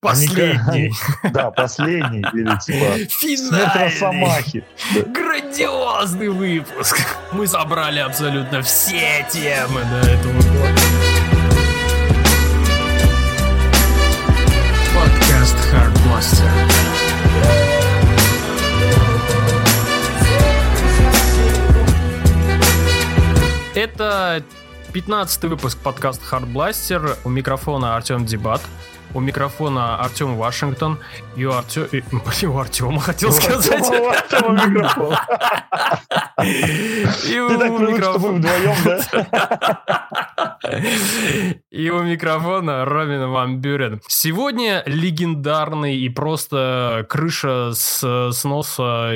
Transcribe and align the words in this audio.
Последний. 0.00 0.92
Да, 1.30 1.50
последний. 1.50 2.24
Или 2.32 2.58
типа 2.58 3.12
Финальный. 3.20 3.84
Росомахи. 3.84 4.64
Грандиозный 5.08 6.30
выпуск. 6.30 6.98
Мы 7.32 7.46
собрали 7.46 7.98
абсолютно 7.98 8.62
все 8.62 9.26
темы 9.30 9.82
до 9.84 10.08
этого 10.08 10.32
года. 10.32 10.80
Подкаст 14.94 15.56
Hardmaster. 15.70 16.50
Это 23.74 24.42
15 24.94 25.44
выпуск 25.44 25.78
подкаста 25.78 26.24
Hardblaster. 26.36 27.18
У 27.24 27.28
микрофона 27.28 27.96
Артем 27.96 28.24
Дебат. 28.24 28.62
У 29.12 29.20
микрофона 29.20 29.96
Артем 29.96 30.36
Вашингтон. 30.36 30.98
И 31.36 31.44
у, 31.44 31.52
Артё... 31.52 31.84
и- 31.84 32.02
у 32.46 32.58
Артема 32.58 33.00
хотел 33.00 33.32
сказать. 33.32 33.90
Артема 33.90 34.66
микрофон. 34.66 35.16
И 37.28 37.38
у 37.38 37.48
микрофона... 37.90 38.38
вдвоем, 38.38 38.76
да? 38.84 39.82
И 41.70 41.90
у 41.90 42.02
микрофона 42.02 42.84
Ромин 42.84 43.30
Ван 43.30 43.60
Бюрен. 43.60 44.00
Сегодня 44.08 44.82
легендарный 44.86 45.96
и 45.96 46.08
просто 46.08 47.06
крыша 47.08 47.72
с, 47.72 48.30
с 48.32 48.44
носа 48.44 49.12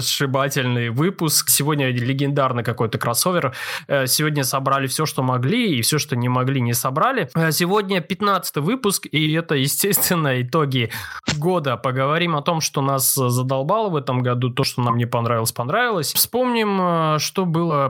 сшибательный 0.00 0.90
выпуск. 0.90 1.50
Сегодня 1.50 1.90
легендарный 1.90 2.64
какой-то 2.64 2.98
кроссовер. 2.98 3.54
Э, 3.86 4.06
Сегодня 4.06 4.44
собрали 4.44 4.86
все, 4.86 5.06
что 5.06 5.22
могли, 5.22 5.76
и 5.76 5.82
все, 5.82 5.98
что 5.98 6.16
не 6.16 6.28
могли, 6.28 6.60
не 6.60 6.74
собрали. 6.74 7.28
Э, 7.34 7.52
Сегодня 7.52 8.00
15 8.00 8.56
выпуск, 8.56 9.06
и 9.10 9.32
это, 9.32 9.54
естественно, 9.54 10.40
итоги 10.40 10.90
года. 11.36 11.76
Поговорим 11.76 12.36
о 12.36 12.42
том, 12.42 12.60
что 12.60 12.80
нас 12.82 13.14
задолбало 13.14 13.88
в 13.88 13.96
этом 13.96 14.22
году, 14.22 14.50
то, 14.50 14.64
что 14.64 14.82
нам 14.82 14.96
не 14.96 15.06
понравилось, 15.06 15.52
понравилось. 15.52 16.12
Вспомним, 16.12 16.78
э, 16.80 17.18
что 17.18 17.44
было 17.44 17.88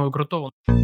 прекрасного 0.00 0.08
и 0.08 0.12
крутого. 0.12 0.79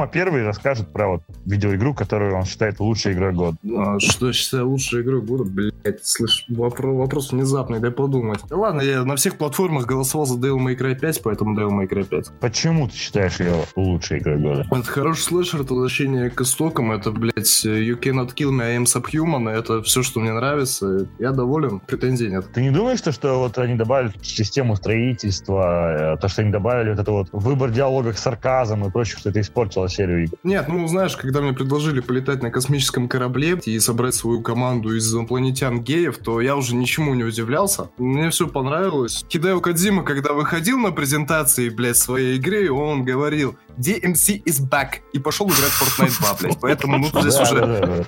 Рома 0.00 0.10
первый 0.10 0.44
расскажет 0.44 0.92
про 0.92 1.08
вот 1.08 1.22
видеоигру, 1.44 1.92
которую 1.92 2.34
он 2.34 2.44
считает 2.44 2.80
лучшей 2.80 3.12
игрой 3.12 3.34
года. 3.34 3.58
А, 3.76 3.98
Что 4.00 4.32
считаю 4.32 4.70
лучшей 4.70 5.02
игрой 5.02 5.20
года? 5.20 5.44
Блять, 5.44 6.02
слышь, 6.02 6.46
вопрос, 6.48 6.96
вопрос 6.96 7.32
внезапный, 7.32 7.80
дай 7.80 7.90
подумать. 7.90 8.40
Да 8.48 8.56
ладно, 8.56 8.80
я 8.80 9.04
на 9.04 9.16
всех 9.16 9.36
платформах 9.36 9.84
голосовал 9.84 10.26
за 10.26 10.38
Devil 10.38 10.56
May 10.56 10.74
Cry 10.78 10.98
5, 10.98 11.22
поэтому 11.22 11.54
Devil 11.54 11.78
May 11.78 11.86
Cry 11.86 12.04
5. 12.04 12.40
Почему 12.40 12.88
ты 12.88 12.94
считаешь 12.94 13.40
ее 13.40 13.52
лучшей 13.76 14.20
игрой 14.20 14.38
года? 14.38 14.66
Это 14.70 14.84
хороший 14.84 15.20
слэшер, 15.20 15.60
это 15.60 15.74
возвращение 15.74 16.30
к 16.30 16.40
истокам, 16.40 16.92
это, 16.92 17.10
блядь, 17.10 17.66
You 17.66 18.00
Cannot 18.00 18.34
Kill 18.34 18.52
Me, 18.52 18.62
I 18.62 18.78
Am 18.78 18.84
Subhuman, 18.84 19.50
это 19.50 19.82
все, 19.82 20.02
что 20.02 20.20
мне 20.20 20.32
нравится. 20.32 21.08
Я 21.18 21.32
доволен, 21.32 21.80
претензий 21.80 22.28
нет. 22.28 22.46
Ты 22.54 22.62
не 22.62 22.70
думаешь, 22.70 22.98
что, 23.00 23.12
что 23.12 23.38
вот 23.38 23.58
они 23.58 23.74
добавили 23.74 24.12
систему 24.22 24.76
строительства, 24.76 26.14
э, 26.14 26.16
то, 26.16 26.28
что 26.28 26.40
они 26.40 26.50
добавили 26.50 26.90
вот 26.90 26.98
это 26.98 27.12
вот 27.12 27.28
выбор 27.32 27.70
диалогов 27.70 28.18
с 28.18 28.22
сарказом 28.22 28.86
и 28.86 28.90
прочее, 28.90 29.18
что 29.18 29.28
это 29.28 29.40
испортило 29.42 29.89
серию 29.90 30.24
игр? 30.24 30.36
Нет, 30.44 30.68
ну, 30.68 30.86
знаешь, 30.86 31.16
когда 31.16 31.40
мне 31.40 31.52
предложили 31.52 32.00
полетать 32.00 32.42
на 32.42 32.50
космическом 32.50 33.08
корабле 33.08 33.58
и 33.64 33.78
собрать 33.80 34.14
свою 34.14 34.40
команду 34.40 34.96
из 34.96 35.12
инопланетян 35.12 35.82
геев, 35.82 36.18
то 36.18 36.40
я 36.40 36.56
уже 36.56 36.74
ничему 36.74 37.14
не 37.14 37.24
удивлялся. 37.24 37.90
Мне 37.98 38.30
все 38.30 38.46
понравилось. 38.46 39.24
Хидео 39.30 39.60
Кадзима, 39.60 40.02
когда 40.04 40.32
выходил 40.32 40.78
на 40.78 40.92
презентации, 40.92 41.68
блядь, 41.68 41.96
своей 41.96 42.36
игры, 42.36 42.70
он 42.70 43.04
говорил 43.04 43.56
DMC 43.78 44.42
is 44.44 44.60
back 44.68 45.00
и 45.12 45.18
пошел 45.18 45.46
играть 45.46 45.70
в 45.70 46.00
Fortnite 46.00 46.18
2, 46.20 46.34
блядь. 46.40 46.58
Поэтому, 46.60 46.98
ну, 46.98 47.06
здесь 47.20 47.34
Да, 47.34 47.42
уже 47.42 47.54
да, 47.54 47.66
да, 47.66 47.86
да. 47.86 48.04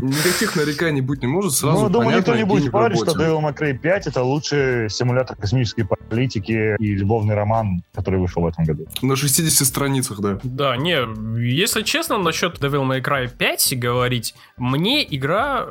никаких 0.00 0.56
нареканий 0.56 1.00
быть 1.00 1.22
не 1.22 1.28
может. 1.28 1.52
Сразу 1.52 1.82
Ну, 1.84 1.88
думаю, 1.88 2.18
никто 2.18 2.34
не 2.34 2.44
будет 2.44 2.68
спорить, 2.68 2.98
что. 2.98 3.12
Devil 3.12 3.40
May 3.40 3.56
Cry 3.56 3.78
5 3.78 4.06
это 4.06 4.22
лучший 4.22 4.88
симулятор 4.90 5.36
космической 5.36 5.84
политики 5.84 6.76
и 6.78 6.94
любовный 6.94 7.34
роман, 7.34 7.82
который 7.94 8.18
вышел 8.20 8.42
в 8.42 8.46
этом 8.46 8.64
году. 8.64 8.86
На 9.02 9.16
60 9.16 9.66
страницах, 9.66 10.20
да. 10.20 10.38
Да, 10.42 10.76
не, 10.76 10.98
если 11.40 11.82
честно, 11.82 12.18
насчет 12.18 12.58
Devil 12.58 12.86
May 12.86 13.02
Cry 13.02 13.28
5 13.28 13.78
говорить, 13.78 14.34
мне 14.56 15.04
игра 15.14 15.66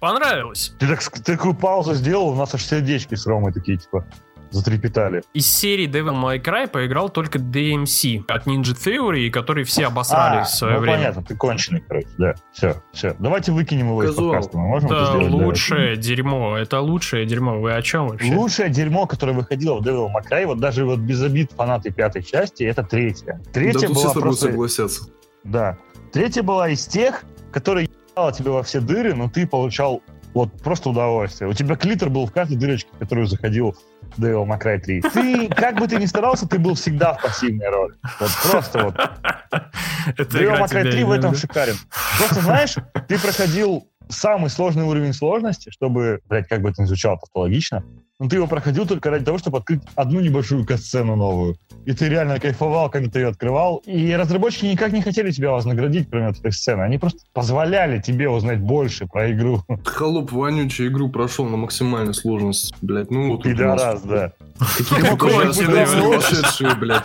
понравилась. 0.00 0.74
Ты 0.78 0.86
так, 0.86 1.00
такую 1.24 1.54
паузу 1.54 1.94
сделал, 1.94 2.28
у 2.28 2.34
нас 2.34 2.54
аж 2.54 2.64
сердечки 2.64 3.14
с 3.14 3.26
Ромой 3.26 3.52
такие, 3.52 3.78
типа, 3.78 4.04
затрепетали. 4.50 5.22
Из 5.34 5.46
серии 5.46 5.88
Devil 5.88 6.14
May 6.20 6.42
Cry 6.42 6.68
поиграл 6.68 7.08
только 7.08 7.38
DMC 7.38 8.24
от 8.28 8.46
Ninja 8.46 8.74
Theory, 8.74 9.30
который 9.30 9.64
все 9.64 9.86
обосрали 9.86 10.40
А, 10.40 10.44
в 10.44 10.50
свое 10.50 10.74
ну, 10.74 10.80
время. 10.80 10.96
понятно, 10.98 11.22
ты 11.22 11.36
конченый, 11.36 11.82
короче, 11.86 12.08
да. 12.18 12.34
Все, 12.52 12.82
все. 12.92 13.14
Давайте 13.18 13.52
выкинем 13.52 13.88
его 13.88 14.02
из 14.04 14.10
Казуал. 14.10 14.30
подкаста. 14.32 14.58
Мы 14.58 14.68
можем 14.68 14.90
это 14.90 14.96
Это 15.02 15.06
сделать? 15.12 15.30
да? 15.30 15.36
лучшее 15.46 15.96
дерьмо, 15.96 16.56
это 16.58 16.80
лучшее 16.80 17.26
дерьмо. 17.26 17.60
Вы 17.60 17.74
о 17.74 17.82
чем 17.82 18.08
вообще? 18.08 18.34
Лучшее 18.34 18.70
дерьмо, 18.70 19.06
которое 19.06 19.32
выходило 19.32 19.80
в 19.80 19.82
Devil 19.86 20.08
May 20.08 20.28
Cry, 20.30 20.46
вот 20.46 20.58
даже 20.58 20.84
вот 20.84 20.98
без 21.00 21.22
обид 21.22 21.52
фанаты 21.52 21.90
пятой 21.90 22.22
части, 22.22 22.64
это 22.64 22.82
третья. 22.82 23.40
Да 23.44 23.50
Третья 23.52 23.88
тут 23.88 23.96
все 23.98 24.12
была 24.12 24.20
просто... 24.22 24.46
согласятся. 24.46 25.10
Да. 25.44 25.76
Третья 26.12 26.42
была 26.42 26.68
из 26.70 26.86
тех, 26.86 27.24
которые 27.52 27.88
ебала 28.10 28.32
тебе 28.32 28.50
во 28.50 28.62
все 28.62 28.80
дыры, 28.80 29.14
но 29.14 29.28
ты 29.28 29.46
получал 29.46 30.02
вот 30.34 30.52
просто 30.62 30.90
удовольствие. 30.90 31.48
У 31.48 31.52
тебя 31.54 31.76
клитор 31.76 32.10
был 32.10 32.26
в 32.26 32.32
каждой 32.32 32.56
дырочке, 32.56 32.90
в 32.92 32.98
которую 32.98 33.26
заходил 33.26 33.74
Devil 34.16 34.46
May 34.46 34.58
Cry 34.60 34.78
3. 34.78 35.00
Ты, 35.02 35.48
как 35.48 35.78
бы 35.78 35.86
ты 35.88 35.96
ни 35.96 36.06
старался, 36.06 36.46
ты 36.46 36.58
был 36.58 36.74
всегда 36.74 37.14
в 37.14 37.22
пассивной 37.22 37.68
роли. 37.68 37.94
Вот 38.20 38.30
просто 38.50 38.84
вот. 38.84 38.94
Это 40.16 40.38
Devil 40.38 40.44
игра 40.44 40.60
May 40.60 40.64
Cry 40.64 40.80
тебя 40.82 40.92
3 40.92 41.04
в 41.04 41.10
этом 41.12 41.34
шикарен. 41.34 41.76
Просто 42.18 42.40
знаешь, 42.40 42.74
ты 43.08 43.18
проходил 43.18 43.88
самый 44.08 44.50
сложный 44.50 44.84
уровень 44.84 45.12
сложности, 45.12 45.70
чтобы, 45.70 46.20
блядь, 46.28 46.48
как 46.48 46.62
бы 46.62 46.70
это 46.70 46.82
ни 46.82 46.86
звучало 46.86 47.18
тавтологично, 47.18 47.84
но 48.18 48.28
ты 48.28 48.36
его 48.36 48.46
проходил 48.46 48.86
только 48.86 49.10
ради 49.10 49.24
того, 49.24 49.38
чтобы 49.38 49.58
открыть 49.58 49.82
одну 49.94 50.20
небольшую 50.20 50.64
катсцену 50.64 51.16
новую. 51.16 51.56
И 51.84 51.92
ты 51.92 52.08
реально 52.08 52.40
кайфовал, 52.40 52.88
когда 52.90 53.10
ты 53.10 53.20
ее 53.20 53.28
открывал. 53.28 53.82
И 53.84 54.14
разработчики 54.14 54.66
никак 54.66 54.92
не 54.92 55.02
хотели 55.02 55.30
тебя 55.30 55.52
вознаградить, 55.52 56.08
кроме 56.10 56.30
этой 56.30 56.50
сцены. 56.50 56.82
Они 56.82 56.98
просто 56.98 57.20
позволяли 57.32 58.00
тебе 58.00 58.28
узнать 58.28 58.60
больше 58.60 59.06
про 59.06 59.30
игру. 59.32 59.62
Холоп 59.84 60.32
вонючий 60.32 60.88
игру 60.88 61.10
прошел 61.10 61.44
на 61.46 61.58
максимальной 61.58 62.14
сложности, 62.14 62.74
блядь. 62.80 63.10
Ну 63.10 63.32
вот 63.32 63.42
Пидорас, 63.42 64.02
да. 64.02 64.32
Какие 64.58 65.84
сумасшедшие, 65.84 66.74
блядь. 66.76 67.04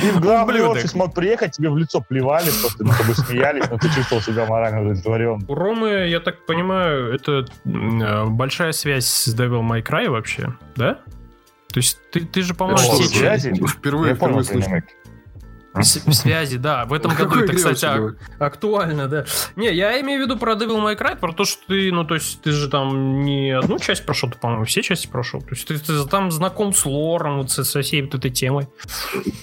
Ты 0.00 0.12
в 0.12 0.20
главный 0.20 0.60
офис 0.62 0.94
мог 0.94 1.14
приехать, 1.14 1.52
тебе 1.52 1.70
в 1.70 1.76
лицо 1.76 2.00
плевали, 2.00 2.50
просто 2.60 2.84
над 2.84 2.98
тобой 2.98 3.14
смеялись, 3.14 3.64
но 3.70 3.78
ты 3.78 3.88
чувствовал 3.94 4.22
себя 4.22 4.46
морально 4.46 4.80
удовлетворен. 4.80 5.44
У 5.46 5.54
Ромы, 5.54 6.08
я 6.08 6.18
так 6.18 6.46
понимаю, 6.46 7.14
это 7.14 7.44
э, 7.64 8.24
большая 8.26 8.72
связь 8.72 9.06
с 9.06 9.34
Devil 9.34 9.62
May 9.62 9.82
Cry 9.82 9.97
вообще, 10.06 10.54
да? 10.76 11.00
То 11.72 11.80
есть 11.80 11.98
ты, 12.10 12.24
ты 12.24 12.42
же, 12.42 12.54
по-моему, 12.54 12.78
что, 12.78 12.96
все 12.96 13.18
связи? 13.18 13.52
Впервые, 13.66 14.10
Я 14.10 14.14
впервые 14.14 14.44
слышу. 14.44 14.70
В 15.74 15.84
связи, 15.84 16.56
да. 16.56 16.86
В 16.86 16.92
этом 16.92 17.14
году 17.14 17.40
это, 17.40 17.54
кстати, 17.54 17.84
говорю? 17.84 18.16
актуально, 18.38 19.06
да. 19.06 19.26
Не, 19.54 19.72
я 19.72 20.00
имею 20.00 20.22
в 20.22 20.24
виду 20.24 20.38
про 20.38 20.54
Devil 20.54 20.82
May 20.82 20.98
Cry, 20.98 21.16
про 21.16 21.32
то, 21.32 21.44
что 21.44 21.62
ты, 21.68 21.92
ну, 21.92 22.04
то 22.04 22.14
есть 22.14 22.40
ты 22.40 22.52
же 22.52 22.68
там 22.68 23.22
не 23.22 23.50
одну 23.50 23.78
часть 23.78 24.04
прошел, 24.04 24.30
ты, 24.30 24.38
по-моему, 24.38 24.64
все 24.64 24.82
части 24.82 25.06
прошел. 25.06 25.40
То 25.40 25.50
есть 25.50 25.68
ты, 25.68 25.78
ты 25.78 26.04
там 26.06 26.30
знаком 26.30 26.72
с 26.72 26.84
лором, 26.84 27.38
вот 27.38 27.50
со, 27.50 27.64
со 27.64 27.82
всей 27.82 28.02
вот 28.02 28.14
этой 28.14 28.30
темой. 28.30 28.68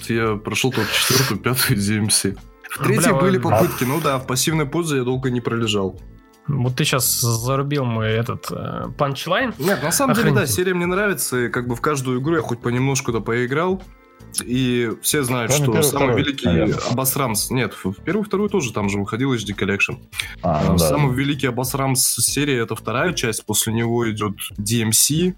Я 0.08 0.34
прошел 0.36 0.72
только 0.72 0.90
четвертую, 0.92 1.40
пятую 1.40 1.78
DMC. 1.78 2.38
В 2.70 2.84
третьей 2.84 3.12
были 3.12 3.38
а- 3.38 3.40
попытки, 3.40 3.84
ну 3.84 4.00
да, 4.00 4.18
в 4.18 4.26
пассивной 4.26 4.66
позе 4.66 4.98
я 4.98 5.04
долго 5.04 5.30
не 5.30 5.40
пролежал. 5.40 5.98
Вот 6.48 6.76
ты 6.76 6.84
сейчас 6.84 7.20
зарубил 7.20 7.84
мой 7.84 8.10
этот 8.10 8.46
э, 8.50 8.86
панчлайн. 8.96 9.52
Нет, 9.58 9.82
на 9.82 9.90
самом 9.90 10.14
деле, 10.14 10.32
да, 10.32 10.46
серия 10.46 10.74
мне 10.74 10.86
нравится, 10.86 11.46
и 11.46 11.48
как 11.48 11.66
бы 11.66 11.74
в 11.74 11.80
каждую 11.80 12.20
игру 12.20 12.36
я 12.36 12.42
хоть 12.42 12.60
понемножку-то 12.60 13.20
поиграл. 13.20 13.82
И 14.44 14.92
все 15.02 15.22
знают, 15.22 15.50
Кроме 15.50 15.64
что 15.64 15.72
первой, 15.72 15.84
самый 15.84 16.04
второй, 16.04 16.22
великий 16.22 16.46
наверное. 16.46 16.78
обосрамс... 16.90 17.50
Нет, 17.50 17.74
в 17.82 17.94
первую 18.02 18.24
и 18.24 18.26
вторую 18.26 18.50
тоже 18.50 18.72
там 18.72 18.88
же 18.88 18.98
выходил 18.98 19.32
HD 19.32 19.56
Collection. 19.56 19.98
А, 20.42 20.62
ну 20.66 20.76
да. 20.76 20.88
Самый 20.88 21.14
великий 21.14 21.46
обосрамс 21.46 22.16
серии 22.16 22.60
это 22.62 22.74
вторая 22.74 23.12
часть, 23.12 23.46
после 23.46 23.72
него 23.72 24.10
идет 24.10 24.34
DMC. 24.58 25.34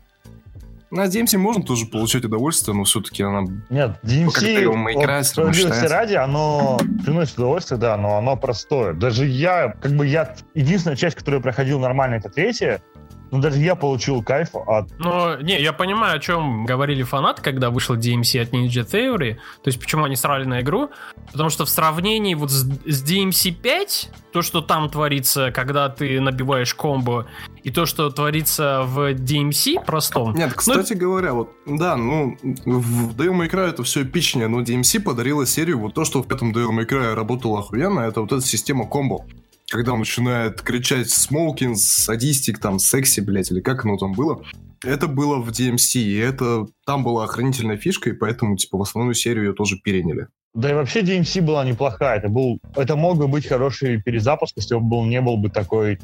На 0.91 1.05
DMC 1.07 1.37
можно 1.37 1.63
тоже 1.63 1.87
получать 1.87 2.25
удовольствие, 2.25 2.75
но 2.75 2.85
все-таки 2.85 3.23
она... 3.23 3.43
Нет, 3.69 3.99
DMC, 4.03 4.67
вот, 4.69 5.27
справедливости 5.27 5.85
ради, 5.85 6.15
оно 6.15 6.79
приносит 7.05 7.37
удовольствие, 7.39 7.79
да, 7.79 7.97
но 7.99 8.17
оно 8.17 8.37
простое. 8.37 8.95
Даже 8.95 9.27
я, 9.27 9.75
как 9.81 9.93
бы 9.93 10.07
я, 10.07 10.35
единственная 10.55 10.97
часть, 10.97 11.17
которую 11.17 11.41
я 11.41 11.43
проходил 11.43 11.79
нормально, 11.79 12.15
это 12.15 12.31
третья, 12.31 12.81
Ну, 13.31 13.41
даже 13.41 13.59
я 13.59 13.75
получил 13.75 14.23
кайф 14.23 14.51
от... 14.55 14.89
Ну, 14.99 15.41
не, 15.41 15.61
я 15.61 15.73
понимаю, 15.73 16.17
о 16.17 16.19
чем 16.19 16.65
говорили 16.65 17.03
фанаты, 17.03 17.43
когда 17.43 17.71
вышел 17.71 17.95
DMC 17.97 18.41
от 18.41 18.53
Ninja 18.53 18.87
Theory. 18.87 19.35
То 19.35 19.69
есть, 19.69 19.79
почему 19.79 20.05
они 20.05 20.17
срали 20.17 20.45
на 20.45 20.63
игру. 20.63 20.91
Потому 21.33 21.51
что 21.51 21.65
в 21.65 21.69
сравнении 21.69 22.35
вот 22.35 22.51
с, 22.51 22.65
с 22.87 23.05
DMC 23.05 23.53
5, 23.53 24.11
то, 24.33 24.43
что 24.43 24.61
там 24.61 24.89
творится, 24.89 25.51
когда 25.51 25.89
ты 25.89 26.21
набиваешь 26.21 26.75
комбо, 26.75 27.27
и 27.63 27.71
то, 27.71 27.87
что 27.87 28.09
творится 28.11 28.83
в 28.85 29.13
DMC 29.13 29.85
простом... 29.85 30.35
Нет, 30.35 30.55
кстати 30.55 30.95
ну, 30.95 31.01
говоря, 31.01 31.35
вот, 31.35 31.51
да, 31.67 31.97
ну, 31.97 32.37
в 32.43 33.15
Devil 33.15 33.39
May 33.39 33.51
Cry 33.51 33.69
это 33.69 33.83
все 33.83 34.05
эпичнее, 34.05 34.49
но 34.49 34.63
DMC 34.63 35.01
подарила 35.01 35.45
серию 35.47 35.79
вот 35.79 35.95
то, 35.95 36.05
что 36.05 36.23
в 36.23 36.27
пятом 36.27 36.53
Devil 36.53 36.71
May 36.71 36.89
Cry 36.89 37.15
работало 37.15 37.59
охуенно, 37.59 38.01
это 38.01 38.23
вот 38.23 38.33
эта 38.33 38.43
система 38.43 38.87
комбо 38.87 39.25
когда 39.71 39.93
он 39.93 40.01
начинает 40.01 40.63
кричать 40.63 41.11
«смоукин», 41.11 41.77
«садистик», 41.77 42.59
там, 42.59 42.79
«секси», 42.79 43.21
блядь, 43.21 43.51
или 43.51 43.61
как 43.61 43.85
оно 43.85 43.97
там 43.97 44.13
было. 44.13 44.43
Это 44.85 45.09
было 45.09 45.37
в 45.37 45.51
DMC, 45.51 46.01
и 46.01 46.17
это 46.17 46.67
там 46.87 47.05
была 47.05 47.25
охранительная 47.25 47.77
фишка, 47.77 48.11
и 48.11 48.15
поэтому, 48.15 48.57
типа, 48.57 48.79
в 48.79 48.83
основную 48.83 49.15
серию 49.15 49.47
ее 49.47 49.53
тоже 49.53 49.77
переняли. 49.79 50.29
Да 50.55 50.71
и 50.71 50.75
вообще 50.75 51.03
DMC 51.03 51.43
была 51.43 51.65
неплохая. 51.65 52.19
Это, 52.19 52.29
был, 52.29 52.59
это 52.75 52.97
мог 52.97 53.19
бы 53.19 53.29
быть 53.29 53.47
хороший 53.47 54.01
перезапуск, 54.01 54.55
если 54.57 54.75
он 54.75 54.89
был, 54.89 55.05
не 55.05 55.21
был 55.21 55.37
бы 55.37 55.51
такой 55.51 55.99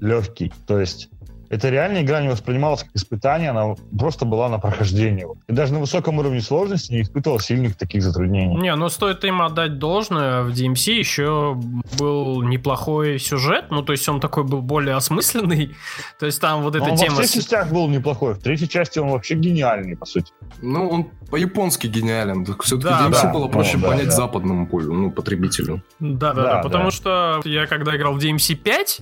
легкий. 0.00 0.52
То 0.66 0.78
есть 0.78 1.08
эта 1.48 1.68
реальная 1.68 2.02
игра 2.02 2.20
не 2.20 2.28
воспринималась 2.28 2.82
как 2.82 2.94
испытание, 2.94 3.50
она 3.50 3.74
просто 3.96 4.24
была 4.24 4.48
на 4.48 4.58
прохождение. 4.58 5.26
И 5.48 5.52
даже 5.52 5.72
на 5.72 5.80
высоком 5.80 6.18
уровне 6.18 6.40
сложности 6.40 6.92
не 6.92 7.02
испытывал 7.02 7.38
сильных 7.38 7.76
таких 7.76 8.02
затруднений. 8.02 8.56
Не, 8.56 8.74
ну 8.74 8.88
стоит 8.88 9.24
им 9.24 9.42
отдать 9.42 9.78
должное, 9.78 10.42
в 10.42 10.50
DMC 10.50 10.92
еще 10.92 11.58
был 11.98 12.42
неплохой 12.42 13.18
сюжет, 13.18 13.66
ну 13.70 13.82
то 13.82 13.92
есть 13.92 14.08
он 14.08 14.20
такой 14.20 14.44
был 14.44 14.62
более 14.62 14.96
осмысленный, 14.96 15.76
то 16.18 16.26
есть 16.26 16.40
там 16.40 16.62
вот 16.62 16.74
эта 16.74 16.84
он 16.84 16.96
тема... 16.96 17.16
во 17.16 17.22
всех 17.22 17.42
частях 17.42 17.70
был 17.70 17.88
неплохой, 17.88 18.34
в 18.34 18.38
третьей 18.38 18.68
части 18.68 18.98
он 18.98 19.10
вообще 19.10 19.34
гениальный, 19.34 19.96
по 19.96 20.06
сути. 20.06 20.32
Ну, 20.62 20.88
он 20.88 21.04
по-японски 21.30 21.86
гениален, 21.86 22.44
все-таки 22.60 22.88
да, 22.88 23.08
DMC 23.08 23.22
да. 23.22 23.32
было 23.32 23.48
проще 23.48 23.76
ну, 23.78 23.86
понять 23.86 24.06
да. 24.06 24.12
западному 24.12 24.68
ну, 24.72 25.10
потребителю. 25.10 25.82
Да-да-да, 26.00 26.56
да, 26.56 26.62
потому 26.62 26.84
да. 26.86 26.90
что 26.90 27.40
я 27.44 27.66
когда 27.66 27.96
играл 27.96 28.14
в 28.14 28.18
DMC 28.18 28.54
5, 28.54 29.00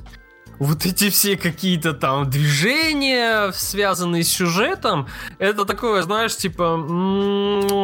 вот 0.64 0.86
эти 0.86 1.10
все 1.10 1.36
какие-то 1.36 1.92
там 1.92 2.28
движения, 2.28 3.52
связанные 3.52 4.24
с 4.24 4.28
сюжетом, 4.28 5.06
это 5.38 5.64
такое, 5.64 6.02
знаешь, 6.02 6.36
типа, 6.36 6.74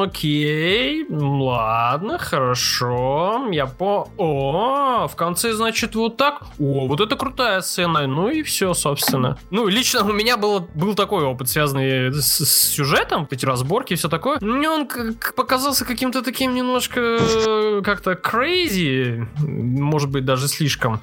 окей, 0.05 1.07
ладно, 1.11 2.19
хорошо, 2.19 3.49
я 3.51 3.67
по... 3.67 4.09
О, 4.17 5.07
в 5.09 5.17
конце, 5.17 5.53
значит, 5.53 5.95
вот 5.95 6.17
так. 6.17 6.43
О, 6.59 6.87
вот 6.87 7.01
это 7.01 7.17
крутая 7.17 7.61
сцена. 7.61 8.07
Ну 8.07 8.29
и 8.29 8.43
все, 8.43 8.75
собственно. 8.75 9.39
Ну, 9.51 9.69
лично 9.69 10.05
у 10.05 10.13
меня 10.13 10.37
было, 10.37 10.61
был 10.75 10.95
такой 10.95 11.25
опыт, 11.25 11.49
связанный 11.49 12.13
с, 12.13 12.45
с 12.45 12.71
сюжетом, 12.71 13.29
эти 13.31 13.45
разборки 13.45 13.93
и 13.93 13.97
все 13.97 14.09
такое. 14.09 14.39
Мне 14.41 14.69
он 14.69 14.89
показался 15.37 15.85
каким-то 15.85 16.23
таким 16.23 16.55
немножко 16.55 17.01
э, 17.01 17.83
как-то 17.85 18.13
crazy, 18.13 19.27
может 19.39 20.11
быть, 20.11 20.25
даже 20.25 20.49
слишком. 20.49 21.01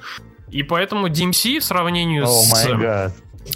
И 0.50 0.62
поэтому 0.62 1.08
DMC 1.08 1.60
в 1.60 1.64
сравнении 1.64 2.22
oh 2.22 2.26
с... 2.26 2.66
God. 2.66 3.12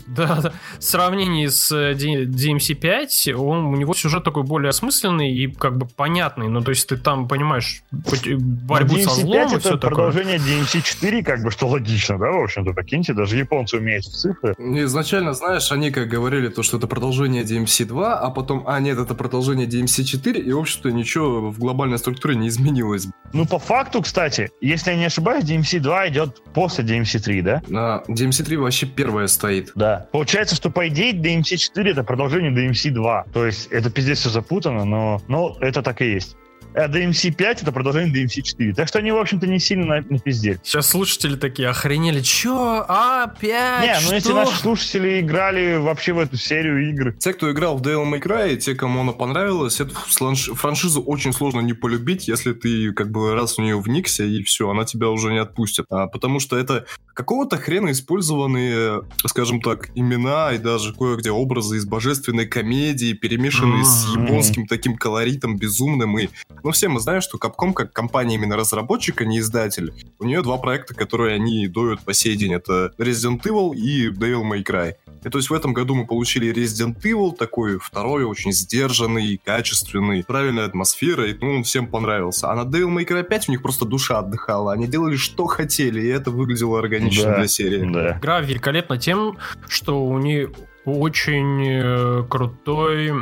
Да, 0.07 0.41
да. 0.43 0.53
В 0.79 0.85
сравнении 0.85 1.47
с 1.47 1.71
э, 1.73 1.93
DMC5, 1.95 3.33
он, 3.33 3.67
у 3.67 3.77
него 3.77 3.95
сюжет 3.95 4.25
такой 4.25 4.43
более 4.43 4.71
осмысленный 4.71 5.33
и 5.33 5.49
как 5.49 5.77
бы 5.77 5.87
понятный. 5.87 6.49
Ну, 6.49 6.61
то 6.61 6.71
есть 6.71 6.89
ты 6.89 6.97
там 6.97 7.29
понимаешь 7.29 7.83
борьбу 7.91 8.99
со 8.99 9.11
злом 9.11 9.55
и 9.55 9.59
все 9.59 9.75
это 9.75 9.89
продолжение 9.89 10.39
DMC4, 10.39 11.23
как 11.23 11.43
бы, 11.43 11.51
что 11.51 11.69
логично, 11.69 12.19
да, 12.19 12.31
в 12.31 12.43
общем-то, 12.43 12.73
прикиньте, 12.73 13.13
даже 13.15 13.37
японцы 13.37 13.77
умеют 13.77 14.05
цифры. 14.05 14.55
Изначально, 14.59 15.33
знаешь, 15.35 15.71
они 15.73 15.91
как 15.91 16.09
говорили, 16.09 16.49
то, 16.49 16.63
что 16.63 16.79
это 16.79 16.87
продолжение 16.87 17.43
DMC2, 17.43 18.13
а 18.13 18.31
потом, 18.31 18.65
а 18.67 18.81
нет, 18.81 18.99
это 18.99 19.15
продолжение 19.15 19.67
DMC4, 19.67 20.41
и, 20.41 20.53
в 20.53 20.59
общем-то, 20.59 20.91
ничего 20.91 21.51
в 21.51 21.59
глобальной 21.59 21.99
структуре 21.99 22.37
не 22.37 22.49
изменилось. 22.49 23.09
Ну, 23.33 23.47
по 23.47 23.59
факту, 23.59 24.03
кстати, 24.03 24.51
если 24.61 24.91
я 24.91 24.97
не 24.97 25.07
ошибаюсь, 25.07 25.45
DMC2 25.45 26.09
идет 26.09 26.43
после 26.53 26.85
DMC3, 26.85 27.43
да? 27.43 27.63
А, 27.75 28.03
DMC3 28.09 28.57
вообще 28.59 28.87
первая 28.87 29.27
стоит. 29.27 29.73
Да. 29.75 30.07
Получается, 30.13 30.55
что 30.55 30.71
по 30.71 30.87
идее 30.89 31.13
DMC4 31.13 31.91
это 31.91 32.05
продолжение 32.05 32.53
DMC2. 32.53 33.33
То 33.33 33.47
есть 33.47 33.67
это 33.69 33.91
пиздец 33.91 34.19
все 34.19 34.31
запутано, 34.31 34.85
но, 34.85 35.23
но 35.29 35.57
это 35.61 35.83
так 35.83 36.03
и 36.03 36.13
есть. 36.13 36.37
А 36.75 36.89
DMC 36.89 37.33
5 37.33 37.63
это 37.63 37.73
продолжение 37.73 38.25
DMC 38.25 38.43
4. 38.43 38.75
Так 38.75 38.89
что 38.89 38.99
они, 38.99 39.13
в 39.13 39.19
общем-то, 39.19 39.47
не 39.47 39.59
сильно 39.59 39.87
на, 39.87 40.05
на 40.09 40.19
пизде. 40.19 40.61
Сейчас 40.63 40.89
слушатели 40.89 41.37
такие 41.37 41.69
охренели. 41.69 42.21
Чё? 42.21 42.85
А, 42.89 43.27
5? 43.27 43.83
Не, 43.83 44.09
ну 44.09 44.15
если 44.15 44.33
наши 44.33 44.57
слушатели 44.59 45.21
играли 45.21 45.77
вообще 45.77 46.13
в 46.13 46.19
эту 46.19 46.37
серию 46.37 46.89
игр. 46.91 47.13
Те, 47.19 47.33
кто 47.33 47.51
играл 47.51 47.77
в 47.77 47.83
Devil 47.83 48.11
May 48.11 48.23
Cry, 48.23 48.57
те, 48.57 48.75
кому 48.75 49.01
она 49.01 49.13
понравилась, 49.13 49.81
эту 49.81 49.95
франшизу 49.95 51.03
очень 51.03 51.33
сложно 51.33 51.61
не 51.61 51.73
полюбить, 51.73 52.29
если 52.29 52.53
ты 52.53 52.93
как 52.93 53.11
бы 53.11 53.35
раз 53.35 53.57
в 53.57 53.59
нее 53.59 53.79
вникся, 53.79 54.25
и 54.25 54.43
все, 54.43 54.71
она 54.71 54.85
тебя 54.85 55.09
уже 55.09 55.33
не 55.33 55.39
отпустит. 55.39 55.87
А, 55.91 56.07
потому 56.07 56.41
что 56.41 56.57
это 56.57 56.87
какого-то 57.15 57.57
хрена 57.59 57.91
использованные, 57.91 59.03
скажем 59.27 59.61
так, 59.61 59.91
имена 59.95 60.53
и 60.53 60.59
даже 60.59 60.95
кое-где 60.95 61.31
образы 61.31 61.77
из 61.77 61.85
божественной 61.85 62.47
комедии, 62.47 63.13
перемешанные 63.13 63.83
mm-hmm. 63.83 63.85
с 63.85 64.17
японским 64.17 64.67
таким 64.67 64.97
колоритом 64.97 65.57
безумным 65.57 66.19
и 66.19 66.29
ну, 66.63 66.71
все 66.71 66.89
мы 66.89 67.01
знаем, 67.01 67.21
что 67.21 67.39
Capcom, 67.39 67.73
как 67.73 67.93
компания 67.93 68.35
именно 68.37 68.57
разработчик, 68.57 69.21
а 69.21 69.25
не 69.25 69.39
издатель, 69.39 69.93
у 70.19 70.25
нее 70.25 70.43
два 70.43 70.59
проекта, 70.59 70.95
которые 70.95 71.35
они 71.35 71.69
доют 71.69 72.01
по 72.01 72.13
сей 72.13 72.37
день. 72.37 72.55
Это 72.55 72.93
Resident 72.99 73.43
Evil 73.43 73.75
и 73.75 74.09
Devil 74.09 74.43
May 74.43 74.65
Cry. 74.65 74.95
И 75.25 75.29
то 75.29 75.39
есть 75.39 75.51
в 75.51 75.55
этом 75.55 75.73
году 75.73 75.95
мы 75.95 76.07
получили 76.07 76.53
Resident 76.53 77.01
Evil, 77.03 77.35
такой 77.37 77.79
второй, 77.79 78.25
очень 78.25 78.53
сдержанный, 78.53 79.41
качественный, 79.43 80.25
правильная 80.25 80.67
атмосфера, 80.67 81.29
и 81.29 81.37
ну, 81.41 81.57
он 81.57 81.63
всем 81.63 81.87
понравился. 81.87 82.51
А 82.51 82.57
на 82.57 82.63
Devil 82.63 82.95
May 82.97 83.07
Cry 83.07 83.23
5 83.23 83.49
у 83.49 83.53
них 83.53 83.63
просто 83.63 83.85
душа 83.85 84.19
отдыхала. 84.19 84.73
Они 84.73 84.87
делали, 84.87 85.17
что 85.17 85.47
хотели, 85.47 86.01
и 86.01 86.09
это 86.09 86.31
выглядело 86.31 86.79
органично 86.79 87.25
да, 87.25 87.37
для 87.39 87.49
серии. 87.49 87.93
Да. 87.93 88.19
Игра 88.19 88.41
великолепна 88.41 88.99
тем, 88.99 89.39
что 89.69 90.05
у 90.05 90.19
нее 90.19 90.51
очень 90.85 91.67
э, 91.67 92.25
крутой 92.29 93.13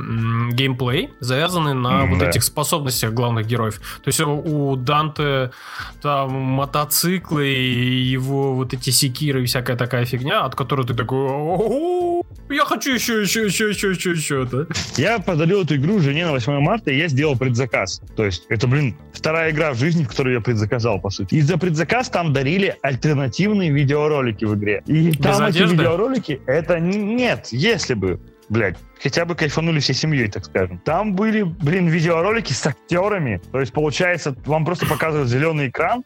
геймплей, 0.53 1.11
завязанный 1.21 1.75
на 1.75 2.05
mm, 2.05 2.15
вот 2.15 2.23
этих 2.23 2.43
способностях 2.43 3.13
главных 3.13 3.47
героев. 3.47 3.81
То 4.03 4.09
есть 4.09 4.21
у 4.21 4.77
Данте 4.77 5.51
там 6.01 6.33
мотоциклы 6.33 7.49
и 7.49 8.03
его 8.03 8.55
вот 8.55 8.75
эти 8.75 8.91
секиры 8.91 9.43
и 9.43 9.47
всякая 9.47 9.77
такая 9.77 10.05
фигня, 10.05 10.45
от 10.45 10.55
которой 10.55 10.87
ты 10.87 10.95
такой 10.95 11.21
я 12.51 12.65
хочу 12.65 12.95
еще, 12.95 13.23
еще, 13.23 13.47
еще, 13.47 13.69
еще, 13.69 13.91
еще, 13.91 14.11
еще, 14.11 14.45
да? 14.45 14.67
Я 14.97 15.21
подарил 15.21 15.63
эту 15.63 15.77
игру 15.77 16.01
жене 16.01 16.27
на 16.27 16.33
8 16.33 16.61
марта, 16.61 16.91
и 16.91 16.99
я 16.99 17.07
сделал 17.07 17.37
предзаказ. 17.37 18.03
То 18.17 18.25
есть 18.25 18.45
это, 18.49 18.67
блин, 18.67 18.97
вторая 19.13 19.53
игра 19.53 19.73
в 19.73 19.79
жизни, 19.79 20.03
в 20.03 20.09
которую 20.09 20.35
я 20.35 20.41
предзаказал, 20.41 21.01
по 21.01 21.11
сути. 21.11 21.37
И 21.37 21.43
за 21.43 21.59
предзаказ 21.59 22.09
там 22.09 22.33
дарили 22.33 22.77
альтернативные 22.83 23.71
видеоролики 23.71 24.45
в 24.45 24.57
игре. 24.57 24.83
И 24.87 25.11
Без 25.11 25.19
там 25.19 25.45
одежды? 25.45 25.75
эти 25.75 25.81
видеоролики, 25.81 26.41
это 26.47 26.81
нет, 26.81 27.50
если 27.53 27.95
бы, 27.95 28.21
блядь, 28.49 28.77
хотя 29.03 29.25
бы 29.25 29.35
кайфанули 29.35 29.81
всей 29.81 29.95
семьей, 29.95 30.29
так 30.29 30.45
скажем. 30.45 30.79
Там 30.79 31.15
были, 31.15 31.43
блин, 31.43 31.89
видеоролики 31.89 32.53
с 32.53 32.67
актерами. 32.67 33.41
То 33.53 33.61
есть, 33.61 33.73
получается, 33.73 34.35
вам 34.47 34.65
просто 34.65 34.87
показывают 34.87 35.29
зеленый 35.29 35.69
экран, 35.69 36.05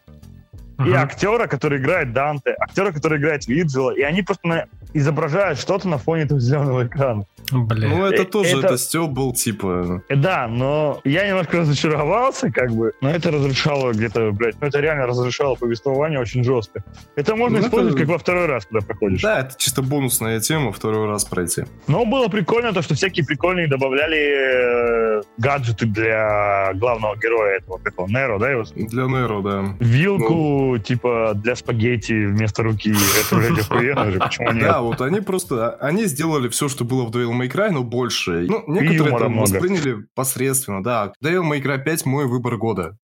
uh-huh. 0.78 0.90
и 0.90 0.92
актера, 0.92 1.46
который 1.46 1.78
играет 1.78 2.12
Данте, 2.12 2.54
актера, 2.58 2.92
который 2.92 3.18
играет 3.18 3.46
Виджела, 3.46 3.90
и 3.90 4.02
они 4.02 4.22
просто 4.22 4.46
на... 4.46 4.66
изображают 4.92 5.58
что-то 5.58 5.88
на 5.88 5.98
фоне 5.98 6.22
этого 6.22 6.40
зеленого 6.40 6.86
экрана. 6.86 7.24
Блин. 7.52 7.90
Ну, 7.90 8.06
это 8.06 8.22
э, 8.22 8.24
тоже, 8.24 8.58
это, 8.58 8.68
это 8.68 8.78
стёб 8.78 9.10
был, 9.10 9.32
типа... 9.34 10.02
Э, 10.08 10.16
да, 10.16 10.48
но 10.48 11.00
я 11.04 11.28
немножко 11.28 11.58
разочаровался, 11.58 12.50
как 12.50 12.70
бы, 12.70 12.92
но 13.00 13.10
это 13.10 13.30
разрешало 13.30 13.92
где-то, 13.92 14.32
блядь, 14.32 14.56
ну, 14.60 14.66
это 14.68 14.80
реально 14.80 15.06
разрешало 15.06 15.54
повествование 15.54 16.18
очень 16.18 16.42
жестко. 16.42 16.82
Это 17.16 17.36
можно 17.36 17.58
ну, 17.58 17.64
использовать 17.64 17.96
это... 17.96 18.04
как 18.04 18.12
во 18.12 18.18
второй 18.18 18.46
раз, 18.46 18.66
когда 18.66 18.84
проходишь. 18.86 19.20
Да, 19.20 19.40
это 19.40 19.54
чисто 19.58 19.82
бонусная 19.82 20.40
тема, 20.40 20.72
второй 20.72 21.06
раз 21.06 21.24
пройти. 21.24 21.64
Но 21.86 22.06
было 22.06 22.28
прикольно 22.28 22.72
то, 22.72 22.82
что 22.82 22.94
всякие 22.94 23.26
прикольные 23.26 23.68
добавляли 23.68 25.18
э, 25.18 25.22
гаджеты 25.36 25.86
для 25.86 26.72
главного 26.74 27.16
героя 27.16 27.58
этого, 27.58 27.78
какого, 27.78 28.08
Неро, 28.08 28.38
да, 28.38 28.50
его? 28.50 28.64
Для 28.74 29.04
Неро, 29.04 29.42
да. 29.42 29.76
Вилку, 29.80 30.32
ну... 30.32 30.63
типа, 30.78 31.32
для 31.34 31.56
спагетти 31.56 32.26
вместо 32.26 32.62
руки. 32.62 32.94
Это, 33.20 33.36
блядь, 33.36 33.58
охуенно 33.60 34.10
же, 34.10 34.18
почему 34.18 34.50
нет? 34.52 34.64
Да, 34.64 34.80
вот 34.80 35.00
они 35.00 35.20
просто, 35.20 35.70
они 35.80 36.04
сделали 36.04 36.48
все, 36.48 36.68
что 36.68 36.84
было 36.84 37.04
в 37.04 37.10
Devil 37.10 37.32
May 37.32 37.50
Cry, 37.50 37.70
но 37.70 37.82
больше. 37.82 38.46
Ну, 38.48 38.64
некоторые 38.66 39.16
это 39.16 39.28
восприняли 39.28 40.06
посредственно, 40.14 40.82
да. 40.82 41.12
Devil 41.22 41.42
May 41.50 41.62
Cry 41.62 41.82
5 41.82 42.06
мой 42.06 42.26
выбор 42.26 42.56
года. 42.56 42.96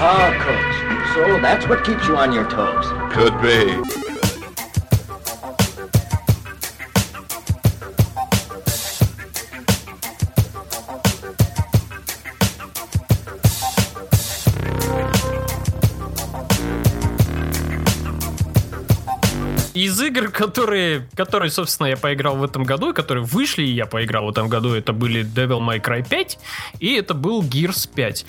Ah, 0.00 0.32
coach. 0.44 0.84
So 1.14 1.40
that's 1.40 1.66
what 1.68 1.84
keeps 1.84 2.06
you 2.08 2.16
on 2.16 2.32
your 2.32 2.44
toes. 2.50 2.86
Could 3.12 3.40
be. 3.40 4.03
Из 19.84 20.00
игр, 20.00 20.30
которые, 20.30 21.06
которые, 21.14 21.50
собственно, 21.50 21.88
я 21.88 21.96
поиграл 21.96 22.36
в 22.36 22.44
этом 22.44 22.64
году, 22.64 22.94
которые 22.94 23.24
вышли, 23.24 23.62
и 23.62 23.72
я 23.72 23.86
поиграл 23.86 24.26
в 24.26 24.30
этом 24.30 24.48
году, 24.48 24.72
это 24.74 24.92
были 24.92 25.24
Devil 25.24 25.60
May 25.60 25.82
Cry 25.82 26.06
5, 26.08 26.38
и 26.80 26.94
это 26.94 27.14
был 27.14 27.42
Gears 27.42 27.88
5. 27.94 28.26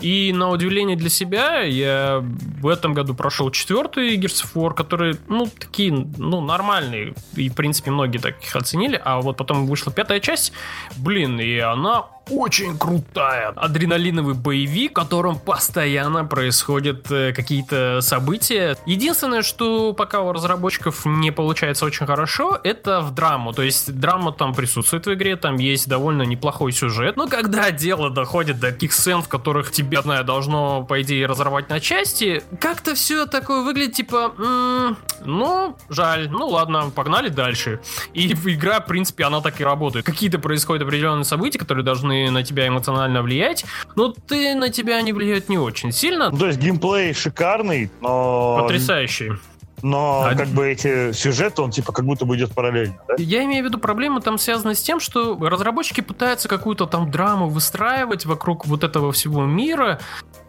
И 0.00 0.32
на 0.32 0.50
удивление 0.50 0.96
для 0.96 1.08
себя, 1.08 1.60
я 1.60 2.24
в 2.60 2.68
этом 2.68 2.94
году 2.94 3.14
прошел 3.14 3.50
четвертый 3.50 4.16
Gears 4.16 4.44
of 4.44 4.54
War, 4.54 4.74
которые, 4.74 5.16
ну, 5.28 5.48
такие, 5.58 5.92
ну, 5.92 6.40
нормальные, 6.40 7.14
и, 7.36 7.48
в 7.48 7.54
принципе, 7.54 7.90
многие 7.90 8.18
так 8.18 8.42
их 8.42 8.56
оценили, 8.56 9.00
а 9.04 9.20
вот 9.20 9.36
потом 9.36 9.66
вышла 9.66 9.92
пятая 9.92 10.20
часть, 10.20 10.52
блин, 10.96 11.38
и 11.40 11.58
она 11.58 12.06
очень 12.30 12.76
крутая. 12.76 13.50
Адреналиновый 13.50 14.34
боевик, 14.34 14.92
в 14.92 14.94
котором 14.94 15.38
постоянно 15.38 16.24
происходят 16.24 17.10
э, 17.10 17.32
какие-то 17.32 18.00
события. 18.00 18.76
Единственное, 18.84 19.42
что 19.42 19.92
пока 19.92 20.20
у 20.22 20.32
разработчиков 20.32 21.06
не 21.06 21.30
получается 21.30 21.84
очень 21.84 22.06
хорошо, 22.06 22.58
это 22.62 23.00
в 23.00 23.14
драму. 23.14 23.52
То 23.52 23.62
есть 23.62 23.92
драма 23.92 24.32
там 24.32 24.54
присутствует 24.54 25.06
в 25.06 25.14
игре, 25.14 25.36
там 25.36 25.56
есть 25.56 25.88
довольно 25.88 26.22
неплохой 26.22 26.72
сюжет. 26.72 27.16
Но 27.16 27.28
когда 27.28 27.70
дело 27.70 28.10
доходит 28.10 28.58
до 28.58 28.72
таких 28.72 28.92
сцен, 28.92 29.22
в 29.22 29.28
которых 29.28 29.70
тебе, 29.70 30.02
знаю, 30.02 30.24
должно, 30.24 30.82
по 30.82 31.00
идее, 31.02 31.26
разорвать 31.26 31.68
на 31.70 31.80
части, 31.80 32.42
как-то 32.60 32.94
все 32.94 33.26
такое 33.26 33.62
выглядит, 33.62 33.94
типа, 33.94 34.34
м-м, 34.36 34.96
ну, 35.24 35.76
жаль, 35.88 36.28
ну 36.30 36.48
ладно, 36.48 36.90
погнали 36.90 37.28
дальше. 37.28 37.80
И 38.14 38.32
игра, 38.32 38.80
в 38.80 38.86
принципе, 38.86 39.24
она 39.24 39.40
так 39.40 39.60
и 39.60 39.64
работает. 39.64 40.04
Какие-то 40.04 40.38
происходят 40.38 40.82
определенные 40.82 41.24
события, 41.24 41.58
которые 41.58 41.84
должны 41.84 42.15
на 42.30 42.42
тебя 42.42 42.68
эмоционально 42.68 43.22
влиять, 43.22 43.64
но 43.94 44.08
ты 44.08 44.54
на 44.54 44.70
тебя 44.70 44.96
они 44.96 45.12
влияют 45.12 45.48
не 45.48 45.58
очень 45.58 45.92
сильно. 45.92 46.30
Ну, 46.30 46.38
то 46.38 46.46
есть 46.46 46.58
геймплей 46.58 47.12
шикарный, 47.14 47.90
но... 48.00 48.58
Потрясающий. 48.62 49.32
Но 49.82 50.24
а... 50.24 50.34
как 50.34 50.48
бы 50.48 50.68
эти 50.68 51.12
сюжеты, 51.12 51.62
он 51.62 51.70
типа 51.70 51.92
как 51.92 52.04
будто 52.04 52.24
бы 52.24 52.36
идет 52.36 52.52
параллельно. 52.54 52.96
Да? 53.08 53.14
Я 53.18 53.44
имею 53.44 53.62
в 53.64 53.66
виду, 53.68 53.78
проблема 53.78 54.20
там 54.20 54.38
связана 54.38 54.74
с 54.74 54.82
тем, 54.82 55.00
что 55.00 55.36
разработчики 55.40 56.00
пытаются 56.00 56.48
какую-то 56.48 56.86
там 56.86 57.10
драму 57.10 57.48
выстраивать 57.48 58.24
вокруг 58.26 58.66
вот 58.66 58.84
этого 58.84 59.12
всего 59.12 59.44
мира 59.44 60.00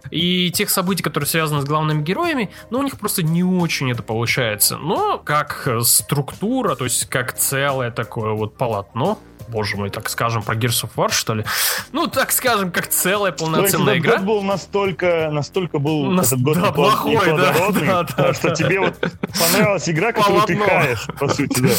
и 0.10 0.50
тех 0.52 0.70
событий, 0.70 1.04
которые 1.04 1.28
связаны 1.28 1.62
с 1.62 1.66
главными 1.66 2.02
героями, 2.02 2.50
но 2.70 2.80
у 2.80 2.84
них 2.84 2.98
просто 2.98 3.24
не 3.24 3.44
очень 3.44 3.92
это 3.92 4.02
получается. 4.02 4.78
Но 4.78 5.18
как 5.18 5.68
структура, 5.82 6.76
то 6.76 6.86
есть 6.86 7.06
как 7.08 7.34
целое 7.34 7.92
такое 7.92 8.32
вот 8.32 8.56
полотно, 8.56 9.20
боже 9.48 9.78
мой, 9.78 9.90
так 9.90 10.10
скажем, 10.10 10.44
про 10.44 10.56
Gears 10.56 10.86
of 10.86 10.90
War, 10.96 11.12
что 11.12 11.34
ли? 11.34 11.46
Ну, 11.92 12.08
так 12.08 12.32
скажем, 12.32 12.72
как 12.72 12.88
целая 12.88 13.32
полноценная 13.32 13.96
То 13.96 14.00
игра. 14.00 14.18
год 14.18 14.26
был 14.26 14.42
настолько, 14.42 15.30
настолько 15.32 15.80
был 15.80 16.12
Нас... 16.12 16.28
этот 16.28 16.42
год 16.42 16.58
да, 16.58 16.72
плохой, 16.72 17.26
да, 17.26 17.72
да, 17.72 18.04
да, 18.04 18.34
что 18.34 18.50
да, 18.50 18.56
тебе 18.56 18.80
вот 18.80 19.00
понравилась 19.00 19.90
игра, 19.90 20.12
которую 20.12 20.44
ты 20.44 20.58
хаешь, 20.58 21.08
по 21.20 21.28
сути, 21.28 21.62
да. 21.62 21.70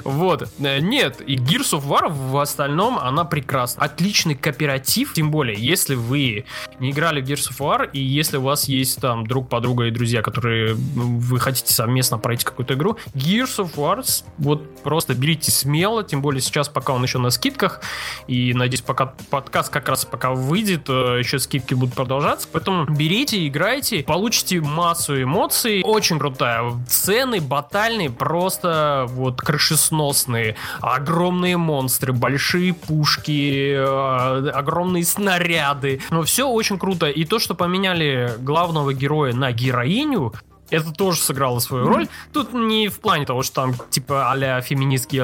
Вот. 0.04 0.48
Э, 0.60 0.78
нет, 0.80 1.20
и 1.26 1.36
Gears 1.36 1.78
of 1.78 1.86
War 1.86 2.08
в 2.08 2.36
остальном, 2.38 2.98
она 2.98 3.24
прекрасна. 3.24 3.82
Отличный 3.84 4.34
кооператив, 4.34 5.12
тем 5.14 5.30
более, 5.30 5.56
если 5.58 5.94
вы 5.94 6.44
не 6.78 6.90
играли 6.90 7.20
в 7.20 7.24
Gears 7.24 7.50
of 7.50 7.58
War, 7.58 7.90
и 7.92 8.00
если 8.00 8.36
у 8.36 8.42
вас 8.42 8.68
есть 8.68 9.00
там 9.00 9.26
друг, 9.26 9.48
подруга 9.48 9.84
и 9.84 9.90
друзья, 9.90 10.22
которые 10.22 10.74
вы 10.74 11.40
хотите 11.40 11.72
совместно 11.72 12.18
пройти 12.18 12.44
какую-то 12.44 12.74
игру, 12.74 12.98
Gears 13.14 13.58
of 13.58 13.74
War 13.74 14.04
вот 14.38 14.82
просто 14.82 15.14
берите 15.14 15.50
смело, 15.50 16.04
тем 16.04 16.22
более 16.22 16.40
сейчас 16.40 16.68
пока 16.78 16.92
он 16.92 17.02
еще 17.02 17.18
на 17.18 17.30
скидках. 17.30 17.80
И 18.28 18.54
надеюсь, 18.54 18.82
пока 18.82 19.12
подкаст 19.30 19.68
как 19.68 19.88
раз 19.88 20.04
пока 20.04 20.30
выйдет, 20.30 20.88
э, 20.88 21.18
еще 21.18 21.40
скидки 21.40 21.74
будут 21.74 21.96
продолжаться. 21.96 22.46
Поэтому 22.52 22.84
берите, 22.84 23.48
играйте, 23.48 24.04
получите 24.04 24.60
массу 24.60 25.20
эмоций. 25.20 25.82
Очень 25.84 26.20
крутая. 26.20 26.72
Цены 26.88 27.40
батальные, 27.40 28.10
просто 28.10 29.06
вот 29.08 29.40
крышесносные. 29.40 30.54
Огромные 30.80 31.56
монстры, 31.56 32.12
большие 32.12 32.74
пушки, 32.74 33.72
э, 33.72 34.50
огромные 34.50 35.04
снаряды. 35.04 36.00
Но 36.10 36.22
все 36.22 36.48
очень 36.48 36.78
круто. 36.78 37.06
И 37.06 37.24
то, 37.24 37.40
что 37.40 37.56
поменяли 37.56 38.34
главного 38.38 38.94
героя 38.94 39.32
на 39.32 39.50
героиню, 39.50 40.32
это 40.70 40.92
тоже 40.92 41.20
сыграло 41.20 41.58
свою 41.58 41.86
роль. 41.86 42.08
Тут 42.32 42.52
не 42.52 42.88
в 42.88 43.00
плане 43.00 43.26
того, 43.26 43.42
что 43.42 43.54
там 43.54 43.74
типа 43.90 44.30
а-ля 44.30 44.60
феминистки, 44.60 45.22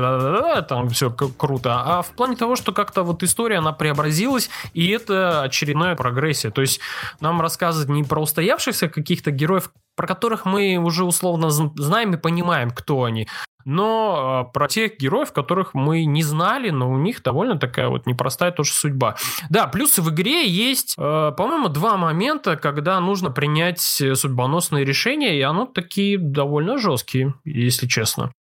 там 0.69 0.89
все 0.91 1.11
круто, 1.11 1.83
а 1.85 2.03
в 2.03 2.09
плане 2.11 2.37
того, 2.37 2.57
что 2.57 2.73
как-то 2.73 3.03
вот 3.03 3.23
история, 3.23 3.59
она 3.59 3.73
преобразилась, 3.73 4.51
и 4.73 4.89
это 4.89 5.43
очередная 5.43 5.97
прогрессия. 5.97 6.51
То 6.51 6.61
есть 6.61 6.81
нам 7.21 7.41
рассказывать 7.41 7.89
не 7.89 8.05
про 8.05 8.23
устоявшихся 8.23 8.89
каких-то 8.89 9.31
героев, 9.31 9.71
про 9.97 10.07
которых 10.07 10.45
мы 10.45 10.77
уже 10.77 11.05
условно 11.05 11.51
знаем 11.51 12.15
и 12.15 12.17
понимаем, 12.17 12.71
кто 12.71 13.05
они, 13.05 13.29
но 13.65 14.47
э, 14.49 14.53
про 14.53 14.69
тех 14.69 14.99
героев, 14.99 15.33
которых 15.33 15.75
мы 15.75 16.05
не 16.05 16.23
знали, 16.23 16.71
но 16.71 16.91
у 16.91 16.99
них 16.99 17.23
довольно 17.23 17.59
такая 17.59 17.89
вот 17.89 18.07
непростая 18.07 18.53
тоже 18.53 18.73
судьба. 18.73 19.17
Да, 19.51 19.67
плюс 19.67 19.99
в 19.99 20.11
игре 20.11 20.49
есть, 20.49 20.95
э, 20.99 21.33
по-моему, 21.37 21.69
два 21.69 21.97
момента, 21.97 22.57
когда 22.57 22.99
нужно 23.01 23.31
принять 23.31 23.81
судьбоносные 23.81 24.85
решения, 24.85 25.39
и 25.39 25.43
оно 25.43 25.67
такие 25.67 26.19
довольно 26.19 26.79
жесткие, 26.79 27.35
если 27.45 27.87
честно. 27.87 28.33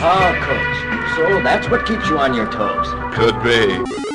Ah, 0.00 0.32
coach. 0.46 0.88
So 1.16 1.42
that's 1.42 1.68
what 1.68 1.84
keeps 1.84 2.08
you 2.08 2.18
on 2.18 2.32
your 2.34 2.46
toes. 2.46 2.86
Could 3.12 3.42
be. 3.42 4.07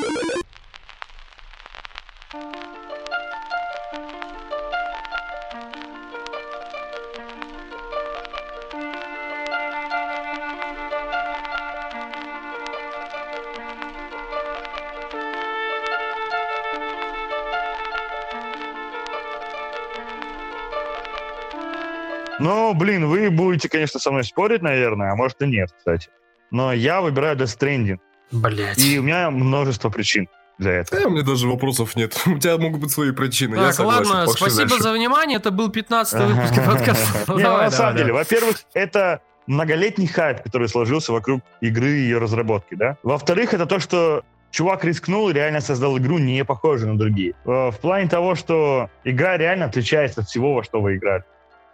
Ну, 22.74 22.80
блин, 22.80 23.06
вы 23.06 23.30
будете, 23.30 23.70
конечно, 23.70 24.00
со 24.00 24.10
мной 24.10 24.24
спорить, 24.24 24.64
наверное, 24.64 25.12
а 25.12 25.16
может 25.16 25.40
и 25.44 25.48
нет, 25.48 25.70
кстати. 25.78 26.10
Но 26.50 26.74
я 26.74 27.02
выбираю 27.02 27.38
Death 27.38 27.56
Stranding. 27.60 28.00
Блять. 28.32 28.80
И 28.80 28.98
у 28.98 29.04
меня 29.04 29.30
множество 29.30 29.92
причин 29.92 30.28
для 30.58 30.72
этого. 30.74 31.02
Да, 31.02 31.08
у 31.08 31.12
меня 31.12 31.22
даже 31.22 31.48
вопросов 31.48 31.96
нет. 31.96 32.20
У 32.26 32.40
тебя 32.40 32.58
могут 32.58 32.82
быть 32.82 32.90
свои 32.90 33.12
причины. 33.12 33.58
Так, 33.58 33.78
я 33.78 33.86
ладно, 33.86 34.26
спасибо 34.26 34.70
дальше. 34.70 34.84
за 34.84 34.92
внимание. 34.92 35.38
Это 35.38 35.52
был 35.52 35.70
15 35.70 36.22
выпуск 36.22 36.66
подкаста. 36.66 37.34
Не, 37.36 37.44
на 37.44 37.70
самом 37.70 37.98
деле, 37.98 38.12
во-первых, 38.12 38.58
это 38.74 39.22
многолетний 39.46 40.08
хайп, 40.08 40.42
который 40.42 40.68
сложился 40.68 41.12
вокруг 41.12 41.42
игры 41.62 41.92
и 41.92 42.02
ее 42.02 42.18
разработки, 42.18 42.74
да. 42.74 42.98
Во-вторых, 43.04 43.54
это 43.54 43.68
то, 43.68 43.80
что 43.80 44.24
чувак 44.50 44.84
рискнул 44.84 45.30
и 45.30 45.34
реально 45.34 45.62
создал 45.62 45.96
игру, 46.00 46.18
не 46.18 46.44
похожую 46.44 46.94
на 46.94 46.98
другие. 46.98 47.36
Э, 47.46 47.70
в 47.70 47.78
плане 47.80 48.10
того, 48.10 48.34
что 48.34 48.90
игра 49.04 49.38
реально 49.38 49.66
отличается 49.66 50.22
от 50.22 50.28
всего, 50.28 50.56
во 50.56 50.64
что 50.64 50.82
вы 50.82 50.96
играли. 50.96 51.24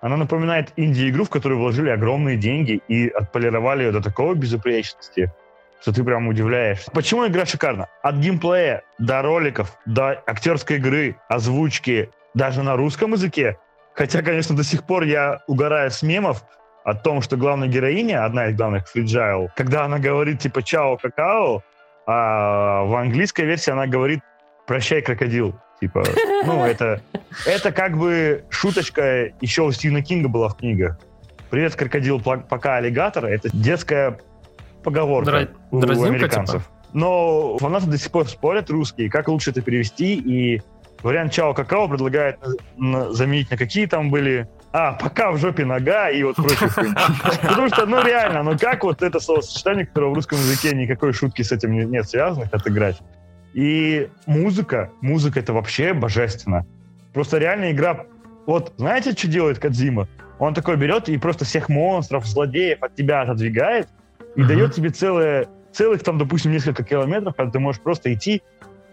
Она 0.02 0.16
напоминает 0.16 0.72
инди-игру, 0.78 1.26
в 1.26 1.30
которую 1.30 1.60
вложили 1.60 1.90
огромные 1.90 2.38
деньги 2.38 2.82
и 2.88 3.10
отполировали 3.10 3.84
ее 3.84 3.92
до 3.92 4.02
такого 4.02 4.34
безупречности, 4.34 5.32
что 5.82 5.94
ты 5.94 6.04
прям 6.04 6.28
удивляешься. 6.28 6.90
Почему 6.92 7.28
игра 7.28 7.46
шикарна? 7.46 7.88
От 8.02 8.16
геймплея 8.16 8.84
до 8.98 9.22
роликов, 9.22 9.78
до 9.86 10.24
актерской 10.26 10.78
игры, 10.78 11.18
озвучки, 11.28 12.10
даже 12.34 12.64
на 12.64 12.76
русском 12.76 13.14
языке. 13.14 13.58
Хотя, 13.94 14.22
конечно, 14.22 14.56
до 14.56 14.64
сих 14.64 14.86
пор 14.86 15.04
я 15.04 15.40
угораю 15.48 15.92
с 15.92 16.02
мемов 16.02 16.44
о 16.86 16.94
том, 16.94 17.22
что 17.22 17.36
главная 17.36 17.68
героиня, 17.68 18.24
одна 18.24 18.48
из 18.48 18.56
главных, 18.56 18.88
Фриджайл, 18.88 19.50
когда 19.56 19.84
она 19.84 20.00
говорит 20.00 20.40
типа 20.40 20.64
«чао, 20.64 20.98
какао», 20.98 21.64
а 22.06 22.84
в 22.86 22.96
английской 22.96 23.46
версии 23.46 23.72
она 23.72 23.86
говорит 23.88 24.22
«прощай, 24.66 25.02
крокодил». 25.02 25.60
Типа, 25.80 26.04
ну, 26.46 26.66
это, 26.66 27.02
это 27.46 27.72
как 27.72 27.98
бы 27.98 28.44
шуточка 28.50 29.32
еще 29.42 29.64
у 29.64 29.72
Стивена 29.72 30.02
Кинга 30.02 30.28
была 30.28 30.50
в 30.50 30.58
книгах. 30.58 31.00
«Привет, 31.50 31.76
крокодил, 31.76 32.22
пока 32.22 32.76
аллигатор»— 32.76 33.26
это 33.28 33.50
детская 33.52 34.20
поговорка 34.84 35.32
Дра... 35.32 35.48
у 35.72 36.04
американцев. 36.04 36.64
Типа? 36.64 36.76
Но 36.94 37.58
фанаты 37.58 37.88
до 37.88 37.98
сих 37.98 38.12
пор 38.12 38.28
спорят 38.28 38.70
русские, 38.70 39.10
как 39.10 39.28
лучше 39.28 39.52
это 39.52 39.62
перевести, 39.62 40.16
и 40.16 40.62
вариант 41.02 41.32
«Чао 41.32 41.54
какао» 41.54 41.88
предлагает 41.88 42.40
заменить 42.78 43.50
на 43.50 43.58
какие 43.58 43.86
там 43.86 44.10
были 44.10 44.48
а, 44.72 44.94
пока 44.94 45.32
в 45.32 45.38
жопе 45.38 45.66
нога 45.66 46.10
и 46.10 46.22
вот 46.22 46.36
прочее. 46.36 46.70
Потому 47.42 47.70
что, 47.70 47.86
ну 47.88 48.04
реально, 48.04 48.44
ну 48.44 48.58
как 48.58 48.84
вот 48.84 49.02
это 49.02 49.20
словосочетание, 49.20 49.86
которое 49.86 50.12
в 50.12 50.14
русском 50.14 50.38
языке 50.38 50.76
никакой 50.76 51.14
шутки 51.14 51.42
с 51.42 51.52
этим 51.52 51.74
нет 51.74 52.08
связанных, 52.08 52.54
отыграть? 52.54 53.00
И 53.54 54.10
музыка, 54.26 54.92
музыка 55.02 55.40
это 55.40 55.54
вообще 55.54 55.94
божественно. 55.94 56.66
Просто 57.14 57.38
реально 57.38 57.72
игра... 57.72 58.06
Вот 58.46 58.74
знаете, 58.78 59.12
что 59.12 59.28
делает 59.28 59.60
Кадзима? 59.60 60.08
Он 60.40 60.54
такой 60.54 60.78
берет 60.78 61.10
и 61.10 61.18
просто 61.18 61.46
всех 61.46 61.70
монстров, 61.70 62.26
злодеев 62.26 62.82
от 62.82 62.96
тебя 62.96 63.22
отодвигает 63.22 63.90
и 64.36 64.42
uh-huh. 64.42 64.46
дает 64.46 64.74
тебе 64.74 64.90
целое, 64.90 65.48
целых 65.72 66.04
там, 66.04 66.18
допустим, 66.18 66.52
несколько 66.52 66.84
километров, 66.84 67.36
когда 67.36 67.52
ты 67.52 67.60
можешь 67.60 67.82
просто 67.82 68.14
идти 68.14 68.42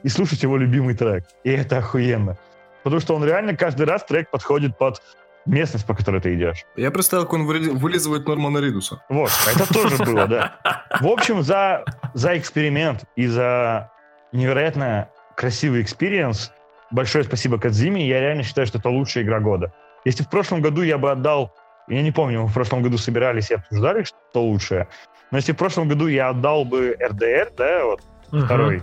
и 0.02 0.08
слушать 0.08 0.42
его 0.42 0.56
любимый 0.56 0.94
трек. 0.94 1.24
И 1.44 1.50
это 1.50 1.78
охуенно. 1.78 2.36
Потому 2.82 3.00
что 3.00 3.14
он 3.14 3.24
реально 3.24 3.56
каждый 3.56 3.86
раз 3.86 4.04
трек 4.04 4.30
подходит 4.30 4.76
под 4.76 5.00
местность, 5.46 5.86
по 5.86 5.94
которой 5.94 6.20
ты 6.20 6.34
идешь. 6.34 6.64
Я 6.76 6.90
представил, 6.90 7.24
как 7.24 7.34
он 7.34 7.46
выли- 7.46 7.70
вылизывает 7.70 8.26
Нормана 8.26 8.58
Ридуса. 8.58 9.02
Вот, 9.08 9.30
это 9.46 9.72
тоже 9.72 9.96
было, 10.04 10.26
да. 10.26 10.54
В 11.00 11.06
общем, 11.06 11.42
за, 11.42 11.84
за 12.14 12.36
эксперимент 12.36 13.04
и 13.14 13.26
за 13.26 13.90
невероятно 14.36 15.08
красивый 15.36 15.82
experience 15.82 16.52
большое 16.90 17.24
спасибо 17.24 17.58
Кадзиме. 17.58 18.06
Я 18.06 18.20
реально 18.20 18.42
считаю, 18.42 18.66
что 18.66 18.78
это 18.78 18.88
лучшая 18.88 19.24
игра 19.24 19.40
года. 19.40 19.72
Если 20.04 20.22
в 20.22 20.28
прошлом 20.28 20.62
году 20.62 20.82
я 20.82 20.98
бы 20.98 21.10
отдал, 21.10 21.52
я 21.88 22.02
не 22.02 22.12
помню, 22.12 22.42
мы 22.42 22.46
в 22.48 22.54
прошлом 22.54 22.82
году 22.82 22.98
собирались 22.98 23.50
и 23.50 23.54
обсуждали, 23.54 24.04
что 24.04 24.42
лучшее, 24.42 24.88
но 25.30 25.38
если 25.38 25.52
в 25.52 25.56
прошлом 25.56 25.88
году 25.88 26.06
я 26.06 26.28
отдал 26.28 26.64
бы 26.64 26.96
РДР, 27.00 27.52
да, 27.56 27.84
вот, 27.84 28.00
Мгм. 28.30 28.44
второй, 28.44 28.82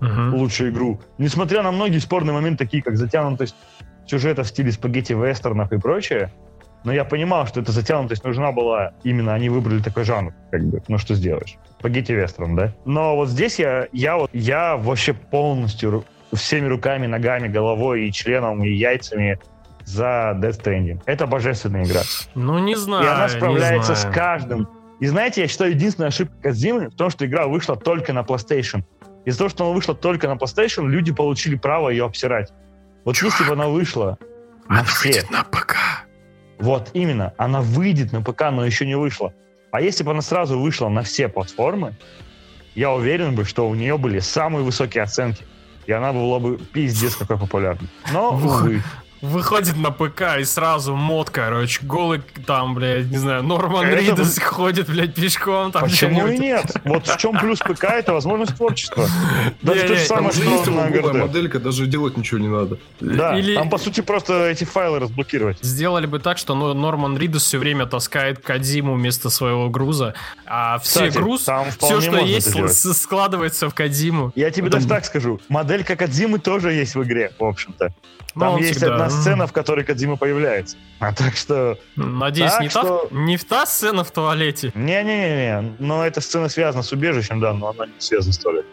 Мгм. 0.00 0.34
лучшую 0.34 0.70
игру, 0.70 1.00
несмотря 1.18 1.62
на 1.62 1.72
многие 1.72 1.98
спорные 1.98 2.34
моменты, 2.34 2.64
такие 2.64 2.82
как 2.82 2.96
затянутость 2.96 3.56
сюжета 4.06 4.42
в 4.42 4.48
стиле 4.48 4.70
спагетти-вестернов 4.70 5.72
и 5.72 5.78
прочее, 5.78 6.32
но 6.88 6.94
я 6.94 7.04
понимал, 7.04 7.46
что 7.46 7.60
эта 7.60 7.70
затянутость 7.70 8.24
нужна 8.24 8.50
была 8.50 8.92
именно, 9.04 9.34
они 9.34 9.50
выбрали 9.50 9.82
такой 9.82 10.04
жанр, 10.04 10.32
как 10.50 10.64
бы, 10.64 10.82
ну 10.88 10.96
что 10.96 11.14
сделаешь, 11.14 11.58
спагетти-вестерн, 11.78 12.56
да? 12.56 12.72
Но 12.86 13.14
вот 13.14 13.28
здесь 13.28 13.58
я, 13.58 13.88
я 13.92 14.16
вот, 14.16 14.30
я 14.32 14.78
вообще 14.78 15.12
полностью 15.12 16.06
всеми 16.32 16.66
руками, 16.66 17.06
ногами, 17.06 17.46
головой 17.46 18.08
и 18.08 18.12
членом, 18.12 18.64
и 18.64 18.70
яйцами 18.70 19.38
за 19.84 20.34
Death 20.40 20.62
Stranding. 20.62 21.02
Это 21.04 21.26
божественная 21.26 21.84
игра. 21.84 22.00
Ну, 22.34 22.58
не 22.58 22.74
знаю. 22.74 23.04
И 23.04 23.06
она 23.06 23.28
справляется 23.28 23.94
с 23.94 24.06
каждым. 24.10 24.66
И 24.98 25.06
знаете, 25.08 25.42
я 25.42 25.48
считаю, 25.48 25.72
единственная 25.72 26.08
ошибка 26.08 26.34
Кадзимы 26.42 26.88
в 26.88 26.94
том, 26.94 27.10
что 27.10 27.26
игра 27.26 27.46
вышла 27.48 27.76
только 27.76 28.14
на 28.14 28.20
PlayStation. 28.20 28.82
Из-за 29.26 29.40
того, 29.40 29.50
что 29.50 29.66
она 29.66 29.74
вышла 29.74 29.94
только 29.94 30.26
на 30.26 30.36
PlayStation, 30.36 30.86
люди 30.86 31.12
получили 31.12 31.56
право 31.56 31.90
ее 31.90 32.06
обсирать. 32.06 32.50
Вот 33.04 33.18
если 33.18 33.44
бы 33.44 33.52
она 33.52 33.68
вышла 33.68 34.16
на 34.70 34.84
все, 34.84 35.22
на 35.30 35.44
ПК. 35.44 35.76
Вот 36.58 36.90
именно, 36.92 37.34
она 37.36 37.60
выйдет 37.60 38.12
на 38.12 38.22
ПК, 38.22 38.50
но 38.50 38.64
еще 38.64 38.86
не 38.86 38.96
вышла. 38.96 39.32
А 39.70 39.80
если 39.80 40.02
бы 40.02 40.10
она 40.10 40.22
сразу 40.22 40.58
вышла 40.58 40.88
на 40.88 41.02
все 41.02 41.28
платформы, 41.28 41.96
я 42.74 42.92
уверен 42.92 43.34
бы, 43.34 43.44
что 43.44 43.68
у 43.68 43.74
нее 43.74 43.98
были 43.98 44.18
самые 44.18 44.64
высокие 44.64 45.02
оценки. 45.02 45.44
И 45.86 45.92
она 45.92 46.12
была 46.12 46.38
бы 46.38 46.58
пиздец 46.58 47.16
какой 47.16 47.38
популярной. 47.38 47.88
Но, 48.12 48.32
увы. 48.32 48.82
Выходит 49.20 49.76
на 49.76 49.90
ПК 49.90 50.38
и 50.38 50.44
сразу 50.44 50.94
мод, 50.94 51.30
короче, 51.30 51.80
голый 51.84 52.22
там, 52.46 52.74
блядь, 52.74 53.06
не 53.10 53.16
знаю, 53.16 53.42
Норман 53.42 53.86
Это 53.86 53.96
Ридус 54.00 54.38
ходит, 54.42 54.88
блядь, 54.88 55.14
пешком 55.14 55.72
там. 55.72 55.82
Почему 55.82 56.28
и 56.28 56.38
нет? 56.38 56.76
Вот 56.84 57.06
в 57.06 57.16
чем 57.16 57.36
плюс 57.38 57.58
ПК, 57.58 57.84
это 57.84 58.12
возможность 58.12 58.56
творчества. 58.56 59.06
Даже 59.62 59.88
то 59.88 59.96
же 59.96 60.04
самое, 60.04 60.32
что 60.32 60.44
есть 60.44 60.66
на 60.66 60.88
ГРД. 60.90 61.14
моделька, 61.14 61.58
даже 61.58 61.86
делать 61.86 62.16
ничего 62.16 62.38
не 62.38 62.48
надо. 62.48 62.78
Да, 63.00 63.36
Или- 63.38 63.54
там, 63.56 63.70
по 63.70 63.78
сути, 63.78 64.00
просто 64.02 64.48
эти 64.48 64.64
файлы 64.64 65.00
разблокировать. 65.00 65.58
Сделали 65.62 66.06
бы 66.06 66.20
так, 66.20 66.38
что 66.38 66.54
ну, 66.54 66.72
Норман 66.74 67.18
Ридус 67.18 67.44
все 67.44 67.58
время 67.58 67.86
таскает 67.86 68.38
Кадзиму 68.38 68.94
вместо 68.94 69.30
своего 69.30 69.68
груза, 69.68 70.14
а 70.46 70.78
все 70.78 71.08
Кстати, 71.08 71.16
груз, 71.16 71.40
все, 71.42 72.00
что 72.00 72.18
есть, 72.18 72.96
складывается 72.96 73.68
в 73.68 73.74
Кадзиму. 73.74 74.32
Я 74.34 74.50
тебе 74.50 74.66
Потом- 74.66 74.80
даже 74.80 74.88
так 74.88 75.04
скажу. 75.04 75.40
Модель 75.48 75.82
как 75.84 75.98
Кадзимы 75.98 76.38
тоже 76.38 76.72
есть 76.72 76.94
в 76.94 77.02
игре, 77.02 77.32
в 77.38 77.44
общем-то. 77.44 77.92
Ну, 78.34 78.40
Там 78.40 78.56
есть 78.58 78.76
всегда, 78.76 78.94
одна 78.94 79.07
м. 79.08 79.20
сцена, 79.20 79.46
в 79.46 79.52
которой 79.52 79.84
Кадзима 79.84 80.16
появляется. 80.16 80.76
А 81.00 81.12
так 81.12 81.36
что... 81.36 81.78
Надеюсь, 81.96 82.52
Так 82.52 82.60
не, 82.62 82.68
что- 82.68 83.08
та, 83.10 83.16
не 83.16 83.36
в 83.36 83.44
та 83.44 83.66
сцена 83.66 84.04
в 84.04 84.10
туалете. 84.10 84.72
Не-не-не, 84.74 85.72
но 85.78 86.04
эта 86.06 86.20
сцена 86.20 86.48
связана 86.48 86.82
с 86.82 86.92
убежищем, 86.92 87.40
да, 87.40 87.52
но 87.52 87.68
она 87.68 87.86
не 87.86 87.92
связана 87.98 88.32
с 88.32 88.38
туалетом. 88.38 88.70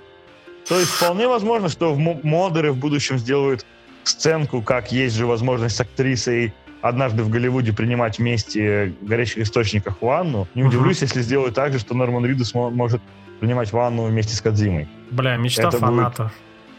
То 0.68 0.80
есть 0.80 0.92
вполне 0.92 1.27
возможно, 1.27 1.70
что 1.70 1.94
в 1.94 1.98
мо- 2.00 2.20
модеры 2.24 2.72
в 2.72 2.77
будущем 2.77 3.18
сделают 3.20 3.65
сценку, 4.04 4.62
как 4.62 4.92
есть 4.92 5.15
же 5.15 5.25
возможность 5.25 5.75
с 5.75 5.82
актрисой 5.82 6.54
однажды 6.82 7.24
в 7.24 7.30
Голливуде 7.30 7.74
принимать 7.74 8.20
вместе 8.20 8.94
в 9.01 9.06
горячих 9.06 9.39
источниках 9.39 10.01
ванну. 10.01 10.48
Не 10.56 10.63
удивлюсь, 10.63 11.01
если 11.01 11.22
сделают 11.22 11.56
так 11.56 11.74
же, 11.74 11.80
что 11.80 11.96
Норман 11.96 12.25
Ридус 12.25 12.54
мо- 12.54 12.70
может 12.70 13.01
принимать 13.39 13.72
ванну 13.74 14.06
вместе 14.06 14.36
с 14.36 14.42
Кадзимой. 14.42 14.88
Бля, 15.12 15.36
мечта 15.38 15.70
Это 15.70 15.80
будет 15.80 16.15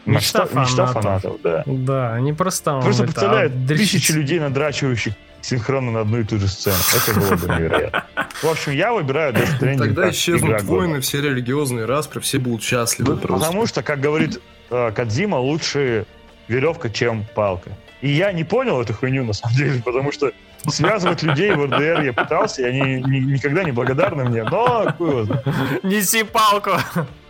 фанатов. 0.06 0.22
Мечта 0.22 0.42
Мечта, 0.44 0.60
мечта 0.60 0.86
фанатов. 0.86 1.22
фанатов, 1.22 1.40
да. 1.42 1.62
Да, 1.66 2.14
они 2.14 2.32
просто... 2.32 2.80
Просто 2.80 3.04
это, 3.04 3.12
представляют 3.12 3.52
а, 3.52 3.68
тысячи 3.68 4.12
людей, 4.12 4.40
надрачивающих 4.40 5.14
синхронно 5.42 5.92
на 5.92 6.00
одну 6.00 6.18
и 6.18 6.24
ту 6.24 6.38
же 6.38 6.48
сцену. 6.48 6.76
Это 6.94 7.20
было 7.20 7.36
бы 7.36 7.54
невероятно. 7.54 8.04
В 8.42 8.46
общем, 8.46 8.72
я 8.72 8.92
выбираю 8.92 9.32
Death 9.34 9.48
Stranding 9.60 9.78
Тогда 9.78 10.10
исчезнут 10.10 10.62
войны, 10.62 11.00
все 11.00 11.20
религиозные 11.20 11.84
распри, 11.84 12.20
все 12.20 12.38
будут 12.38 12.62
счастливы 12.62 13.16
просто. 13.16 13.46
Потому 13.46 13.66
что, 13.66 13.82
как 13.82 14.00
говорит 14.00 14.40
э, 14.70 14.92
Кадзима, 14.92 15.36
лучше 15.36 16.06
веревка, 16.48 16.90
чем 16.90 17.24
палка. 17.34 17.70
И 18.00 18.10
я 18.10 18.32
не 18.32 18.44
понял 18.44 18.80
эту 18.80 18.92
хуйню, 18.94 19.24
на 19.24 19.32
самом 19.32 19.56
деле, 19.56 19.82
потому 19.82 20.12
что 20.12 20.32
связывать 20.68 21.22
людей 21.22 21.52
в 21.52 21.64
РДР 21.64 22.02
я 22.02 22.12
пытался, 22.12 22.62
и 22.62 22.64
они 22.64 23.02
ни- 23.02 23.32
никогда 23.32 23.64
не 23.64 23.72
благодарны 23.72 24.24
мне, 24.24 24.44
но. 24.44 24.94
Неси 25.82 26.24
палку. 26.24 26.72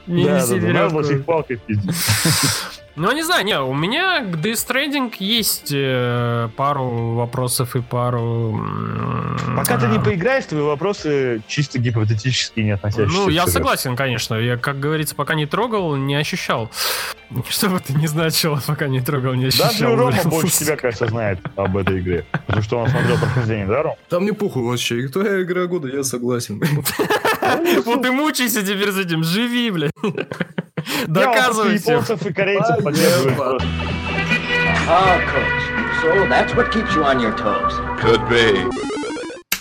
Не 0.06 0.24
Да, 0.24 0.46
да, 0.46 0.56
да, 0.56 0.68
надо 0.68 0.94
было 0.94 1.10
их 1.10 1.24
палкой 1.24 1.56
пиздить. 1.56 1.94
Ну, 2.96 3.12
не 3.12 3.22
знаю, 3.22 3.44
не, 3.44 3.60
у 3.60 3.74
меня 3.74 4.20
к 4.24 4.36
Death 4.36 4.54
Stranding 4.54 5.12
есть 5.18 5.70
э, 5.70 6.48
пару 6.56 7.12
вопросов 7.14 7.76
и 7.76 7.82
пару... 7.82 8.56
м, 8.56 9.36
Пока 9.54 9.76
ты 9.76 9.84
а, 9.84 9.90
не 9.90 9.98
поиграешь, 9.98 10.46
твои 10.46 10.62
вопросы 10.62 11.42
чисто 11.46 11.78
гипотетически 11.78 12.60
не 12.60 12.70
относящиеся 12.70 13.12
Ну, 13.14 13.28
я 13.28 13.42
сюжету. 13.42 13.50
согласен, 13.52 13.96
конечно. 13.96 14.36
Я, 14.36 14.56
как 14.56 14.80
говорится, 14.80 15.14
пока 15.14 15.34
не 15.34 15.44
трогал, 15.44 15.94
не 15.96 16.14
ощущал. 16.14 16.70
Что 17.50 17.68
бы 17.68 17.80
ты 17.80 17.92
не 17.92 18.06
значило, 18.06 18.62
пока 18.66 18.86
не 18.88 19.02
трогал, 19.02 19.34
не 19.34 19.44
ощущал. 19.48 19.68
Даже 19.72 19.94
Рома 19.94 20.22
больше 20.24 20.58
тебя, 20.58 20.76
кажется, 20.76 21.06
знает 21.06 21.38
об 21.54 21.76
этой 21.76 22.00
игре. 22.00 22.24
Потому 22.46 22.62
что 22.62 22.78
он 22.78 22.88
смотрел 22.88 23.18
прохождение, 23.18 23.66
да, 23.66 23.82
Ром? 23.82 23.96
Там 24.08 24.24
не 24.24 24.32
похуй 24.32 24.62
вообще. 24.62 25.00
И 25.00 25.08
Твоя 25.08 25.42
игра 25.42 25.66
года, 25.66 25.88
я 25.88 26.02
согласен. 26.02 26.62
Вот 27.84 28.04
и 28.06 28.10
мучайся 28.10 28.62
теперь 28.62 28.90
с 28.92 28.98
этим, 28.98 29.22
живи, 29.24 29.70
блядь. 29.70 29.92
Доказывай 31.06 31.78
всем. 31.78 31.94
японцев 32.00 32.26
и 32.26 32.32
корейцев 32.32 32.76
А, 32.78 32.82
поддерживаю. 32.82 33.32
ебать. 33.32 33.36
просто. 33.36 33.68
Ah, 34.88 35.18
coach. 35.32 36.02
So 36.02 36.28
that's 36.28 36.54
what 36.54 36.70
keeps 36.70 36.94
you 36.94 37.02
on 37.04 37.18
your 37.20 37.32
toes. 37.36 37.72
Could 38.00 38.22
be. 38.28 38.68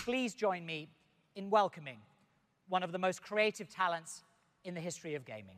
please 0.06 0.36
join 0.36 0.66
me 0.66 0.88
in 1.36 1.50
welcoming 1.50 1.98
one 2.70 2.84
of 2.84 2.92
the 2.92 3.00
most 3.00 3.22
creative 3.24 3.68
talents 3.70 4.24
in 4.64 4.74
the 4.76 4.82
history 4.82 5.16
of 5.16 5.26
gaming. 5.26 5.58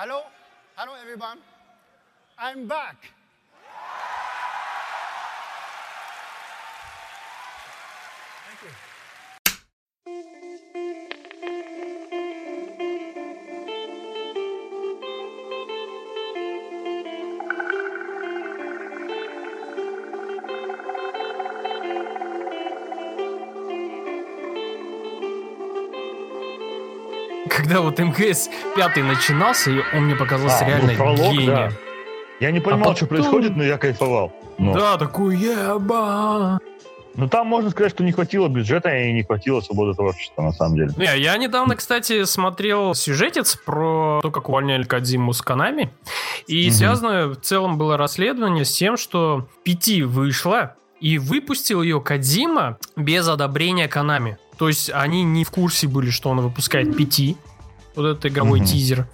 Hello, 0.00 0.22
hello 0.76 0.94
everyone. 0.98 1.40
I'm 2.38 2.66
back. 2.66 3.19
Когда 27.70 27.82
вот 27.82 28.00
МГС 28.00 28.50
пятый 28.74 29.04
начинался, 29.04 29.70
и 29.70 29.80
он 29.94 30.06
мне 30.06 30.16
показался 30.16 30.58
А, 30.58 30.62
ну, 30.64 30.66
реально 30.70 30.94
пролог, 30.94 31.18
гением. 31.20 31.46
да. 31.46 31.70
Я 32.40 32.50
не 32.50 32.58
понимал, 32.58 32.90
А 32.90 32.96
что 32.96 33.06
потом- 33.06 33.18
происходит, 33.18 33.56
но 33.56 33.62
я 33.62 33.78
кайфовал. 33.78 34.32
Ну, 34.58 34.74
Да, 34.74 34.96
такой 34.98 35.36
еба. 35.36 36.58
ну, 37.14 37.28
там 37.28 37.46
можно 37.46 37.70
сказать, 37.70 37.92
что 37.92 38.02
не 38.02 38.10
хватило 38.10 38.48
бюджета 38.48 38.92
и 38.92 39.12
не 39.12 39.22
хватило 39.22 39.60
свободы 39.60 39.94
творчества, 39.94 40.42
на 40.42 40.50
самом 40.52 40.74
деле. 40.78 40.90
Не, 40.96 41.16
я 41.20 41.36
недавно, 41.36 41.76
кстати, 41.76 42.24
смотрел 42.24 42.92
сюжетец 42.96 43.54
про 43.54 44.18
то, 44.20 44.32
как 44.32 44.48
увольняли 44.48 44.82
Кадзиму 44.82 45.32
с 45.32 45.40
Канами. 45.40 45.90
И 46.48 46.66
Мгм. 46.66 46.74
связано 46.74 47.26
в 47.28 47.36
целом 47.36 47.78
было 47.78 47.96
расследование 47.96 48.64
с 48.64 48.72
тем, 48.72 48.96
что 48.96 49.46
Пяти 49.62 50.02
вышла 50.02 50.74
и 51.00 51.18
выпустил 51.18 51.82
ее 51.82 52.00
Кадзима 52.00 52.78
без 52.96 53.28
одобрения 53.28 53.86
Канами. 53.86 54.38
То 54.58 54.66
есть 54.66 54.90
они 54.92 55.22
не 55.22 55.44
в 55.44 55.52
курсе 55.52 55.86
были, 55.86 56.10
что 56.10 56.30
он 56.30 56.40
выпускает 56.40 56.96
Пяти. 56.96 57.36
Вот 57.96 58.06
этот 58.06 58.26
игровой 58.26 58.60
Мгм. 58.60 58.66
тизер. 58.68 59.06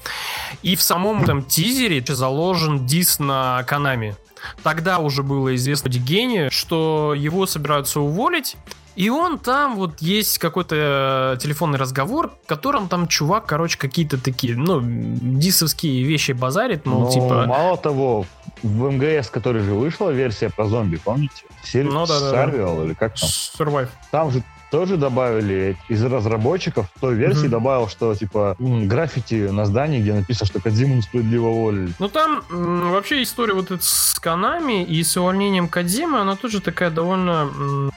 И 0.62 0.76
в 0.76 0.82
самом 0.82 1.22
этом 1.22 1.42
тизере 1.42 2.02
заложен 2.14 2.86
дис 2.86 3.18
на 3.18 3.62
Канами. 3.64 4.16
тогда 4.62 4.98
уже 4.98 5.22
было 5.22 5.54
известно 5.56 5.88
гению, 5.88 6.50
что 6.52 7.14
его 7.16 7.46
собираются 7.46 8.00
уволить, 8.00 8.56
и 8.94 9.10
он 9.10 9.38
там 9.38 9.76
вот 9.76 10.00
есть 10.00 10.38
какой-то 10.38 11.34
э, 11.34 11.42
телефонный 11.42 11.78
разговор, 11.78 12.32
в 12.44 12.46
котором 12.46 12.88
там 12.88 13.08
чувак, 13.08 13.46
короче, 13.46 13.76
какие-то 13.76 14.18
такие, 14.22 14.56
ну, 14.56 14.80
дисовские 14.82 16.02
вещи 16.04 16.32
базарит, 16.32 16.86
мол, 16.86 17.00
Ну, 17.02 17.10
типа... 17.10 17.44
мало 17.46 17.76
того, 17.76 18.24
в 18.62 18.90
МГС, 18.90 19.30
который 19.30 19.62
же 19.62 19.74
вышла 19.74 20.10
версия 20.10 20.48
про 20.48 20.66
зомби, 20.66 20.96
помните? 20.96 21.42
Сер... 21.64 21.84
Ну 21.84 22.06
да, 22.06 22.20
да, 22.20 22.46
да. 22.46 22.84
Или 22.84 22.94
как 22.94 23.18
там? 23.18 23.28
Survive. 23.28 23.88
Там 24.10 24.30
же 24.30 24.42
тоже 24.70 24.96
добавили 24.96 25.76
из 25.88 26.02
разработчиков 26.04 26.86
в 26.94 27.00
той 27.00 27.14
версии 27.14 27.42
Мгм. 27.42 27.50
добавил, 27.50 27.88
что 27.88 28.14
типа 28.14 28.56
граффити 28.58 29.48
на 29.50 29.64
здании, 29.66 30.00
где 30.00 30.12
написано, 30.14 30.46
что 30.46 30.60
Кадзиму 30.60 30.96
несправедливо 30.96 31.46
уволили. 31.48 31.92
Ну 31.98 32.08
там 32.08 32.42
м, 32.50 32.90
вообще 32.90 33.22
история 33.22 33.54
вот 33.54 33.70
эта 33.70 33.82
с 33.84 34.18
Канами 34.20 34.84
и 34.84 35.02
с 35.02 35.16
увольнением 35.16 35.68
Кадзимы, 35.68 36.18
она 36.20 36.36
тоже 36.36 36.60
такая 36.60 36.90
довольно 36.90 37.50
м, 37.56 37.90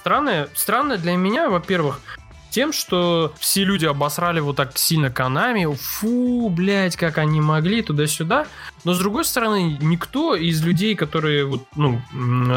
странная. 0.00 0.48
Странная 0.54 0.96
для 0.98 1.16
меня, 1.16 1.48
во-первых, 1.50 2.00
тем, 2.50 2.72
что 2.72 3.32
все 3.40 3.64
люди 3.64 3.84
обосрали 3.84 4.38
вот 4.38 4.54
так 4.56 4.78
сильно 4.78 5.10
Канами, 5.10 5.66
фу, 5.74 6.48
блядь, 6.50 6.94
как 6.96 7.18
они 7.18 7.40
могли, 7.40 7.82
туда-сюда. 7.82 8.46
Но 8.84 8.94
с 8.94 8.98
другой 8.98 9.24
стороны, 9.24 9.78
никто 9.80 10.34
из 10.34 10.62
людей, 10.62 10.94
которые 10.94 11.46
вот, 11.46 11.66
ну, 11.74 12.00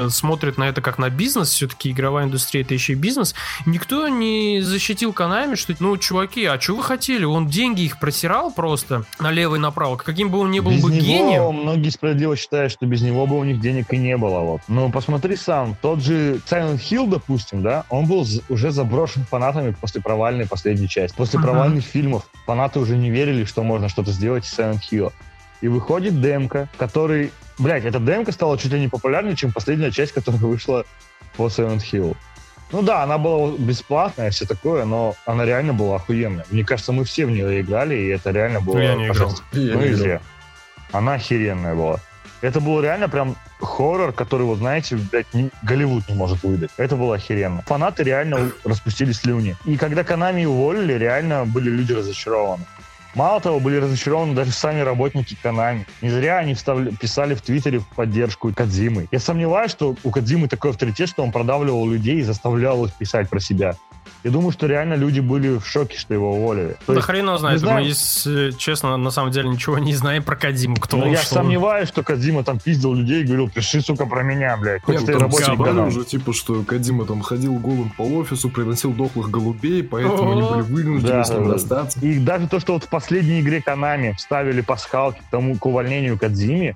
смотрят 0.09 0.57
на 0.57 0.67
это 0.67 0.81
как 0.81 0.97
на 0.97 1.09
бизнес, 1.09 1.49
все-таки 1.49 1.91
игровая 1.91 2.25
индустрия 2.25 2.63
это 2.63 2.73
еще 2.73 2.93
и 2.93 2.95
бизнес, 2.95 3.33
никто 3.65 4.07
не 4.07 4.61
защитил 4.61 5.13
Канами, 5.13 5.55
что, 5.55 5.73
ну, 5.79 5.95
чуваки, 5.97 6.45
а 6.45 6.59
что 6.59 6.75
вы 6.75 6.83
хотели? 6.83 7.23
Он 7.25 7.47
деньги 7.47 7.81
их 7.81 7.99
просирал 7.99 8.51
просто 8.51 9.05
налево 9.19 9.55
и 9.55 9.59
направо. 9.59 9.95
Каким 9.95 10.29
бы 10.29 10.39
он 10.39 10.51
ни 10.51 10.59
был 10.59 10.71
без 10.71 10.83
бы 10.83 10.91
него, 10.91 11.01
гением, 11.01 11.53
многие 11.61 11.89
справедливо 11.89 12.35
считают, 12.35 12.71
что 12.71 12.85
без 12.85 13.01
него 13.01 13.25
бы 13.25 13.37
у 13.37 13.43
них 13.43 13.59
денег 13.61 13.93
и 13.93 13.97
не 13.97 14.17
было. 14.17 14.39
Вот. 14.39 14.61
Но 14.67 14.89
посмотри 14.89 15.35
сам, 15.35 15.75
тот 15.81 16.01
же 16.01 16.41
Silent 16.49 16.79
Hill, 16.79 17.07
допустим, 17.07 17.61
да, 17.61 17.85
он 17.89 18.05
был 18.05 18.25
уже 18.49 18.71
заброшен 18.71 19.25
фанатами 19.25 19.75
после 19.79 20.01
провальной 20.01 20.45
последней 20.45 20.89
части. 20.89 21.15
После 21.15 21.39
Ага. 21.39 21.49
провальных 21.49 21.85
фильмов 21.85 22.27
фанаты 22.45 22.79
уже 22.79 22.97
не 22.97 23.09
верили, 23.09 23.45
что 23.45 23.63
можно 23.63 23.89
что-то 23.89 24.11
сделать 24.11 24.45
из 24.45 24.57
Silent 24.57 24.81
Hill. 24.91 25.11
И 25.61 25.67
выходит 25.67 26.21
демка, 26.21 26.69
который... 26.77 27.31
Блять, 27.57 27.85
эта 27.85 27.99
демка 27.99 28.31
стала 28.31 28.57
чуть 28.57 28.71
ли 28.71 28.79
не 28.79 28.87
популярнее, 28.87 29.35
чем 29.35 29.51
последняя 29.51 29.91
часть, 29.91 30.11
которая 30.11 30.39
вышла 30.39 30.85
по 31.35 31.47
Silent 31.47 31.81
Hill. 31.91 32.15
Ну 32.71 32.81
да, 32.81 33.03
она 33.03 33.17
была 33.17 33.53
бесплатная, 33.57 34.29
все 34.29 34.45
такое, 34.45 34.85
но 34.85 35.15
она 35.25 35.45
реально 35.45 35.73
была 35.73 35.95
охуенная. 35.95 36.45
Мне 36.51 36.65
кажется, 36.65 36.91
мы 36.91 37.05
все 37.05 37.25
в 37.25 37.31
нее 37.31 37.61
играли, 37.61 37.95
и 37.95 38.07
это 38.07 38.31
реально 38.31 38.59
было... 38.61 38.77
Я 38.77 38.95
не 38.95 39.07
играл. 39.07 39.33
Я 39.53 39.73
Ну 39.73 39.81
не 39.81 39.87
и 39.87 39.93
играл. 39.93 40.19
Она 40.91 41.13
охеренная 41.13 41.75
была. 41.75 41.99
Это 42.41 42.59
был 42.59 42.81
реально 42.81 43.09
прям 43.09 43.35
хоррор, 43.59 44.11
который, 44.11 44.43
вот 44.43 44.59
знаете, 44.59 44.95
блядь, 44.95 45.33
ни- 45.33 45.49
Голливуд 45.63 46.07
не 46.07 46.15
может 46.15 46.43
выдать. 46.43 46.69
Это 46.77 46.95
было 46.95 47.15
охеренно. 47.15 47.63
Фанаты 47.65 48.03
реально 48.03 48.51
распустили 48.63 49.11
слюни. 49.11 49.55
И 49.65 49.77
когда 49.77 50.03
Канами 50.03 50.45
уволили, 50.45 50.93
реально 50.93 51.45
были 51.45 51.69
люди 51.69 51.93
разочарованы. 51.93 52.65
Мало 53.17 53.41
того, 53.41 53.59
были 53.59 53.77
разочарованы 53.77 54.35
даже 54.35 54.51
сами 54.51 54.81
работники 54.81 55.35
Канами. 55.41 55.87
Не 56.03 56.11
зря 56.11 56.37
они 56.37 56.53
вставля- 56.53 56.95
писали 56.95 57.33
в 57.33 57.41
Твиттере 57.41 57.79
в 57.79 57.87
поддержку 57.87 58.53
Кадзимы. 58.53 59.07
Я 59.11 59.17
сомневаюсь, 59.17 59.71
что 59.71 59.95
у 60.03 60.11
Кадзимы 60.11 60.47
такой 60.47 60.69
авторитет, 60.69 61.09
что 61.09 61.23
он 61.23 61.31
продавливал 61.31 61.89
людей 61.89 62.17
и 62.19 62.21
заставлял 62.21 62.85
их 62.85 62.93
писать 62.93 63.27
про 63.27 63.39
себя. 63.39 63.75
Я 64.23 64.31
думаю, 64.31 64.51
что 64.51 64.67
реально 64.67 64.95
люди 64.95 65.19
были 65.19 65.57
в 65.57 65.65
шоке, 65.65 65.97
что 65.97 66.13
его 66.13 66.35
уволили. 66.35 66.75
То 66.85 66.93
да 66.93 66.93
есть, 66.95 67.05
хрен 67.05 67.25
его 67.25 67.37
знает. 67.37 67.61
Мы, 67.61 67.81
если 67.81 68.51
честно, 68.51 68.97
на 68.97 69.11
самом 69.11 69.31
деле 69.31 69.49
ничего 69.49 69.77
не 69.77 69.93
знаем 69.93 70.23
про 70.23 70.35
Кадзиму. 70.35 70.75
Кто 70.77 70.97
ну, 70.97 71.03
он, 71.05 71.11
я 71.11 71.17
что 71.17 71.35
он. 71.35 71.43
сомневаюсь, 71.43 71.87
что 71.87 72.03
Кадзима 72.03 72.43
там 72.43 72.59
пиздил 72.59 72.93
людей 72.93 73.21
и 73.21 73.25
говорил, 73.25 73.49
пиши, 73.49 73.81
сука, 73.81 74.05
про 74.05 74.23
меня, 74.23 74.57
блядь. 74.57 74.83
Хоть 74.83 74.95
Нет, 74.95 75.05
ты 75.05 75.13
работник 75.13 75.59
уже, 75.59 76.03
типа, 76.03 76.33
что 76.33 76.63
Кадима 76.63 77.05
там 77.05 77.21
ходил 77.21 77.55
голым 77.55 77.89
по 77.91 78.01
офису, 78.01 78.49
приносил 78.49 78.91
дохлых 78.91 79.29
голубей, 79.29 79.83
поэтому 79.83 80.31
они 80.31 80.41
были 80.41 80.61
вынуждены 80.61 81.13
Да, 81.13 81.23
с 81.23 81.29
ним 81.29 81.51
расстаться. 81.51 81.99
И 81.99 82.19
даже 82.19 82.47
то, 82.47 82.59
что 82.59 82.73
вот 82.73 82.83
в 82.83 82.89
последней 82.89 83.41
игре 83.41 83.61
Канами 83.61 84.13
вставили 84.17 84.61
пасхалки 84.61 85.19
к 85.19 85.31
тому, 85.31 85.55
к 85.55 85.65
увольнению 85.65 86.17
Кадзими, 86.17 86.75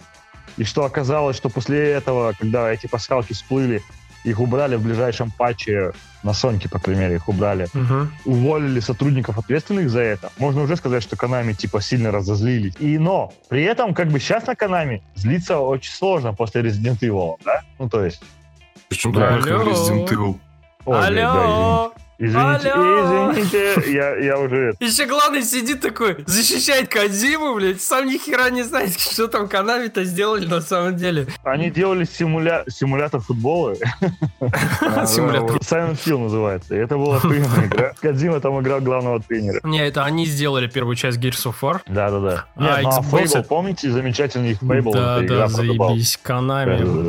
и 0.58 0.64
что 0.64 0.86
оказалось, 0.86 1.38
что 1.38 1.50
после 1.50 1.92
этого, 1.92 2.34
когда 2.38 2.72
эти 2.72 2.88
пасхалки 2.88 3.34
всплыли, 3.34 3.82
их 4.24 4.40
убрали 4.40 4.76
в 4.76 4.84
ближайшем 4.84 5.32
патче, 5.32 5.94
на 6.24 6.34
Соньке, 6.34 6.70
по 6.70 6.80
крайней 6.80 7.02
мере, 7.02 7.16
их 7.16 7.28
убрали, 7.30 7.68
Мгм. 7.74 8.12
уволили 8.26 8.80
сотрудников, 8.80 9.38
ответственных 9.38 9.90
за 9.90 10.02
это, 10.02 10.30
можно 10.38 10.62
уже 10.62 10.76
сказать, 10.76 11.04
что 11.04 11.16
Канами 11.16 11.54
типа 11.54 11.82
сильно 11.82 12.12
разозлились. 12.12 12.74
И 12.80 12.98
но, 12.98 13.34
при 13.50 13.64
этом, 13.64 13.94
как 13.94 14.10
бы 14.10 14.20
сейчас 14.20 14.46
на 14.48 14.56
Канами 14.56 15.02
злиться 15.16 15.58
очень 15.60 15.92
сложно 15.94 16.34
после 16.34 16.62
Resident 16.62 17.00
Evil, 17.00 17.38
да? 17.46 17.62
Ну, 17.80 17.90
то 17.90 18.04
есть... 18.06 18.22
Причем 18.90 19.14
Да. 19.14 19.38
Resident 19.38 20.08
Evil. 20.08 20.38
Ой, 20.86 21.08
Алло! 21.08 21.94
Извините. 22.26 22.70
Алло. 22.70 23.32
Извините, 23.32 23.92
я, 23.94 24.16
я 24.18 24.40
уже... 24.40 24.74
Еще 24.80 25.06
главный 25.06 25.44
сидит 25.44 25.82
такой, 25.82 26.24
защищает 26.26 26.88
Кадзиму, 26.90 27.56
блядь, 27.56 27.82
сам 27.82 28.08
ни 28.08 28.18
хера 28.18 28.50
не 28.50 28.64
знает, 28.64 29.00
что 29.00 29.28
там 29.28 29.48
Канами-то 29.48 30.04
сделали 30.04 30.46
на 30.46 30.62
самом 30.62 30.96
деле. 30.96 31.28
Они 31.44 31.70
делали 31.70 32.06
симуля... 32.06 32.64
симулятор 32.68 33.22
футбола. 33.22 33.76
Симулятор. 35.06 35.58
Silent 35.58 35.98
Hill 36.06 36.18
называется. 36.20 36.76
Это 36.76 36.98
была 36.98 37.18
охуенная 37.18 37.66
игра. 37.68 37.94
Кадзима 38.02 38.40
там 38.40 38.60
играл 38.62 38.82
главного 38.82 39.22
тренера. 39.22 39.60
Не, 39.64 39.86
это 39.88 40.04
они 40.04 40.26
сделали 40.26 40.68
первую 40.68 40.96
часть 40.96 41.20
Gears 41.20 41.52
of 41.52 41.56
War. 41.62 41.82
Да-да-да. 41.88 42.46
А, 42.56 42.82
ну 42.82 42.90
а 42.90 43.02
Fable, 43.02 43.44
помните, 43.44 43.90
замечательный 43.92 44.52
их 44.52 44.62
Fable? 44.62 44.94
да, 44.94 45.18
это 45.18 45.26
игра 45.26 45.48
да, 45.48 45.54
про 45.56 45.64
рыбалку. 45.64 45.94
заебись, 45.94 46.20
Канами. 46.22 47.08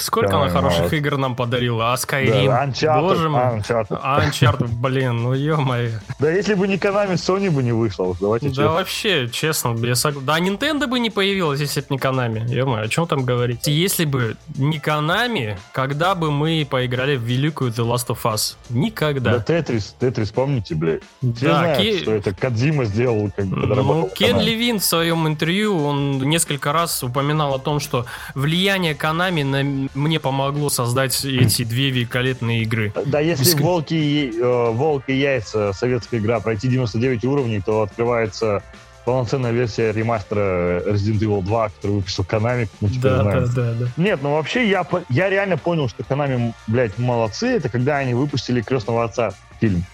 Сколько 0.00 0.28
она 0.36 0.38
Канами, 0.46 0.52
хороших 0.52 0.78
молодцы. 0.80 0.96
игр 0.98 1.16
нам 1.16 1.34
подарила, 1.36 1.92
а 1.92 1.96
Да, 1.96 2.02
Skyrim, 2.02 2.68
Uncharted, 2.68 3.00
боже 3.00 3.28
мой. 3.28 3.42
Uncharted. 3.42 4.02
Uncharted, 4.02 4.68
блин, 4.68 5.22
ну 5.22 5.32
ё-моё. 5.34 5.90
Да 6.18 6.30
если 6.30 6.54
бы 6.54 6.68
не 6.68 6.76
Konami, 6.76 7.14
Sony 7.14 7.50
бы 7.50 7.62
не 7.62 7.72
вышла. 7.72 8.14
Давайте 8.20 8.48
Да 8.48 8.54
честно. 8.54 8.72
вообще, 8.72 9.28
честно, 9.28 9.76
я 9.86 9.94
сог- 9.94 10.24
Да, 10.24 10.38
Nintendo 10.38 10.86
бы 10.86 10.98
не 10.98 11.10
появилась, 11.10 11.60
если 11.60 11.80
бы 11.80 11.86
не 11.90 11.98
Konami. 11.98 12.48
ё 12.48 12.66
о 12.74 12.88
чем 12.88 13.06
там 13.06 13.24
говорить? 13.24 13.66
Если 13.66 14.04
бы 14.04 14.36
не 14.56 14.78
Konami, 14.78 15.56
когда 15.72 16.14
бы 16.14 16.30
мы 16.30 16.66
поиграли 16.68 17.16
в 17.16 17.22
великую 17.22 17.70
The 17.72 17.84
Last 17.86 18.08
of 18.08 18.18
Us? 18.24 18.56
Да 18.68 18.78
Никогда. 18.78 19.38
Тетрис, 19.40 19.94
Тетрис, 19.98 20.30
помните, 20.30 20.74
блядь? 20.74 21.02
Все 21.20 21.46
Да, 21.48 21.58
знают, 21.58 21.78
Ки- 21.80 21.98
что 22.02 22.12
это 22.12 22.34
Кадзима 22.34 22.84
сделал, 22.84 23.30
как 23.36 23.46
бы, 23.46 23.56
Ну, 23.56 24.10
Кен 24.14 24.36
Konami. 24.36 24.42
Левин 24.44 24.78
в 24.80 24.84
своем 24.84 25.26
интервью, 25.26 25.84
он 25.84 26.18
несколько 26.22 26.72
раз 26.72 27.02
упоминал 27.02 27.54
о 27.54 27.58
том, 27.58 27.80
что 27.80 28.06
влияние 28.34 28.94
Konami 28.94 29.44
на 29.44 29.85
мне 29.94 30.20
помогло 30.20 30.68
создать 30.70 31.24
эти 31.24 31.64
две 31.64 31.90
великолепные 31.90 32.62
игры. 32.62 32.92
Да, 33.06 33.20
если 33.20 33.44
Без- 33.44 33.54
волки, 33.54 34.32
э, 34.40 34.70
волк 34.72 35.04
и 35.08 35.14
яйца, 35.14 35.72
советская 35.72 36.20
игра, 36.20 36.40
пройти 36.40 36.68
99 36.68 37.24
уровней, 37.24 37.60
то 37.60 37.82
открывается 37.82 38.62
полноценная 39.04 39.52
версия 39.52 39.92
ремастера 39.92 40.80
Resident 40.80 41.20
Evil 41.20 41.42
2, 41.42 41.68
который 41.68 41.92
выпустил 41.92 42.24
Konami, 42.24 42.68
мы 42.80 42.88
теперь 42.88 43.02
Да, 43.02 43.22
знаем. 43.22 43.44
да, 43.44 43.52
да, 43.54 43.72
да. 43.80 43.86
Нет, 43.96 44.18
ну 44.22 44.32
вообще 44.32 44.68
я, 44.68 44.84
я 45.10 45.30
реально 45.30 45.56
понял, 45.56 45.88
что 45.88 46.02
Konami, 46.02 46.52
блядь, 46.66 46.98
молодцы, 46.98 47.46
это 47.48 47.68
когда 47.68 47.98
они 47.98 48.14
выпустили 48.14 48.62
«Крестного 48.62 49.04
отца» 49.04 49.32
фильм. 49.60 49.84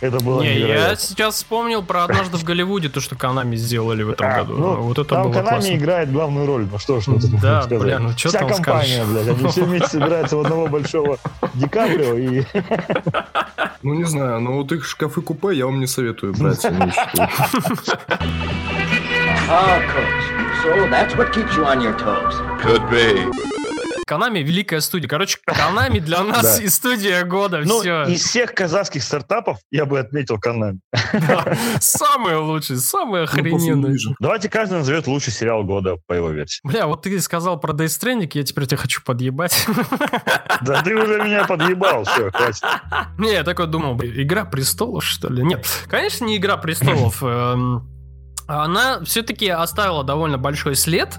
Это 0.00 0.20
было 0.24 0.42
Не, 0.42 0.58
я 0.60 0.94
сейчас 0.96 1.34
вспомнил 1.36 1.82
про 1.82 2.04
однажды 2.04 2.36
в 2.36 2.44
Голливуде, 2.44 2.88
то, 2.88 3.00
что 3.00 3.16
Konami 3.16 3.56
сделали 3.56 4.04
в 4.04 4.10
этом 4.10 4.26
А, 4.28 4.34
году. 4.38 4.56
ну, 4.56 4.74
вот 4.82 4.98
это 4.98 5.14
Там 5.16 5.24
было 5.24 5.32
Konami 5.40 5.48
классно. 5.48 5.74
играет 5.76 6.12
главную 6.12 6.46
роль, 6.46 6.68
ну 6.70 6.78
что 6.78 7.00
ж, 7.00 7.08
ну 7.08 7.18
тут 7.18 7.30
Да, 7.40 7.62
сказать. 7.62 7.82
бля, 7.82 7.98
ну 7.98 8.14
чё 8.14 8.28
Вся 8.28 8.38
там 8.38 8.48
компания, 8.50 9.04
скажешь? 9.04 9.06
блядь, 9.24 9.28
они 9.40 9.48
все 9.48 9.64
вместе 9.64 9.88
собираются 9.88 10.36
в 10.36 10.40
одного 10.40 10.66
большого 10.68 11.18
Ди 11.54 11.66
Каприо 11.68 12.14
и... 12.16 12.44
Ну, 13.82 13.94
не 13.94 14.04
знаю, 14.04 14.40
но 14.40 14.52
вот 14.54 14.72
их 14.72 14.84
шкафы-купе 14.84 15.52
я 15.56 15.66
вам 15.66 15.78
не 15.78 15.86
советую 15.86 16.34
брать. 16.34 16.58
что- 16.58 16.70
Ah, 19.50 19.80
coach. 19.94 20.24
So 20.62 20.88
that's 20.90 21.14
what 21.16 21.32
keeps 21.32 21.56
you 21.56 21.64
on 21.64 21.80
your 21.80 21.94
toes. 21.96 22.34
Could 22.60 22.82
be. 22.90 23.24
Konami 24.08 24.42
великая 24.42 24.80
студия. 24.80 25.08
Короче, 25.08 25.38
Konami 25.48 26.00
для 26.00 26.22
нас 26.24 26.60
и 26.60 26.68
студия 26.68 27.24
года. 27.24 27.62
Ну, 27.64 27.80
Все. 27.80 28.04
из 28.04 28.22
всех 28.24 28.54
казахских 28.54 29.02
стартапов 29.02 29.58
я 29.70 29.84
бы 29.84 29.98
отметил 29.98 30.36
Konami. 30.38 30.78
Самые 31.80 32.36
лучшие, 32.38 32.78
самые 32.78 33.26
Ну. 33.32 33.42
Division. 33.88 34.14
Давайте 34.20 34.48
каждый 34.48 34.78
назовет 34.78 35.06
лучший 35.06 35.32
сериал 35.32 35.64
года 35.64 35.96
по 36.06 36.14
его 36.14 36.30
версии. 36.30 36.60
Бля, 36.64 36.86
вот 36.86 37.02
ты 37.02 37.20
сказал 37.20 37.60
про 37.60 37.72
Death 37.72 37.86
Stranding, 37.86 38.30
я 38.34 38.42
теперь 38.44 38.66
тебя 38.66 38.78
хочу 38.78 39.02
подъебать. 39.04 39.66
Да 40.62 40.82
ты 40.82 40.94
уже 40.96 41.22
меня 41.22 41.44
подъебал, 41.44 42.04
все, 42.04 42.30
хватит. 42.30 42.62
Не, 43.18 43.32
я 43.32 43.44
такой 43.44 43.66
думал, 43.66 43.98
Игра 44.00 44.44
престолов, 44.44 45.04
что 45.04 45.28
ли? 45.32 45.42
Нет, 45.44 45.66
конечно, 45.88 46.24
не 46.24 46.36
Игра 46.38 46.56
престолов. 46.56 47.22
Эм, 47.22 47.88
Она 48.46 49.04
все-таки 49.04 49.48
оставила 49.48 50.04
довольно 50.04 50.38
большой 50.38 50.74
след 50.74 51.18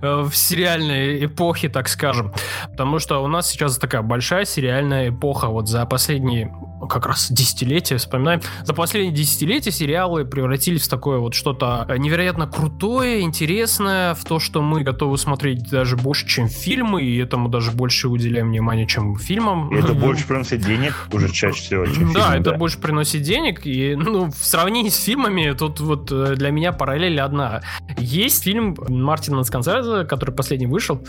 в 0.00 0.32
сериальной 0.32 1.24
эпохе, 1.24 1.68
так 1.68 1.88
скажем. 1.88 2.32
Потому 2.70 2.98
что 2.98 3.22
у 3.22 3.26
нас 3.26 3.48
сейчас 3.50 3.78
такая 3.78 4.02
большая 4.02 4.44
сериальная 4.44 5.10
эпоха. 5.10 5.48
Вот 5.48 5.68
за 5.68 5.86
последние 5.86 6.52
как 6.88 7.06
раз 7.06 7.30
десятилетие 7.30 7.98
вспоминаем. 7.98 8.40
За 8.64 8.74
последние 8.74 9.14
десятилетия 9.14 9.70
сериалы 9.70 10.24
превратились 10.24 10.82
в 10.82 10.88
такое 10.88 11.18
вот 11.18 11.34
что-то 11.34 11.86
невероятно 11.98 12.46
крутое, 12.46 13.20
интересное, 13.20 14.14
в 14.14 14.24
то, 14.24 14.38
что 14.38 14.62
мы 14.62 14.82
готовы 14.82 15.18
смотреть 15.18 15.68
даже 15.70 15.96
больше, 15.96 16.26
чем 16.26 16.48
фильмы, 16.48 17.02
и 17.02 17.18
этому 17.18 17.48
даже 17.48 17.70
больше 17.72 18.08
уделяем 18.08 18.48
внимания, 18.48 18.86
чем 18.86 19.16
фильмам. 19.16 19.72
Это 19.72 19.94
больше 19.94 20.26
приносит 20.26 20.60
денег 20.60 21.08
уже 21.12 21.30
чаще 21.30 21.62
всего, 21.62 21.86
чем 21.86 22.12
Да, 22.12 22.30
фильмы, 22.30 22.36
это 22.40 22.52
больше 22.54 22.78
приносит 22.78 23.22
денег, 23.22 23.66
и 23.66 23.94
ну, 23.94 24.30
в 24.30 24.44
сравнении 24.44 24.90
с 24.90 25.02
фильмами 25.02 25.52
тут 25.52 25.80
вот 25.80 26.10
э, 26.12 26.34
для 26.36 26.50
меня 26.50 26.72
параллель 26.72 27.20
одна. 27.20 27.62
Есть 27.98 28.44
фильм 28.44 28.76
Мартина 28.88 29.42
Сконсерзе, 29.44 30.04
который 30.04 30.34
последний 30.34 30.66
вышел, 30.66 31.04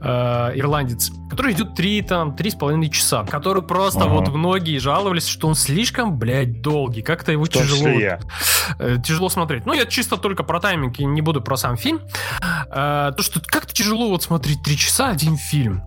э, 0.00 0.52
«Ирландец», 0.54 1.10
который 1.30 1.52
идет 1.52 1.74
три, 1.74 2.02
там, 2.02 2.36
три 2.36 2.50
с 2.50 2.54
половиной 2.54 2.90
часа, 2.90 3.24
который 3.24 3.62
просто 3.62 4.04
Ага. 4.04 4.14
вот 4.14 4.28
многие 4.28 4.78
жаловались, 5.14 5.28
что 5.28 5.48
он 5.48 5.54
слишком, 5.54 6.16
блядь, 6.18 6.60
долгий, 6.60 7.02
как-то 7.02 7.32
его 7.32 7.46
тяжело 7.46 7.88
я. 7.88 8.20
э, 8.78 8.96
тяжело 9.04 9.28
смотреть. 9.28 9.66
Ну, 9.66 9.72
я 9.72 9.86
чисто 9.86 10.16
только 10.16 10.42
про 10.42 10.60
тайминг, 10.60 10.98
и 10.98 11.04
не 11.04 11.20
буду 11.20 11.40
про 11.40 11.56
сам 11.56 11.76
фильм. 11.76 12.00
Э, 12.70 13.12
то, 13.16 13.22
что 13.22 13.40
как-то 13.40 13.72
тяжело 13.72 14.08
вот 14.08 14.22
смотреть 14.22 14.62
три 14.62 14.76
часа 14.76 15.10
один 15.10 15.36
фильм. 15.36 15.82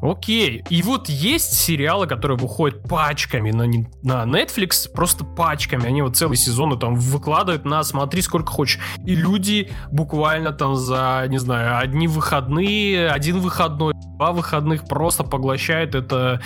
Окей. 0.00 0.64
И 0.68 0.82
вот 0.82 1.08
есть 1.08 1.54
сериалы, 1.54 2.06
которые 2.06 2.38
выходят 2.38 2.82
пачками 2.88 3.50
на, 3.50 3.66
на 4.02 4.24
Netflix, 4.24 4.90
просто 4.92 5.24
пачками. 5.24 5.86
Они 5.86 6.02
вот 6.02 6.16
целые 6.16 6.36
сезоны 6.36 6.78
там 6.78 6.94
выкладывают 6.94 7.64
на 7.64 7.82
смотри 7.82 8.22
сколько 8.22 8.52
хочешь. 8.52 8.78
И 9.04 9.14
люди 9.14 9.70
буквально 9.90 10.52
там 10.52 10.76
за, 10.76 11.24
не 11.28 11.38
знаю, 11.38 11.78
одни 11.78 12.08
выходные, 12.08 13.08
один 13.08 13.38
выходной, 13.38 13.94
два 14.22 14.32
выходных 14.32 14.86
просто 14.86 15.24
поглощают 15.24 15.94
это 15.94 16.40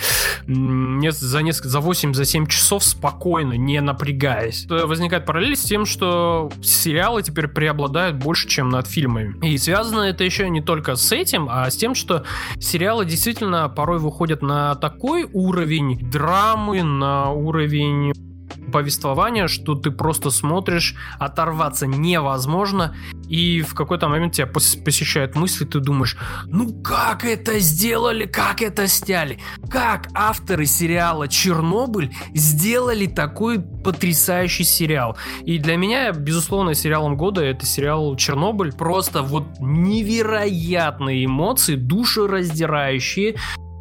за, 0.47 1.41
несколько, 1.41 1.69
за 1.69 1.79
8, 1.79 2.13
за 2.13 2.25
7 2.25 2.47
часов 2.47 2.83
спокойно, 2.83 3.53
не 3.53 3.81
напрягаясь. 3.81 4.65
Возникает 4.69 5.25
параллель 5.25 5.55
с 5.55 5.63
тем, 5.63 5.85
что 5.85 6.49
сериалы 6.63 7.21
теперь 7.21 7.47
преобладают 7.47 8.17
больше, 8.17 8.47
чем 8.47 8.69
над 8.69 8.87
фильмами. 8.87 9.35
И 9.45 9.57
связано 9.57 10.01
это 10.01 10.23
еще 10.23 10.49
не 10.49 10.61
только 10.61 10.95
с 10.95 11.11
этим, 11.11 11.47
а 11.49 11.69
с 11.69 11.77
тем, 11.77 11.95
что 11.95 12.23
сериалы 12.59 13.05
действительно 13.17 13.67
порой 13.67 13.97
выходят 13.97 14.43
на 14.43 14.75
такой 14.75 15.27
уровень 15.33 16.07
драмы, 16.11 16.83
на 16.83 17.31
уровень 17.31 18.13
повествования, 18.71 19.47
что 19.47 19.75
ты 19.75 19.91
просто 19.91 20.29
смотришь, 20.29 20.95
оторваться 21.19 21.87
невозможно, 21.87 22.95
и 23.27 23.61
в 23.61 23.73
какой-то 23.73 24.07
момент 24.07 24.33
тебя 24.33 24.47
пос- 24.47 24.81
посещают 24.83 25.35
мысли, 25.35 25.65
ты 25.65 25.79
думаешь, 25.79 26.17
ну 26.45 26.81
как 26.81 27.25
это 27.25 27.59
сделали, 27.59 28.25
как 28.25 28.61
это 28.61 28.87
сняли, 28.87 29.39
как 29.69 30.07
авторы 30.13 30.65
сериала 30.65 31.27
«Чернобыль» 31.27 32.13
сделали 32.33 33.05
такой 33.07 33.59
потрясающий 33.59 34.63
сериал. 34.63 35.17
И 35.43 35.59
для 35.59 35.77
меня, 35.77 36.11
безусловно, 36.11 36.73
сериалом 36.73 37.17
года 37.17 37.41
это 37.41 37.65
сериал 37.65 38.15
«Чернобыль». 38.15 38.73
Просто 38.73 39.21
вот 39.21 39.45
невероятные 39.59 41.25
эмоции, 41.25 41.75
душераздирающие, 41.75 43.35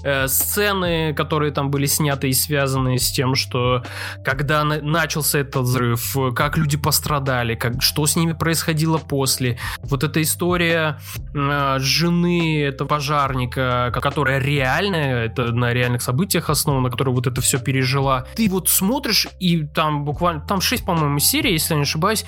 э, 0.07 0.29
сцены, 0.29 1.13
которые 1.15 1.53
там 1.53 1.71
были 1.71 1.87
сняты 1.87 2.29
и 2.29 2.33
связаны 2.33 2.99
с 2.99 3.11
тем, 3.11 3.35
что 3.35 3.83
когда 4.25 4.63
на- 4.65 4.81
начался 4.81 5.41
этот 5.41 5.63
взрыв, 5.63 6.17
как 6.35 6.57
люди 6.57 6.77
пострадали, 6.77 7.55
как, 7.57 7.83
что 7.83 8.07
с 8.07 8.17
ними 8.17 8.33
происходило 8.33 8.99
после. 8.99 9.59
Вот 9.83 10.05
эта 10.05 10.23
история 10.23 10.99
э, 11.35 11.77
жены 11.81 12.63
этого 12.63 12.89
пожарника, 12.89 13.91
ко- 13.93 14.01
которая 14.01 14.39
реальная, 14.39 15.25
это 15.27 15.53
на 15.53 15.73
реальных 15.73 16.03
событиях 16.03 16.51
основана, 16.51 16.91
которая 16.91 17.15
вот 17.15 17.27
это 17.27 17.41
все 17.41 17.59
пережила. 17.59 18.27
Ты 18.37 18.49
вот 18.49 18.69
смотришь, 18.69 19.27
и 19.41 19.65
там 19.65 20.05
буквально, 20.05 20.41
там 20.47 20.61
6, 20.61 20.85
по-моему, 20.85 21.19
серий, 21.19 21.53
если 21.53 21.75
я 21.75 21.79
не 21.79 21.83
ошибаюсь, 21.83 22.25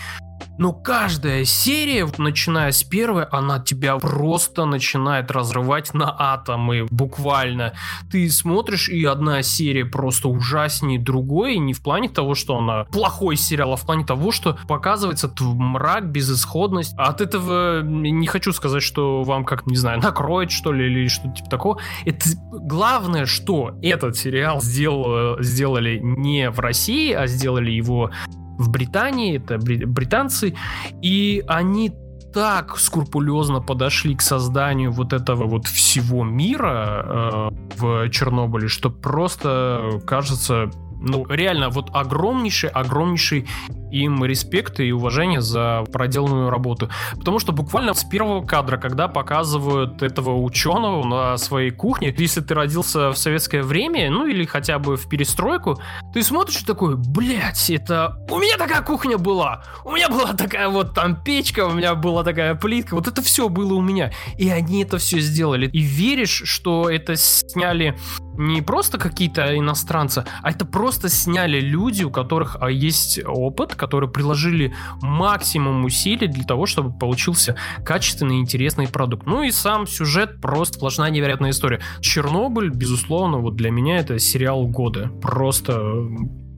но 0.59 0.73
каждая 0.73 1.45
серия, 1.45 2.07
начиная 2.19 2.73
с 2.73 2.83
первой, 2.83 3.25
она 3.25 3.61
тебя 3.61 3.97
просто 3.97 4.65
начинает 4.65 5.31
разрывать 5.31 5.95
на 5.95 6.15
атомы, 6.19 6.87
буквально. 6.91 7.75
Ты 8.11 8.29
смотришь, 8.31 8.89
и 8.89 9.05
одна 9.05 9.43
серия 9.43 9.85
просто 9.85 10.29
ужаснее 10.29 10.99
другой, 10.99 11.59
не 11.59 11.73
в 11.73 11.83
плане 11.83 12.09
того, 12.09 12.35
что 12.35 12.59
она 12.59 12.85
плохой 12.85 13.37
сериал, 13.37 13.75
а 13.75 13.77
в 13.77 13.87
плане 13.87 14.05
того, 14.05 14.33
что 14.33 14.59
показывается 14.67 15.33
мрак, 15.41 16.11
безысходность. 16.11 16.95
А 16.99 17.09
От 17.09 17.21
этого 17.21 17.83
не 17.83 18.27
хочу 18.27 18.53
сказать, 18.53 18.83
что 18.83 19.23
вам 19.23 19.45
как, 19.45 19.67
не 19.67 19.77
знаю, 19.77 20.01
накроет, 20.01 20.51
что 20.51 20.73
ли, 20.73 20.87
или 20.87 21.09
что-то 21.09 21.35
типа 21.35 21.51
такого. 21.51 21.81
Это 22.05 22.31
главное, 22.51 23.27
что 23.27 23.79
этот 23.83 24.17
сериал 24.17 24.61
сделал, 24.61 25.41
сделали 25.41 25.99
не 26.03 26.51
в 26.51 26.59
России, 26.59 27.13
а 27.13 27.27
сделали 27.27 27.71
его 27.71 28.11
в 28.59 28.69
Британии, 28.71 29.39
это 29.39 29.57
бри- 29.57 29.87
британцы, 29.87 30.55
и 31.01 31.43
они 31.47 31.93
так 32.33 32.79
скрупулезно 32.79 33.61
подошли 33.61 34.15
к 34.15 34.21
созданию 34.21 34.93
вот 34.93 35.13
этого 35.13 35.45
вот 35.45 35.67
всего 35.67 36.25
мира 36.25 37.03
э, 37.05 37.51
в 37.77 38.11
Чернобыле, 38.11 38.69
что 38.69 38.91
просто 38.91 40.01
кажется, 40.07 40.71
ну, 41.01 41.27
реально, 41.29 41.71
вот 41.71 41.91
огромнейший, 41.95 42.69
огромнейший 42.71 43.47
им 43.91 44.25
респект 44.25 44.81
и 44.81 44.93
уважение 44.93 45.41
за 45.41 45.85
проделанную 45.93 46.51
работу. 46.51 46.91
Потому 47.17 47.39
что 47.39 47.53
буквально 47.53 47.95
с 47.95 48.05
первого 48.05 48.45
кадра, 48.45 48.77
когда 48.77 49.09
показывают 49.09 50.03
этого 50.03 50.41
ученого 50.43 51.05
на 51.05 51.37
своей 51.39 51.71
кухне, 51.71 52.15
если 52.17 52.41
ты 52.41 52.55
родился 52.55 53.11
в 53.11 53.19
советское 53.19 53.63
время, 53.63 54.11
ну 54.11 54.27
или 54.27 54.45
хотя 54.45 54.79
бы 54.79 54.97
в 54.97 55.09
перестройку, 55.09 55.81
ты 56.13 56.23
смотришь 56.23 56.63
такой, 56.63 56.97
блядь, 56.97 57.71
это... 57.71 58.17
У 58.31 58.39
меня 58.39 58.57
такая 58.57 58.83
кухня 58.83 59.19
была! 59.19 59.65
У 59.85 59.93
меня 59.93 60.09
была 60.09 60.33
такая 60.35 60.69
вот 60.69 60.95
там 60.95 61.17
печка, 61.23 61.67
у 61.67 61.73
меня 61.73 61.95
была 61.95 62.25
такая 62.25 62.55
плитка, 62.55 62.95
вот 62.95 63.09
это 63.09 63.23
все 63.23 63.49
было 63.49 63.75
у 63.75 63.81
меня. 63.81 64.13
И 64.37 64.49
они 64.49 64.83
это 64.83 64.99
все 64.99 65.21
сделали. 65.21 65.69
И 65.69 65.81
веришь, 65.81 66.43
что 66.45 66.91
это 66.91 67.17
сняли 67.17 67.97
не 68.39 68.63
просто 68.63 68.99
какие-то 68.99 69.59
иностранцы, 69.59 70.25
а 70.43 70.51
это 70.51 70.65
просто 70.65 71.09
сняли 71.09 71.61
люди, 71.61 72.05
у 72.05 72.11
которых 72.11 72.57
а, 72.61 72.71
есть 72.71 73.19
опыт, 73.27 73.75
которые 73.79 74.11
приложили 74.11 74.75
максимум 75.01 75.85
усилий 75.85 76.27
для 76.29 76.45
того, 76.45 76.67
чтобы 76.67 76.93
получился 76.99 77.57
качественный 77.85 78.37
и 78.37 78.41
интересный 78.41 78.89
продукт. 78.89 79.27
Ну 79.27 79.43
и 79.43 79.51
сам 79.51 79.87
сюжет 79.87 80.41
просто 80.41 80.75
сплошная 80.79 81.11
невероятная 81.11 81.51
история. 81.51 81.81
Чернобыль, 82.01 82.69
безусловно, 82.71 83.39
вот 83.39 83.57
для 83.57 83.71
меня 83.71 83.99
это 83.99 84.19
сериал 84.19 84.67
года. 84.67 85.11
Просто 85.23 85.81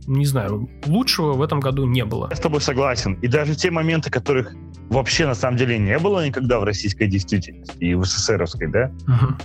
не 0.07 0.25
знаю, 0.27 0.69
лучшего 0.87 1.35
в 1.35 1.43
этом 1.43 1.61
году 1.61 1.85
не 1.87 2.05
было. 2.05 2.27
Я 2.31 2.37
с 2.37 2.41
тобой 2.41 2.61
согласен. 2.61 3.15
И 3.23 3.29
даже 3.29 3.55
те 3.55 3.71
моменты, 3.71 4.11
которых 4.11 4.53
вообще 4.89 5.27
на 5.27 5.35
самом 5.35 5.57
деле 5.57 5.79
не 5.79 5.97
было 5.99 6.27
никогда 6.27 6.59
в 6.59 6.65
российской 6.65 7.07
действительности 7.07 7.77
и 7.79 7.95
в 7.95 8.05
СССРовской, 8.05 8.67
да, 8.67 8.91
Мгм. 9.07 9.37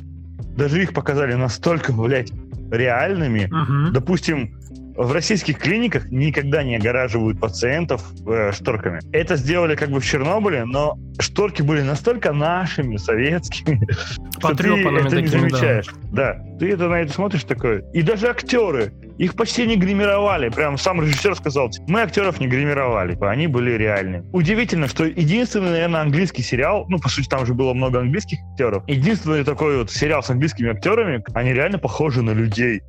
даже 0.58 0.82
их 0.82 0.94
показали 0.94 1.34
настолько, 1.36 1.92
блядь, 1.94 2.32
реальными. 2.72 3.48
Мгм. 3.52 3.94
Допустим, 3.94 4.58
в 4.96 5.12
российских 5.12 5.60
клиниках 5.60 6.10
никогда 6.12 6.64
не 6.64 6.76
огораживают 6.76 7.40
пациентов 7.40 8.04
э, 8.28 8.52
шторками. 8.54 9.02
Это 9.12 9.36
сделали 9.36 9.76
как 9.76 9.90
бы 9.90 10.00
в 10.00 10.06
Чернобыле, 10.06 10.66
но 10.66 10.98
шторки 11.20 11.62
были 11.62 11.82
настолько 11.82 12.32
нашими, 12.34 12.98
советскими, 12.98 13.88
что 14.40 14.56
ты 14.56 14.68
это 14.68 14.90
не 14.90 15.10
такими, 15.10 15.26
да. 15.26 15.40
замечаешь. 15.40 15.88
Да. 16.12 16.42
Ты 16.60 16.72
это 16.72 16.88
на 16.88 17.02
это 17.02 17.12
смотришь 17.12 17.44
такое. 17.44 17.84
И 17.94 18.02
даже 18.02 18.28
актеры, 18.30 18.94
их 19.18 19.36
почти 19.36 19.66
не 19.66 19.76
гримировали. 19.76 20.50
Прям 20.50 20.78
сам 20.78 21.02
режиссер 21.02 21.36
сказал, 21.36 21.70
типа, 21.70 21.86
мы 21.90 22.02
актеров 22.02 22.40
не 22.40 22.48
гримировали, 22.48 23.18
они 23.22 23.48
были 23.48 23.72
реальны. 23.72 24.24
Удивительно, 24.32 24.88
что 24.88 25.06
единственный, 25.06 25.72
наверное, 25.72 26.02
английский 26.02 26.44
сериал, 26.44 26.86
ну, 26.88 27.00
по 27.00 27.10
сути, 27.10 27.28
там 27.28 27.46
же 27.46 27.54
было 27.54 27.74
много 27.74 28.00
английских 28.00 28.38
актеров, 28.52 28.84
единственный 28.88 29.44
такой 29.44 29.80
вот 29.80 29.92
сериал 29.92 30.24
с 30.24 30.30
английскими 30.30 30.70
актерами, 30.70 31.24
они 31.34 31.54
реально 31.54 31.78
похожи 31.78 32.22
на 32.22 32.32
людей. 32.32 32.82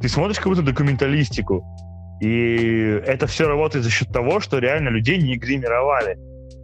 Ты 0.00 0.08
смотришь 0.08 0.38
какую-то 0.38 0.62
документалистику, 0.62 1.64
и 2.20 3.00
это 3.06 3.26
все 3.26 3.48
работает 3.48 3.84
за 3.84 3.90
счет 3.90 4.08
того, 4.12 4.40
что 4.40 4.58
реально 4.58 4.88
людей 4.90 5.18
не 5.18 5.36
гримировали. 5.36 6.16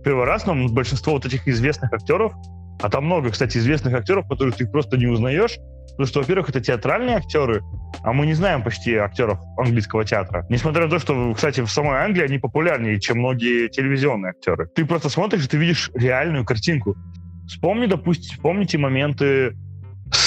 Первый 0.05 0.25
раз 0.25 0.47
нам 0.47 0.67
большинство 0.73 1.15
вот 1.15 1.27
этих 1.27 1.49
известных 1.49 1.93
актеров, 1.93 2.35
а 2.83 2.91
там 2.91 3.07
много, 3.07 3.31
кстати, 3.31 3.59
известных 3.59 3.95
актеров, 3.95 4.29
которых 4.29 4.57
ты 4.57 4.67
просто 4.67 4.97
не 4.97 5.07
узнаешь, 5.07 5.59
потому 5.91 6.07
что, 6.07 6.21
во-первых, 6.21 6.49
это 6.49 6.61
театральные 6.61 7.17
актеры, 7.17 7.63
а 8.03 8.13
мы 8.13 8.27
не 8.27 8.35
знаем 8.35 8.63
почти 8.63 8.97
актеров 8.97 9.39
английского 9.57 10.05
театра. 10.05 10.45
Несмотря 10.51 10.85
на 10.85 10.91
то, 10.91 10.99
что, 10.99 11.33
кстати, 11.35 11.61
в 11.61 11.69
самой 11.69 11.99
Англии 12.05 12.25
они 12.25 12.39
популярнее, 12.39 13.01
чем 13.01 13.19
многие 13.19 13.69
телевизионные 13.69 14.31
актеры. 14.31 14.69
Ты 14.75 14.85
просто 14.85 15.09
смотришь, 15.09 15.45
и 15.45 15.49
ты 15.49 15.57
видишь 15.57 15.91
реальную 15.95 16.45
картинку. 16.45 16.97
Вспомни, 17.47 17.87
допустим, 17.87 18.35
вспомните 18.35 18.79
моменты 18.79 19.57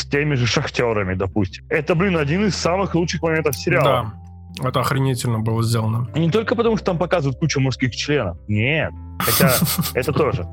теми 0.09 0.35
же 0.35 0.45
шахтерами, 0.47 1.13
допустим. 1.15 1.65
Это, 1.69 1.95
блин, 1.95 2.17
один 2.17 2.45
из 2.45 2.55
самых 2.55 2.95
лучших 2.95 3.21
моментов 3.21 3.55
сериала. 3.55 4.13
Да, 4.57 4.69
это 4.69 4.79
охренительно 4.79 5.39
было 5.39 5.63
сделано. 5.63 6.07
И 6.15 6.19
не 6.19 6.31
только 6.31 6.55
потому, 6.55 6.77
что 6.77 6.85
там 6.87 6.97
показывают 6.97 7.39
кучу 7.39 7.59
мужских 7.59 7.95
членов. 7.95 8.37
Нет. 8.47 8.91
Хотя 9.19 9.53
это 9.93 10.11
тоже. 10.11 10.47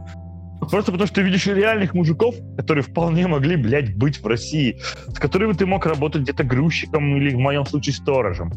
Просто 0.71 0.93
потому, 0.93 1.07
что 1.07 1.17
ты 1.17 1.23
видишь 1.23 1.47
реальных 1.47 1.95
мужиков, 1.95 2.35
которые 2.57 2.83
вполне 2.83 3.27
могли, 3.27 3.57
блядь, 3.57 3.97
быть 3.97 4.23
в 4.23 4.27
России, 4.27 4.79
с 5.09 5.19
которыми 5.19 5.53
ты 5.53 5.67
мог 5.67 5.85
работать 5.87 6.23
где-то 6.23 6.45
грузчиком 6.45 7.17
или, 7.17 7.35
в 7.35 7.39
моем 7.39 7.67
случае, 7.67 7.95
сторожем. 7.95 8.53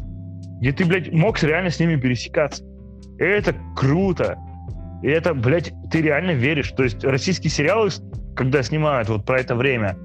где 0.60 0.72
ты, 0.72 0.84
блядь, 0.84 1.12
мог 1.12 1.42
реально 1.42 1.70
с 1.70 1.78
ними 1.80 1.96
пересекаться. 1.96 2.64
И 3.18 3.24
это 3.24 3.54
круто. 3.76 4.38
И 5.02 5.08
это, 5.08 5.34
блядь, 5.34 5.72
ты 5.90 6.00
реально 6.00 6.32
веришь. 6.32 6.70
То 6.72 6.84
есть 6.84 7.04
российские 7.04 7.50
сериалы, 7.50 7.90
когда 8.34 8.62
снимают 8.62 9.08
вот 9.08 9.26
про 9.26 9.40
это 9.40 9.54
время, 9.54 9.96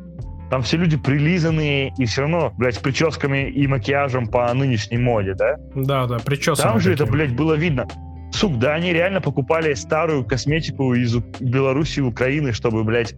там 0.49 0.61
все 0.61 0.77
люди 0.77 0.97
прилизанные 0.97 1.93
и 1.97 2.05
все 2.05 2.21
равно, 2.21 2.53
блядь, 2.57 2.75
с 2.75 2.79
прическами 2.79 3.49
и 3.49 3.65
макияжем 3.67 4.27
по 4.27 4.53
нынешней 4.53 4.97
моде, 4.97 5.33
да? 5.33 5.55
Да, 5.75 6.05
да, 6.05 6.19
причесаны. 6.19 6.69
Там 6.69 6.79
же 6.79 6.93
это, 6.93 7.05
такие. 7.05 7.13
блядь, 7.13 7.35
было 7.35 7.53
видно. 7.53 7.87
Сук, 8.31 8.57
да, 8.57 8.73
они 8.73 8.93
реально 8.93 9.21
покупали 9.21 9.73
старую 9.75 10.25
косметику 10.25 10.93
из 10.95 11.15
Беларуси 11.39 11.99
и 11.99 12.01
Украины, 12.01 12.51
чтобы, 12.51 12.83
блядь, 12.83 13.13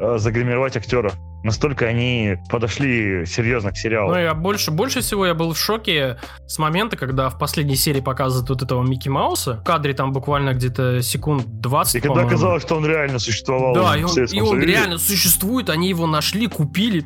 э, 0.00 0.18
загримировать 0.18 0.76
актеров. 0.76 1.14
Настолько 1.46 1.86
они 1.86 2.38
подошли 2.50 3.24
серьезно 3.24 3.70
к 3.70 3.76
сериалу. 3.76 4.12
Ну, 4.12 4.18
я 4.18 4.34
больше, 4.34 4.72
больше 4.72 5.00
всего 5.00 5.26
я 5.26 5.34
был 5.34 5.52
в 5.52 5.58
шоке 5.58 6.18
с 6.48 6.58
момента, 6.58 6.96
когда 6.96 7.30
в 7.30 7.38
последней 7.38 7.76
серии 7.76 8.00
показывают 8.00 8.48
вот 8.48 8.62
этого 8.62 8.82
Микки 8.82 9.08
Мауса. 9.08 9.58
В 9.58 9.64
кадре 9.64 9.94
там 9.94 10.12
буквально 10.12 10.54
где-то 10.54 11.02
секунд 11.02 11.46
20, 11.46 11.94
и 11.94 12.00
когда 12.00 12.22
оказалось, 12.22 12.64
что 12.64 12.74
он 12.74 12.84
реально 12.84 13.20
существовал 13.20 13.74
Да, 13.74 13.96
и 13.96 14.02
он, 14.02 14.24
и 14.24 14.40
он 14.40 14.60
реально 14.60 14.98
существует, 14.98 15.70
они 15.70 15.88
его 15.88 16.08
нашли, 16.08 16.48
купили 16.48 17.04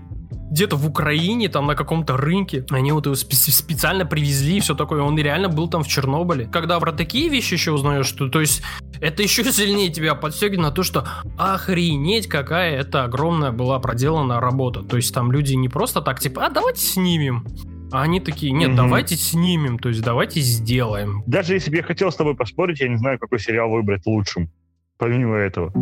где-то 0.51 0.77
в 0.77 0.87
Украине, 0.87 1.49
там 1.49 1.67
на 1.67 1.75
каком-то 1.75 2.17
рынке. 2.17 2.65
Они 2.71 2.93
вот 2.93 3.07
его 3.07 3.15
спе- 3.15 3.51
специально 3.51 4.05
привезли 4.05 4.57
и 4.57 4.61
все 4.61 4.75
такое. 4.75 5.03
Он 5.03 5.17
реально 5.19 5.49
был 5.49 5.69
там 5.69 5.83
в 5.83 5.89
Чернобыле. 5.89 6.47
Когда 6.47 6.79
про 6.81 6.93
такие 6.93 7.29
вещи 7.29 7.55
еще 7.55 7.73
узнаешь, 7.73 8.07
что, 8.07 8.29
то 8.29 8.41
есть, 8.41 8.63
это 9.01 9.23
еще 9.23 9.45
сильнее 9.53 9.91
тебя 9.91 10.15
подстегивает 10.15 10.61
на 10.63 10.71
то, 10.73 10.83
что 10.83 11.07
охренеть, 11.39 12.27
какая 12.29 12.77
это 12.77 13.05
огромная 13.05 13.53
была 13.53 13.79
проделана 13.79 14.41
работа. 14.41 14.83
То 14.83 14.97
есть, 14.97 15.15
там 15.15 15.33
люди 15.33 15.55
не 15.55 15.69
просто 15.69 16.01
так, 16.01 16.21
типа, 16.21 16.47
а 16.47 16.51
давайте 16.51 16.81
снимем. 16.81 17.47
А 17.93 18.03
они 18.03 18.21
такие, 18.21 18.53
нет, 18.53 18.69
Мгм. 18.69 18.77
давайте 18.77 19.17
снимем, 19.17 19.79
то 19.79 19.89
есть 19.89 20.03
давайте 20.03 20.41
сделаем. 20.41 21.25
Даже 21.27 21.55
если 21.55 21.71
бы 21.71 21.77
я 21.79 21.83
хотел 21.83 22.13
с 22.13 22.17
тобой 22.17 22.37
поспорить, 22.37 22.79
я 22.81 22.89
не 22.89 22.97
знаю, 22.97 23.19
какой 23.19 23.41
сериал 23.41 23.69
выбрать 23.71 24.07
лучшим. 24.07 24.49
Помимо 24.97 25.37
этого. 25.37 25.73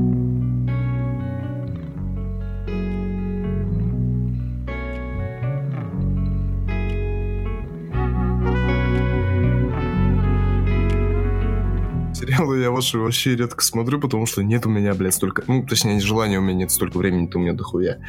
Сериалы 12.29 12.61
я 12.61 12.71
ваши 12.71 12.99
вообще 12.99 13.37
редко 13.37 13.65
смотрю, 13.65 13.99
потому 13.99 14.27
что 14.27 14.43
нет 14.43 14.67
у 14.67 14.69
меня, 14.69 14.93
блядь, 14.93 15.15
столько... 15.15 15.45
Ну, 15.47 15.65
точнее, 15.67 15.99
желания 15.99 16.39
у 16.39 16.43
меня 16.43 16.55
нет 16.55 16.71
столько 16.71 16.99
времени-то 16.99 17.39
у 17.39 17.41
меня 17.41 17.55
дохуя. 17.55 18.01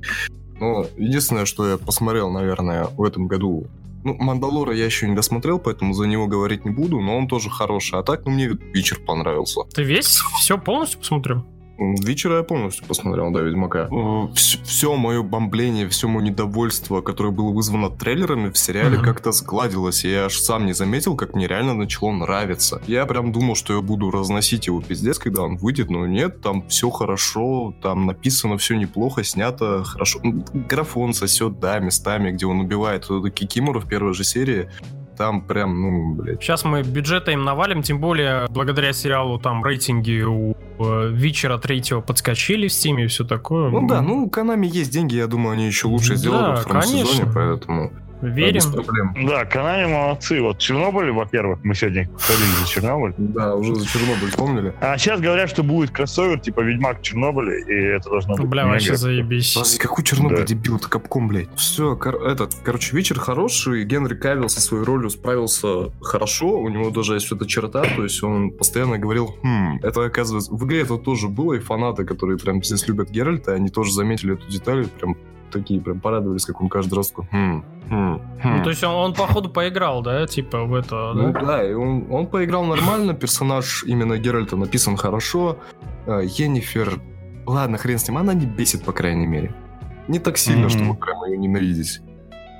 Но 0.59 0.85
единственное, 0.97 1.45
что 1.45 1.69
я 1.69 1.77
посмотрел, 1.77 2.29
наверное, 2.29 2.87
в 2.97 3.03
этом 3.03 3.27
году... 3.27 3.67
Ну, 4.03 4.15
Мандалора 4.15 4.75
я 4.75 4.83
еще 4.83 5.07
не 5.07 5.15
досмотрел, 5.15 5.57
поэтому 5.57 5.93
за 5.93 6.05
него 6.05 6.27
говорить 6.27 6.65
не 6.65 6.71
буду, 6.71 6.99
но 6.99 7.17
он 7.17 7.29
тоже 7.29 7.49
хороший. 7.49 7.97
А 7.97 8.03
так, 8.03 8.25
ну, 8.25 8.31
мне 8.31 8.47
вечер 8.73 8.99
понравился. 8.99 9.61
Ты 9.73 9.83
весь 9.83 10.19
все 10.39 10.57
полностью 10.57 10.99
посмотрел? 10.99 11.45
Вечера 11.79 12.37
я 12.37 12.43
полностью 12.43 12.85
посмотрел, 12.85 13.31
да, 13.31 13.41
Ведьмака. 13.41 13.89
Все, 14.33 14.95
мое 14.95 15.23
бомбление, 15.23 15.87
все 15.87 16.07
мое 16.07 16.25
недовольство, 16.25 17.01
которое 17.01 17.31
было 17.31 17.51
вызвано 17.51 17.89
трейлерами 17.89 18.49
в 18.49 18.57
сериале, 18.57 18.97
Мгм. 18.97 19.05
как-то 19.05 19.31
сгладилось. 19.31 20.03
И 20.05 20.11
я 20.11 20.25
аж 20.25 20.37
сам 20.37 20.65
не 20.65 20.73
заметил, 20.73 21.15
как 21.15 21.35
мне 21.35 21.47
реально 21.47 21.73
начало 21.73 22.11
нравиться. 22.11 22.81
Я 22.87 23.05
прям 23.05 23.31
думал, 23.31 23.55
что 23.55 23.73
я 23.75 23.81
буду 23.81 24.11
разносить 24.11 24.67
его 24.67 24.81
пиздец, 24.81 25.19
когда 25.19 25.43
он 25.43 25.57
выйдет, 25.57 25.89
но 25.89 26.05
нет, 26.05 26.41
там 26.41 26.67
все 26.67 26.89
хорошо, 26.89 27.73
там 27.81 28.05
написано 28.05 28.57
все 28.57 28.75
неплохо, 28.75 29.23
снято 29.23 29.83
хорошо. 29.83 30.19
Графон 30.53 31.13
сосет, 31.13 31.59
да, 31.59 31.79
местами, 31.79 32.31
где 32.31 32.45
он 32.45 32.59
убивает 32.59 33.07
вот 33.09 33.19
эту 33.25 33.31
Кикимору 33.31 33.79
в 33.79 33.87
первой 33.87 34.13
же 34.13 34.23
серии. 34.23 34.69
Там 35.19 35.41
прям, 35.41 35.81
ну, 35.81 36.13
блядь. 36.15 36.41
Сейчас 36.41 36.63
мы 36.63 36.81
бюджета 36.81 37.31
им 37.31 37.43
навалим, 37.43 37.81
тем 37.83 37.99
более 37.99 38.47
благодаря 38.49 38.93
сериалу 38.93 39.37
там 39.37 39.61
рейтинги 39.65 40.21
у 40.21 40.55
э, 40.79 41.09
Вичера 41.11 41.57
третьего 41.57 41.99
подскочили 41.99 42.69
в 42.69 42.71
стиме 42.71 43.03
и 43.03 43.07
все 43.07 43.25
такое. 43.25 43.69
Ну 43.69 43.85
да, 43.85 44.01
ну 44.01 44.23
у 44.23 44.29
Konami 44.29 44.65
есть 44.65 44.93
деньги, 44.93 45.17
я 45.17 45.27
думаю, 45.27 45.55
они 45.55 45.67
еще 45.67 45.87
лучше 45.87 46.11
Да, 46.11 46.15
сделают 46.15 46.47
во 46.47 46.55
втором 46.63 46.81
конечно. 46.83 47.13
сезоне, 47.15 47.31
поэтому 47.35 47.91
да, 47.91 48.08
Верим. 48.21 48.53
без 48.55 48.65
проблем. 48.65 49.15
Да, 49.27 49.45
Konami 49.45 49.91
молодцы. 49.91 50.41
Вот 50.41 50.57
Чернобыль, 50.59 51.11
во-первых, 51.11 51.59
мы 51.63 51.73
сегодня 51.75 52.09
ходили 52.19 52.47
за 52.61 52.67
Чернобыль. 52.67 53.13
Да, 53.17 53.55
уже 53.55 53.75
за 53.75 53.85
Чернобыль 53.87 54.29
вспомнили. 54.29 54.73
А 54.81 54.97
сейчас 54.97 55.21
говорят, 55.21 55.49
что 55.49 55.63
будет 55.63 55.91
кроссовер, 55.91 56.39
типа 56.39 56.61
Ведьмак 56.61 57.01
Чернобыля, 57.01 57.57
и 57.59 57.73
это 57.97 58.09
должно 58.09 58.35
быть 58.35 58.45
Бля, 58.47 58.65
вообще 58.67 58.95
заебись. 58.95 59.53
Подожди, 59.53 59.77
какой 59.77 60.03
Чернобыль, 60.03 60.37
Да. 60.39 60.43
дебил, 60.45 60.77
это 60.77 60.89
Capcom, 60.89 61.27
блядь. 61.27 61.47
Все, 61.55 61.97
этот, 62.25 62.55
короче, 62.63 62.95
вечер 62.95 63.19
хороший, 63.19 63.83
Генри 63.85 64.15
Кавилл 64.15 64.49
со 64.49 64.59
своей 64.61 64.83
ролью 64.83 65.09
справился 65.09 65.91
хорошо, 66.01 66.59
у 66.59 66.69
него 66.69 66.89
даже 66.89 67.13
есть 67.13 67.31
эта 67.31 67.45
черта, 67.47 67.83
то 67.83 68.03
есть 68.03 68.21
он 68.23 68.51
постоянно 68.51 68.97
говорил, 68.97 69.35
хм, 69.43 69.79
это 69.81 70.03
оказывается, 70.05 70.51
в 70.53 70.65
игре 70.65 70.81
это 70.81 70.97
тоже 70.97 71.27
было, 71.29 71.53
и 71.53 71.59
фанаты, 71.59 72.03
которые 72.05 72.37
прям 72.37 72.63
здесь 72.63 72.87
любят 72.87 73.09
Геральта, 73.09 73.53
они 73.53 73.69
тоже 73.69 73.93
заметили 73.93 74.33
эту 74.33 74.47
деталь, 74.49 74.87
прям 74.87 75.15
такие 75.49 75.81
прям 75.81 75.99
порадовались, 75.99 76.45
как 76.45 76.61
он 76.61 76.69
каждый 76.69 76.95
раз 76.95 77.09
такой, 77.09 77.25
хм, 77.31 77.63
хм, 77.89 78.21
хм. 78.41 78.57
Ну, 78.57 78.63
то 78.63 78.69
есть 78.69 78.83
он, 78.83 78.91
он, 78.95 79.13
походу, 79.13 79.49
поиграл, 79.49 80.01
да, 80.01 80.25
типа 80.27 80.63
в 80.65 80.73
это, 80.73 81.13
Ну 81.13 81.31
да? 81.33 81.41
да, 81.41 81.69
и 81.69 81.73
он, 81.73 82.05
он 82.09 82.27
поиграл 82.27 82.63
нормально, 82.65 83.13
персонаж 83.13 83.83
именно 83.85 84.17
Геральта 84.17 84.55
написан 84.55 84.97
хорошо. 84.97 85.57
Э, 86.05 86.21
Йеннифер, 86.23 86.99
ладно, 87.45 87.77
хрен 87.77 87.97
с 87.99 88.07
ним, 88.07 88.17
она 88.17 88.33
не 88.33 88.45
бесит, 88.45 88.83
по 88.83 88.91
крайней 88.91 89.27
мере. 89.27 89.53
Не 90.07 90.19
так 90.19 90.37
сильно, 90.37 90.61
Мгм. 90.67 90.69
чтобы 90.69 90.95
прям 90.95 91.23
ее 91.25 91.37
ненавидеть. 91.37 92.01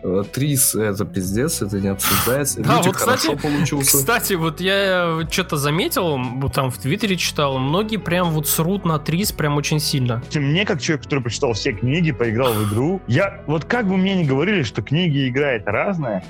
Э, 0.03 0.23
Трис, 0.31 0.75
это 0.75 1.05
пиздец, 1.05 1.61
это 1.61 1.79
не 1.79 1.89
обсуждается. 1.89 2.61
Да, 2.61 2.77
Лютик 2.77 2.85
вот, 2.87 2.95
кстати, 2.95 3.35
получился. 3.35 3.97
Кстати, 3.97 4.33
вот 4.33 4.61
я 4.61 5.19
что-то 5.29 5.57
заметил, 5.57 6.17
вот 6.17 6.53
там 6.53 6.71
в 6.71 6.77
Твиттере 6.77 7.17
читал, 7.17 7.57
многие 7.57 7.97
прям 7.97 8.29
вот 8.31 8.47
срут 8.47 8.85
на 8.85 8.99
Трис 8.99 9.31
прям 9.31 9.57
очень 9.57 9.79
сильно. 9.79 10.21
Мне, 10.33 10.65
как 10.65 10.81
человек, 10.81 11.03
который 11.03 11.21
прочитал 11.21 11.53
все 11.53 11.73
книги, 11.73 12.11
поиграл 12.11 12.53
в 12.53 12.69
игру, 12.71 13.01
я 13.07 13.41
вот 13.47 13.65
как 13.65 13.87
бы 13.87 13.97
мне 13.97 14.15
не 14.15 14.25
говорили, 14.25 14.63
что 14.63 14.81
книги 14.81 15.17
и 15.17 15.29
игра 15.29 15.51
это 15.51 15.71
разное, 15.71 16.23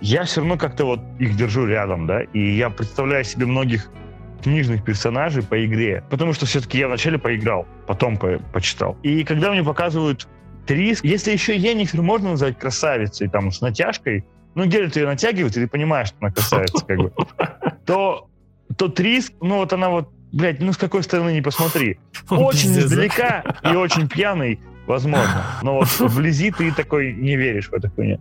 я 0.00 0.24
все 0.24 0.40
равно 0.40 0.58
как-то 0.58 0.84
вот 0.84 1.00
их 1.18 1.36
держу 1.36 1.66
рядом, 1.66 2.06
да, 2.06 2.22
и 2.22 2.56
я 2.56 2.68
представляю 2.70 3.24
себе 3.24 3.46
многих 3.46 3.88
книжных 4.42 4.84
персонажей 4.84 5.42
по 5.42 5.64
игре, 5.64 6.04
потому 6.10 6.32
что 6.34 6.44
все-таки 6.46 6.78
я 6.78 6.86
вначале 6.86 7.18
поиграл, 7.18 7.66
потом 7.86 8.16
по- 8.18 8.38
почитал. 8.52 8.96
И 9.02 9.24
когда 9.24 9.50
мне 9.50 9.64
показывают 9.64 10.28
Трис, 10.66 11.02
если 11.02 11.32
еще 11.32 11.56
Енифер 11.56 12.02
можно 12.02 12.30
назвать 12.30 12.58
красавицей, 12.58 13.28
там, 13.28 13.52
с 13.52 13.60
натяжкой, 13.60 14.24
ну, 14.54 14.64
Геральт 14.66 14.96
ее 14.96 15.06
натягивает, 15.06 15.56
и 15.56 15.60
ты 15.60 15.68
понимаешь, 15.68 16.08
что 16.08 16.16
она 16.20 16.30
красавица, 16.30 16.84
как 16.84 16.98
бы, 16.98 17.12
то, 17.86 18.28
то 18.76 18.88
Трис, 18.88 19.32
ну, 19.40 19.56
вот 19.56 19.72
она 19.72 19.90
вот, 19.90 20.10
блядь, 20.32 20.60
ну, 20.60 20.72
с 20.72 20.76
какой 20.76 21.02
стороны 21.02 21.32
не 21.32 21.42
посмотри, 21.42 21.98
очень 22.30 22.76
издалека 22.78 23.44
и 23.62 23.74
очень 23.76 24.08
пьяный, 24.08 24.60
возможно. 24.86 25.44
Но 25.62 25.74
вот 25.76 25.88
вблизи 25.98 26.50
ты 26.50 26.72
такой 26.72 27.12
не 27.12 27.36
веришь 27.36 27.68
в 27.68 27.74
эту 27.74 27.90
хуйню. 27.90 28.20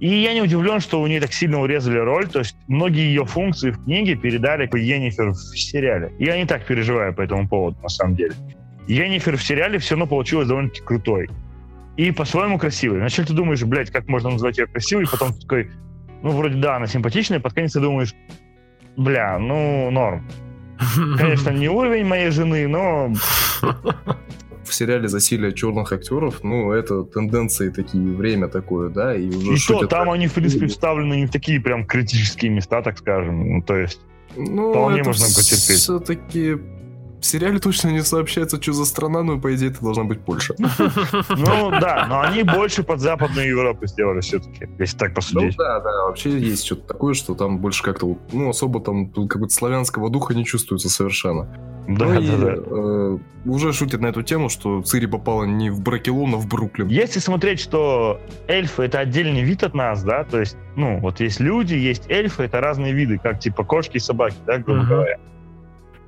И 0.00 0.08
я 0.08 0.34
не 0.34 0.42
удивлен, 0.42 0.80
что 0.80 1.00
у 1.00 1.06
нее 1.06 1.20
так 1.20 1.32
сильно 1.32 1.60
урезали 1.60 1.98
роль. 1.98 2.28
То 2.28 2.40
есть 2.40 2.56
многие 2.66 3.06
ее 3.06 3.24
функции 3.24 3.70
в 3.70 3.84
книге 3.84 4.16
передали 4.16 4.66
по 4.66 4.76
Йеннифер 4.76 5.30
в 5.30 5.56
сериале. 5.56 6.12
Я 6.18 6.36
не 6.36 6.46
так 6.46 6.66
переживаю 6.66 7.14
по 7.14 7.22
этому 7.22 7.48
поводу, 7.48 7.78
на 7.80 7.88
самом 7.88 8.16
деле. 8.16 8.34
Йеннифер 8.86 9.36
в 9.36 9.42
сериале 9.42 9.78
все 9.78 9.94
равно 9.94 10.06
получилась 10.06 10.48
довольно-таки 10.48 10.82
крутой. 10.82 11.30
И 11.96 12.10
по-своему 12.10 12.58
красивой. 12.58 12.98
Вначале 12.98 13.28
ты 13.28 13.34
думаешь, 13.34 13.62
блядь, 13.62 13.90
как 13.90 14.08
можно 14.08 14.30
назвать 14.30 14.58
ее 14.58 14.66
красивой, 14.66 15.04
и 15.04 15.06
потом 15.06 15.32
ты 15.32 15.40
такой, 15.40 15.70
ну, 16.22 16.30
вроде 16.30 16.56
да, 16.56 16.76
она 16.76 16.86
симпатичная, 16.86 17.38
под 17.40 17.52
конец 17.52 17.72
ты 17.72 17.80
думаешь, 17.80 18.14
бля, 18.96 19.38
ну, 19.38 19.90
норм. 19.90 20.28
Конечно, 21.18 21.50
не 21.50 21.68
уровень 21.68 22.04
моей 22.04 22.30
жены, 22.30 22.66
но 22.66 23.12
В 24.64 24.74
сериале 24.74 25.08
засилие 25.08 25.52
черных 25.52 25.92
актеров, 25.92 26.42
ну, 26.42 26.72
это 26.72 27.04
тенденции 27.04 27.70
такие, 27.70 28.02
время 28.02 28.48
такое, 28.48 28.88
да, 28.88 29.14
и 29.14 29.28
уже 29.28 29.52
И 29.52 29.54
то, 29.54 29.56
шутят 29.56 29.90
там 29.90 30.10
они, 30.10 30.26
в 30.26 30.32
принципе, 30.32 30.66
вставлены 30.66 31.14
не 31.14 31.26
в 31.26 31.30
такие 31.30 31.60
прям 31.60 31.86
критические 31.86 32.50
места, 32.50 32.82
так 32.82 32.98
скажем. 32.98 33.56
Ну, 33.58 33.62
то 33.62 33.76
есть, 33.76 34.00
Ну, 34.36 34.70
Вполне 34.72 35.00
это 35.00 35.10
можно 35.10 35.26
потерпеть. 35.26 35.78
все-таки... 35.78 36.56
В 37.24 37.26
сериале 37.26 37.58
точно 37.58 37.88
не 37.88 38.02
сообщается, 38.02 38.60
что 38.60 38.74
за 38.74 38.84
страна, 38.84 39.22
но, 39.22 39.40
по 39.40 39.54
идее, 39.54 39.70
это 39.70 39.80
должна 39.80 40.04
быть 40.04 40.20
Польша. 40.20 40.54
ну 40.58 41.70
да, 41.70 42.04
но 42.06 42.20
они 42.20 42.42
больше 42.42 42.82
под 42.82 43.00
Западную 43.00 43.48
Европу 43.48 43.86
сделали 43.86 44.20
все-таки, 44.20 44.68
если 44.78 44.98
так 44.98 45.08
Ну 45.08 45.14
посудить. 45.14 45.56
да, 45.56 45.80
да, 45.80 46.04
вообще 46.04 46.38
есть 46.38 46.66
что-то 46.66 46.86
такое, 46.86 47.14
что 47.14 47.34
там 47.34 47.60
больше 47.60 47.82
как-то, 47.82 48.18
ну, 48.30 48.50
особо 48.50 48.78
там 48.80 49.08
тут 49.08 49.30
какого-то 49.30 49.54
славянского 49.54 50.10
духа 50.10 50.34
не 50.34 50.44
чувствуется 50.44 50.90
совершенно. 50.90 51.48
Да, 51.88 52.04
Ну 52.04 52.20
и, 52.20 52.26
да, 52.28 52.36
да. 52.36 52.54
э, 52.56 53.18
уже 53.46 53.72
шутят 53.72 54.02
на 54.02 54.08
эту 54.08 54.22
тему, 54.22 54.50
что 54.50 54.82
Цири 54.82 55.06
попала 55.06 55.44
не 55.44 55.70
в 55.70 55.80
Бракелон, 55.80 56.34
а 56.34 56.36
в 56.36 56.46
Бруклин. 56.46 56.88
Если 56.88 57.20
смотреть, 57.20 57.58
что 57.58 58.20
эльфы 58.48 58.82
это 58.82 58.98
отдельный 58.98 59.42
вид 59.42 59.62
от 59.64 59.72
нас, 59.72 60.02
да, 60.04 60.24
то 60.24 60.40
есть, 60.40 60.58
ну, 60.76 60.98
вот 61.00 61.20
есть 61.20 61.40
люди, 61.40 61.72
есть 61.72 62.04
эльфы, 62.10 62.42
это 62.42 62.60
разные 62.60 62.92
виды, 62.92 63.16
как 63.18 63.38
типа 63.40 63.64
кошки 63.64 63.96
и 63.96 64.00
собаки, 64.00 64.36
да, 64.46 64.58
грубо 64.58 64.80
Мгм. 64.80 64.88
говоря, 64.90 65.18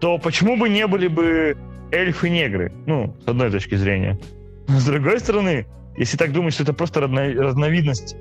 то 0.01 0.19
почему 0.19 0.57
бы 0.57 0.69
не 0.69 0.87
были 0.87 1.09
бы 1.09 1.57
эльфы-негры? 1.93 2.73
Ну, 2.87 3.15
с 3.25 3.29
одной 3.29 3.51
точки 3.51 3.75
зрения. 3.75 4.19
С 4.69 4.85
другой 4.85 5.21
стороны, 5.21 5.67
если 5.97 6.17
так 6.17 6.33
думать, 6.33 6.55
что 6.55 6.65
это 6.65 6.73
просто 6.73 7.01
разно- 7.01 7.35
разновидность 7.35 8.17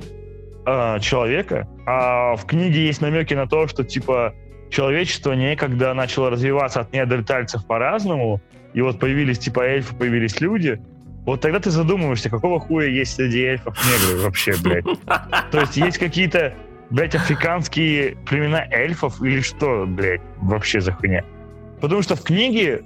э, 0.66 1.00
человека, 1.00 1.68
а 1.86 2.36
в 2.36 2.46
книге 2.46 2.86
есть 2.86 3.02
намеки 3.02 3.34
на 3.34 3.48
то, 3.48 3.68
что 3.68 3.84
типа 3.84 4.34
человечество 4.70 5.34
некогда 5.34 5.94
начало 5.94 6.30
развиваться 6.30 6.82
от 6.82 6.94
неандертальцев 6.94 7.66
по-разному, 7.66 8.42
и 8.74 8.82
вот 8.82 9.00
появились 9.00 9.40
типа 9.40 9.62
эльфы, 9.62 9.96
появились 9.96 10.40
люди, 10.42 10.80
вот 11.26 11.42
тогда 11.42 11.60
ты 11.60 11.72
задумываешься, 11.72 12.30
какого 12.30 12.60
хуя 12.60 12.88
есть 12.88 13.16
среди 13.16 13.44
эльфов 13.44 13.76
негры 13.86 14.24
вообще, 14.24 14.54
блядь. 14.62 14.86
То 15.52 15.62
есть 15.62 15.76
есть 15.76 15.98
какие-то, 15.98 16.54
блядь, 16.92 17.16
африканские 17.16 18.16
племена 18.28 18.64
эльфов 18.70 19.22
или 19.24 19.42
что, 19.42 19.86
блядь, 19.88 20.22
вообще 20.38 20.82
за 20.82 20.92
хуйня? 20.92 21.24
Потому 21.86 22.02
что 22.02 22.16
в 22.16 22.22
книге 22.24 22.84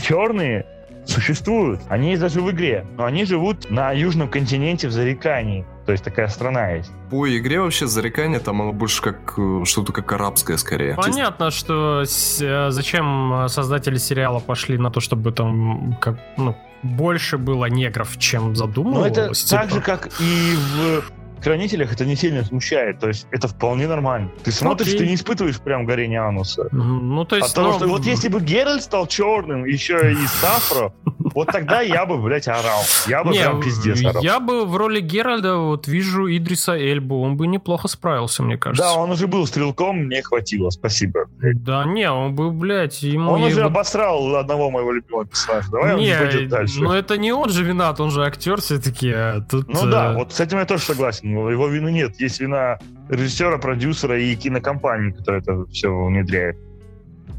черные 0.00 0.66
существуют. 1.04 1.80
Они 1.88 2.10
есть 2.10 2.20
даже 2.20 2.40
в 2.40 2.50
игре. 2.50 2.86
Но 2.96 3.04
они 3.04 3.24
живут 3.24 3.70
на 3.70 3.90
южном 3.92 4.28
континенте 4.28 4.86
в 4.88 4.92
Зарекании. 4.92 5.64
То 5.84 5.90
есть 5.92 6.04
такая 6.04 6.28
страна 6.28 6.70
есть. 6.70 6.92
По 7.10 7.26
игре 7.28 7.60
вообще 7.60 7.88
зарекание 7.88 8.38
там 8.38 8.62
оно 8.62 8.72
больше 8.72 9.02
как 9.02 9.34
э, 9.36 9.64
что-то 9.64 9.92
как 9.92 10.12
арабское 10.12 10.56
скорее. 10.58 10.94
Понятно, 10.94 11.50
что 11.50 12.04
с- 12.04 12.40
э, 12.40 12.70
зачем 12.70 13.32
э, 13.44 13.48
создатели 13.48 13.96
сериала 13.96 14.38
пошли 14.38 14.78
на 14.78 14.90
то, 14.92 15.00
чтобы 15.00 15.32
там 15.32 15.98
как, 16.00 16.18
ну, 16.36 16.56
больше 16.84 17.36
было 17.36 17.64
негров, 17.66 18.16
чем 18.18 18.54
задумывалось. 18.54 19.10
это 19.10 19.50
так 19.50 19.64
типа. 19.68 19.74
же, 19.74 19.80
как 19.80 20.06
и 20.20 20.54
в 20.54 21.02
Хранителях, 21.42 21.92
это 21.92 22.04
не 22.04 22.16
сильно 22.16 22.44
смущает. 22.44 22.98
То 23.00 23.08
есть 23.08 23.26
это 23.30 23.48
вполне 23.48 23.86
нормально. 23.86 24.30
Ты 24.44 24.52
смотришь, 24.52 24.88
Окей. 24.88 25.00
ты 25.00 25.06
не 25.08 25.14
испытываешь 25.14 25.60
прям 25.60 25.84
горение 25.84 26.20
ануса. 26.20 26.68
Мгм, 26.72 27.14
Ну, 27.14 27.24
то 27.24 27.36
есть... 27.36 27.48
От 27.48 27.54
того, 27.54 27.72
ну, 27.72 27.78
что 27.78 27.88
вот 27.88 28.04
если 28.04 28.28
бы 28.28 28.40
Геральт 28.40 28.82
стал 28.82 29.06
черным, 29.06 29.64
еще 29.64 30.12
и 30.12 30.26
Сафро, 30.26 30.92
вот 31.34 31.48
тогда 31.48 31.80
я 31.80 32.06
бы, 32.06 32.16
блядь, 32.20 32.48
орал. 32.48 32.82
Я 33.08 33.24
бы 33.24 33.32
Не, 33.32 33.40
прям 33.40 33.60
пиздец 33.62 34.04
орал. 34.04 34.22
я 34.22 34.40
бы 34.40 34.64
в 34.66 34.76
роли 34.76 35.00
Геральда 35.00 35.56
вот 35.56 35.88
вижу 35.88 36.26
Идриса 36.28 36.76
Эльбу, 36.76 37.20
он 37.22 37.36
бы 37.36 37.46
неплохо 37.46 37.88
справился, 37.88 38.42
мне 38.42 38.56
кажется. 38.56 38.82
Да, 38.84 38.94
он 38.94 39.10
уже 39.10 39.26
был 39.26 39.46
стрелком, 39.46 39.96
мне 40.06 40.22
хватило, 40.22 40.70
спасибо. 40.70 41.26
Да 41.40 41.84
не, 41.84 42.10
он 42.10 42.34
бы, 42.34 42.50
блядь, 42.50 43.02
ему... 43.02 43.30
Он 43.32 43.42
уже 43.42 43.58
его- 43.60 43.66
обосрал 43.68 44.36
одного 44.36 44.70
моего 44.70 44.92
любимого 44.92 45.26
персонажа. 45.26 45.70
Давай 45.70 45.96
не, 46.00 46.12
он 46.12 46.18
пойдет 46.26 46.48
дальше. 46.48 46.80
но 46.82 46.94
это 46.94 47.16
не 47.18 47.32
он 47.32 47.48
же 47.50 47.64
виноват, 47.64 48.00
он 48.00 48.10
же 48.10 48.24
актер 48.24 48.60
все-таки. 48.60 49.10
а 49.12 49.40
Тут, 49.40 49.68
Ну 49.68 49.86
да, 49.86 50.12
э, 50.12 50.16
вот 50.16 50.32
с 50.32 50.40
этим 50.40 50.58
я 50.58 50.66
тоже 50.66 50.82
согласен. 50.84 51.31
Но 51.32 51.50
Его 51.50 51.68
вины 51.68 51.90
нет. 51.90 52.20
Есть 52.20 52.40
вина 52.40 52.78
режиссера, 53.08 53.58
продюсера 53.58 54.18
и 54.20 54.34
кинокомпании, 54.36 55.12
которая 55.12 55.42
это 55.42 55.64
все 55.66 55.88
внедряет. 55.88 56.56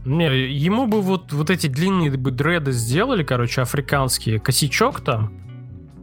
Не, 0.06 0.26
ему 0.52 0.88
бы 0.88 1.02
вот, 1.02 1.32
вот 1.32 1.50
эти 1.50 1.68
длинные 1.68 2.12
бы 2.12 2.32
дреды 2.32 2.74
сделали, 2.74 3.24
короче, 3.24 3.62
африканские, 3.62 4.40
косячок 4.40 5.00
там, 5.02 5.32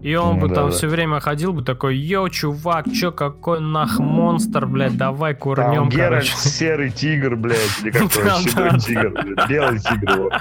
и 0.02 0.14
он 0.14 0.36
Ну 0.36 0.40
бы 0.42 0.48
да, 0.48 0.54
там 0.56 0.64
да. 0.66 0.70
все 0.72 0.86
время 0.88 1.20
ходил 1.20 1.52
бы 1.52 1.62
такой, 1.62 1.96
йоу, 1.96 2.28
чувак, 2.28 2.86
чё, 2.92 3.12
какой 3.12 3.60
нах 3.60 3.98
монстр, 3.98 4.66
блядь, 4.66 4.96
давай 4.96 5.34
Там 5.34 5.40
курнем, 5.40 5.88
Геральт 5.88 6.24
короче. 6.28 6.36
серый 6.36 6.90
тигр, 6.90 7.36
блядь, 7.36 7.80
или 7.82 7.90
какой 7.90 8.24
Да, 8.24 8.36
седой 8.38 8.78
тигр, 8.80 9.10
блядь, 9.10 9.48
белый 9.48 9.78
тигр. 9.78 10.16
вот. 10.16 10.32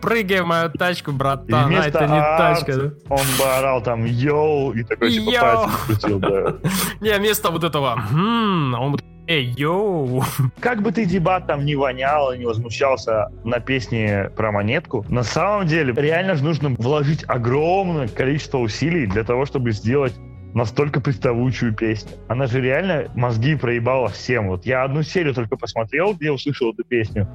Прыгай 0.00 0.40
в 0.42 0.46
мою 0.46 0.70
тачку, 0.70 1.12
братан, 1.12 1.74
а 1.74 1.84
это 1.86 2.06
не 2.06 2.18
арт 2.18 2.38
тачка. 2.64 2.92
он 3.08 3.20
бы 3.38 3.44
орал 3.58 3.82
там 3.82 4.04
yo, 4.04 4.72
и 4.72 4.82
такой 4.84 5.10
типа 5.12 5.30
пальцем 5.40 5.70
крутил, 5.86 6.18
да. 6.20 6.54
Не, 7.00 7.18
вместо 7.18 7.50
вот 7.50 7.64
этого, 7.64 8.00
«Хм», 8.10 8.74
он 8.74 8.92
бы, 8.92 8.98
hey, 9.28 9.54
yo. 9.56 10.24
Как 10.60 10.82
бы 10.82 10.90
ты 10.90 11.04
дебат 11.04 11.46
там 11.46 11.64
не 11.64 11.76
вонял 11.76 12.32
и 12.32 12.38
не 12.38 12.46
возмущался 12.46 13.28
на 13.44 13.60
песне 13.60 14.30
про 14.36 14.50
монетку, 14.50 15.04
на 15.08 15.22
самом 15.22 15.66
деле 15.66 15.92
реально 15.96 16.34
же 16.34 16.44
нужно 16.44 16.70
вложить 16.70 17.24
огромное 17.28 18.08
количество 18.08 18.58
усилий 18.58 19.06
для 19.06 19.24
того, 19.24 19.44
чтобы 19.46 19.72
сделать 19.72 20.14
настолько 20.54 21.00
приставучую 21.00 21.74
песню. 21.74 22.10
Она 22.28 22.46
же 22.46 22.60
реально 22.60 23.08
мозги 23.14 23.54
проебала 23.54 24.08
всем. 24.08 24.48
Вот 24.48 24.64
я 24.64 24.82
одну 24.82 25.02
серию 25.02 25.34
только 25.34 25.56
посмотрел, 25.56 26.14
где 26.14 26.32
услышал 26.32 26.72
эту 26.72 26.84
песню. 26.84 27.28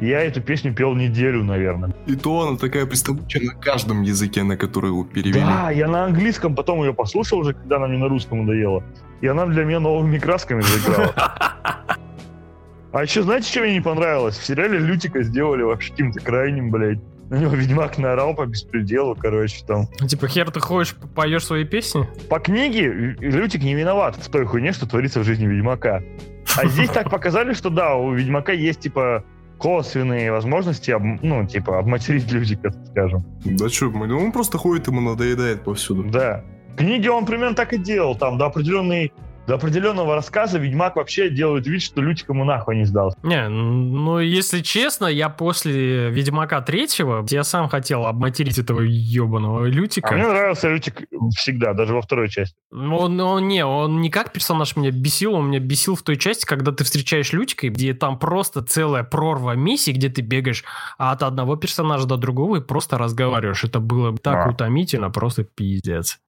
Я 0.00 0.22
эту 0.22 0.40
песню 0.40 0.74
пел 0.74 0.94
неделю, 0.94 1.44
наверное. 1.44 1.94
И 2.06 2.16
то 2.16 2.40
она 2.40 2.56
такая 2.56 2.86
приставучая 2.86 3.42
на 3.42 3.54
каждом 3.54 4.02
языке, 4.02 4.42
на 4.42 4.56
который 4.56 4.88
его 4.88 5.04
перевели. 5.04 5.40
Да, 5.40 5.70
я 5.70 5.88
на 5.88 6.06
английском 6.06 6.54
потом 6.54 6.80
ее 6.80 6.94
послушал 6.94 7.40
уже, 7.40 7.52
когда 7.52 7.76
она 7.76 7.86
мне 7.86 7.98
на 7.98 8.08
русском 8.08 8.46
надоела. 8.46 8.82
И 9.20 9.26
она 9.26 9.44
для 9.46 9.64
меня 9.64 9.78
новыми 9.80 10.18
красками 10.18 10.62
заиграла. 10.62 11.14
А 12.92 13.02
еще 13.02 13.22
знаете, 13.22 13.48
что 13.48 13.60
мне 13.60 13.74
не 13.74 13.80
понравилось? 13.80 14.36
В 14.36 14.44
сериале 14.44 14.78
Лютика 14.78 15.22
сделали 15.22 15.62
вообще 15.62 15.92
каким-то 15.92 16.18
крайним, 16.18 16.72
блядь. 16.72 16.98
На 17.28 17.36
него 17.36 17.54
Ведьмак 17.54 17.98
наорал 17.98 18.34
по 18.34 18.44
беспределу, 18.46 19.14
короче, 19.14 19.64
там. 19.64 19.86
Типа, 20.08 20.26
хер 20.26 20.50
ты 20.50 20.58
ходишь, 20.58 20.96
поешь 21.14 21.44
свои 21.44 21.64
песни? 21.64 22.08
По 22.28 22.40
книге 22.40 23.16
Лютик 23.20 23.62
не 23.62 23.76
виноват 23.76 24.16
в 24.16 24.28
той 24.28 24.44
хуйне, 24.44 24.72
что 24.72 24.88
творится 24.88 25.20
в 25.20 25.24
жизни 25.24 25.46
Ведьмака. 25.46 26.02
А 26.56 26.66
здесь 26.66 26.90
так 26.90 27.10
показали, 27.10 27.52
что 27.52 27.70
да, 27.70 27.94
у 27.94 28.12
Ведьмака 28.12 28.50
есть, 28.50 28.80
типа, 28.80 29.22
косвенные 29.60 30.32
возможности, 30.32 30.96
ну, 31.22 31.46
типа, 31.46 31.78
обматерить 31.78 32.32
Лютика, 32.32 32.70
так 32.70 32.86
скажем. 32.86 33.24
Да 33.44 33.68
что, 33.68 33.88
он 33.88 34.32
просто 34.32 34.58
ходит, 34.58 34.88
ему 34.88 35.00
надоедает 35.02 35.62
повсюду. 35.64 36.04
Да. 36.04 36.42
В 36.72 36.76
книге 36.76 37.10
он 37.10 37.26
примерно 37.26 37.54
так 37.54 37.72
и 37.74 37.78
делал. 37.78 38.16
Там 38.16 38.38
до 38.38 38.46
определенной 38.46 39.12
до 39.50 39.56
определенного 39.56 40.14
рассказа 40.14 40.60
Ведьмак 40.60 40.94
вообще 40.94 41.28
делает 41.28 41.66
вид, 41.66 41.82
что 41.82 42.00
Лютик 42.00 42.28
ему 42.28 42.44
нахуй 42.44 42.76
не 42.76 42.84
сдался. 42.84 43.18
Не, 43.24 43.48
ну, 43.48 44.20
если 44.20 44.60
честно, 44.60 45.06
я 45.06 45.28
после 45.28 46.08
Ведьмака 46.10 46.60
третьего, 46.60 47.26
я 47.28 47.42
сам 47.42 47.68
хотел 47.68 48.06
обматерить 48.06 48.58
этого 48.58 48.80
ебаного 48.82 49.64
Лютика. 49.64 50.10
А 50.10 50.12
мне 50.12 50.28
нравился 50.28 50.68
Лютик 50.68 51.02
всегда, 51.36 51.74
даже 51.74 51.94
во 51.94 52.00
второй 52.00 52.28
части. 52.28 52.54
Он, 52.70 53.20
он 53.20 53.48
не, 53.48 53.66
он 53.66 54.00
не 54.00 54.08
как 54.08 54.32
персонаж 54.32 54.76
меня 54.76 54.92
бесил, 54.92 55.34
он 55.34 55.48
меня 55.48 55.58
бесил 55.58 55.96
в 55.96 56.02
той 56.02 56.16
части, 56.16 56.46
когда 56.46 56.70
ты 56.70 56.84
встречаешь 56.84 57.32
Лютика, 57.32 57.68
где 57.70 57.92
там 57.92 58.20
просто 58.20 58.62
целая 58.62 59.02
прорва 59.02 59.56
миссий, 59.56 59.90
где 59.90 60.10
ты 60.10 60.22
бегаешь 60.22 60.62
от 60.96 61.24
одного 61.24 61.56
персонажа 61.56 62.06
до 62.06 62.16
другого 62.16 62.58
и 62.58 62.60
просто 62.60 62.98
разговариваешь. 62.98 63.64
Это 63.64 63.80
было 63.80 64.16
так 64.16 64.46
А. 64.46 64.50
утомительно, 64.50 65.10
просто 65.10 65.42
пиздец. 65.42 66.20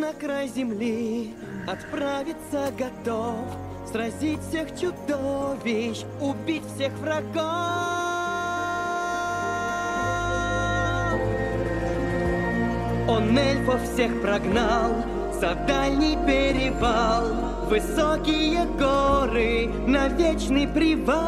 На 0.00 0.14
край 0.14 0.48
земли 0.48 1.34
отправиться 1.66 2.72
готов, 2.78 3.36
Сразить 3.92 4.40
всех 4.48 4.68
чудовищ, 4.70 6.04
убить 6.22 6.62
всех 6.74 6.92
врагов. 6.94 7.34
Он 13.08 13.36
эльфов 13.36 13.82
всех 13.92 14.22
прогнал 14.22 15.04
за 15.38 15.54
дальний 15.68 16.16
перевал, 16.26 17.66
Высокие 17.68 18.64
горы 18.78 19.66
на 19.86 20.08
вечный 20.08 20.66
привал. 20.66 21.20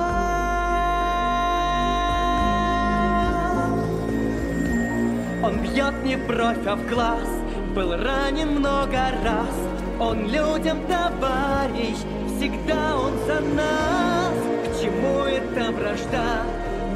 Он 5.45 5.59
бьет 5.59 5.93
не 6.05 6.17
в 6.17 6.27
бровь, 6.27 6.67
а 6.67 6.77
в 6.77 6.89
глаз, 6.89 7.42
был 7.75 7.97
ранен 7.97 8.59
много 8.59 8.99
раз. 9.25 9.57
Он 9.99 10.27
людям 10.27 10.87
товарищ, 10.87 11.97
всегда 12.37 12.97
он 12.97 13.13
за 13.27 13.41
нас. 13.41 14.35
К 14.65 14.81
чему 14.83 15.25
эта 15.25 15.73
вражда, 15.73 16.43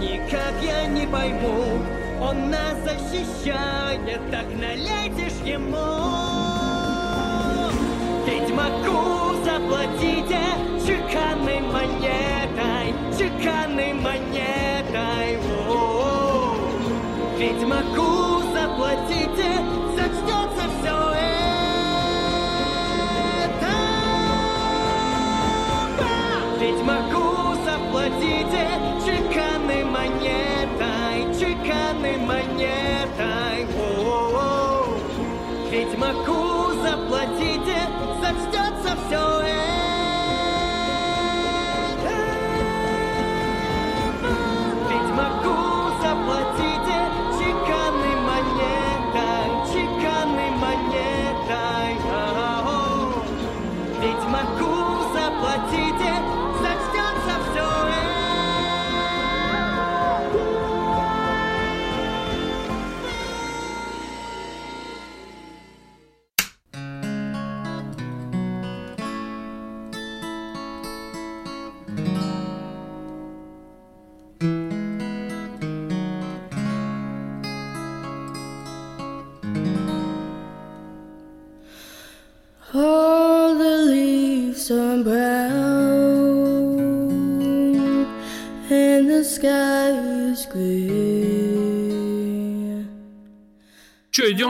никак 0.00 0.54
я 0.62 0.86
не 0.86 1.06
пойму. 1.06 1.78
Он 2.20 2.50
нас 2.50 2.76
защищает, 2.84 4.20
так 4.30 4.46
налейте 4.54 5.30
ж 5.30 5.46
ему. 5.46 5.76
Ведьмаку 8.26 9.34
заплатите 9.44 10.40
чеканной 10.84 11.60
монетой, 11.60 12.94
чеканной 13.16 13.92
монетой. 13.94 15.38
О-о-о. 15.68 16.56
Ведьмаку 17.38 18.45
Ведьмаку 36.06 36.45
заплатите, 36.45 36.45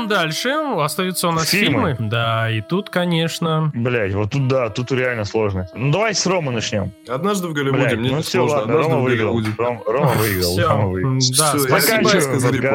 идем 0.07 0.17
дальше. 0.17 0.51
Остаются 0.79 1.29
у 1.29 1.33
нас 1.33 1.49
Фильмы. 1.49 1.95
фильмы. 1.95 2.11
Да, 2.11 2.51
и 2.51 2.61
тут, 2.61 2.91
конечно... 2.91 3.71
Блять, 3.75 4.15
вот 4.15 4.31
тут 4.31 4.49
да, 4.49 4.71
тут 4.71 4.93
реально 4.93 5.25
сложно. 5.25 5.69
Ну 5.75 5.93
давай 5.93 6.15
с 6.15 6.27
Ромы 6.27 6.53
начнем. 6.53 6.93
Однажды 7.09 7.49
в 7.49 7.53
Голливуде, 7.53 7.83
Блядь, 7.85 7.99
мне 7.99 8.11
ну 8.11 8.23
все, 8.23 8.39
сложно. 8.39 8.57
ладно, 8.59 8.73
Однажды 8.75 8.91
Рома 8.93 9.01
в 9.01 9.05
выиграл. 9.05 9.41
Ром- 9.59 9.83
Рома 9.87 10.13
выиграл, 10.13 10.53
Всё. 10.53 10.69
Рома 10.69 10.89
выиграл. 10.89 11.13
Да, 11.13 11.19
Всё, 11.51 11.59
спасибо. 11.59 12.11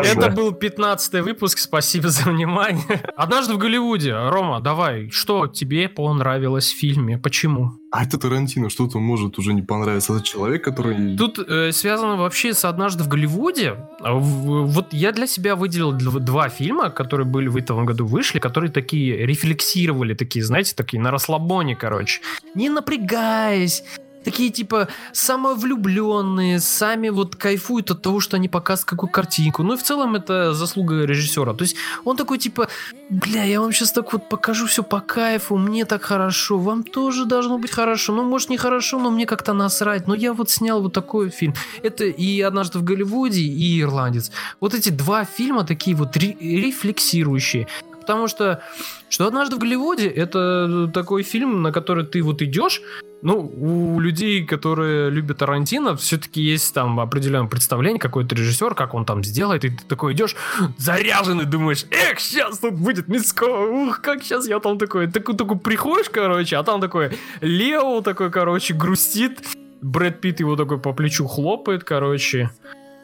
Это 0.03 0.29
был 0.29 0.51
15 0.51 1.21
выпуск. 1.21 1.57
Спасибо 1.59 2.09
за 2.09 2.29
внимание. 2.29 3.01
Однажды 3.15 3.53
в 3.53 3.57
Голливуде. 3.57 4.13
Рома, 4.13 4.59
давай, 4.61 5.09
что 5.09 5.47
тебе 5.47 5.89
понравилось 5.89 6.71
в 6.71 6.77
фильме? 6.77 7.17
Почему? 7.17 7.71
А 7.91 8.05
это 8.05 8.17
Тарантино, 8.17 8.69
что-то 8.69 8.99
может 8.99 9.37
уже 9.37 9.53
не 9.53 9.61
понравиться. 9.61 10.13
Это 10.13 10.23
человек, 10.23 10.63
который... 10.63 11.17
Тут 11.17 11.39
э, 11.39 11.73
связано 11.73 12.15
вообще 12.15 12.53
с 12.53 12.63
«Однажды 12.63 13.03
в 13.03 13.09
Голливуде». 13.09 13.75
А 13.99 14.13
Вот 14.13 14.93
я 14.93 15.11
для 15.11 15.27
себя 15.27 15.57
выделил 15.57 15.91
дв- 15.93 16.19
два 16.19 16.47
фильма, 16.47 16.89
которые 16.89 17.27
были 17.27 17.49
в 17.49 17.57
этом 17.57 17.85
году 17.85 18.05
вышли, 18.05 18.39
которые 18.39 18.71
такие 18.71 19.25
рефлексировали, 19.25 20.13
такие, 20.13 20.43
знаете, 20.45 20.73
такие 20.73 21.01
на 21.01 21.11
расслабоне, 21.11 21.75
короче. 21.75 22.21
Не 22.55 22.69
напрягаясь. 22.69 23.83
Такие, 24.23 24.51
типа, 24.51 24.87
самовлюбленные, 25.13 26.59
сами 26.59 27.09
вот 27.09 27.35
кайфуют 27.35 27.91
от 27.91 28.01
того, 28.01 28.19
что 28.19 28.37
они 28.37 28.47
показывают 28.47 28.89
какую 28.89 29.09
картинку. 29.09 29.63
Ну 29.63 29.73
и 29.73 29.77
в 29.77 29.83
целом 29.83 30.15
это 30.15 30.53
заслуга 30.53 31.05
режиссера. 31.05 31.53
То 31.53 31.63
есть 31.63 31.75
он 32.05 32.17
такой, 32.17 32.37
типа, 32.37 32.67
бля, 33.09 33.43
я 33.43 33.59
вам 33.61 33.71
сейчас 33.71 33.91
так 33.91 34.13
вот 34.13 34.29
покажу 34.29 34.67
все 34.67 34.83
по 34.83 34.99
кайфу, 34.99 35.57
мне 35.57 35.85
так 35.85 36.03
хорошо, 36.03 36.59
вам 36.59 36.83
тоже 36.83 37.25
должно 37.25 37.57
быть 37.57 37.71
хорошо. 37.71 38.13
Ну, 38.13 38.23
может, 38.23 38.49
не 38.49 38.57
хорошо, 38.57 38.99
но 38.99 39.09
мне 39.09 39.25
как-то 39.25 39.53
насрать. 39.53 40.07
Но 40.07 40.15
я 40.15 40.33
вот 40.33 40.49
снял 40.49 40.81
вот 40.81 40.93
такой 40.93 41.29
фильм. 41.29 41.53
Это 41.81 42.05
и 42.05 42.41
«Однажды 42.41 42.79
в 42.79 42.83
Голливуде», 42.83 43.41
и 43.41 43.81
«Ирландец». 43.81 44.31
Вот 44.59 44.73
эти 44.73 44.89
два 44.89 45.25
фильма 45.25 45.63
такие 45.63 45.95
вот 45.95 46.15
ре- 46.17 46.37
рефлексирующие. 46.39 47.67
Потому 47.99 48.27
что, 48.27 48.61
что 49.09 49.27
«Однажды 49.27 49.55
в 49.55 49.59
Голливуде»— 49.59 50.07
это 50.09 50.89
такой 50.93 51.23
фильм, 51.23 51.61
на 51.61 51.71
который 51.71 52.05
ты 52.05 52.21
вот 52.21 52.41
идешь, 52.41 52.81
ну, 53.21 53.39
у 53.39 53.99
людей, 53.99 54.45
которые 54.45 55.09
любят 55.09 55.37
Тарантино, 55.37 55.95
все-таки 55.95 56.41
есть 56.41 56.73
там 56.73 56.99
определенное 56.99 57.49
представление, 57.49 57.99
какой-то 57.99 58.35
режиссер, 58.35 58.73
как 58.75 58.93
он 58.93 59.05
там 59.05 59.23
сделает, 59.23 59.65
и 59.65 59.69
ты 59.69 59.83
такой 59.85 60.13
идешь 60.13 60.35
заряженный, 60.77 61.45
думаешь, 61.45 61.85
эх, 61.91 62.19
сейчас 62.19 62.59
тут 62.59 62.73
будет 62.73 63.07
мяско, 63.07 63.43
ух, 63.43 64.01
как 64.01 64.23
сейчас 64.23 64.47
я 64.47 64.59
там 64.59 64.77
такой, 64.77 65.07
такой, 65.07 65.35
такой 65.35 65.57
приходишь, 65.57 66.09
короче, 66.09 66.57
а 66.57 66.63
там 66.63 66.81
такой 66.81 67.11
Лео 67.41 68.01
такой, 68.01 68.31
короче, 68.31 68.73
грустит, 68.73 69.39
Брэд 69.81 70.21
Питт 70.21 70.39
его 70.39 70.55
такой 70.55 70.79
по 70.79 70.93
плечу 70.93 71.27
хлопает, 71.27 71.83
короче, 71.83 72.49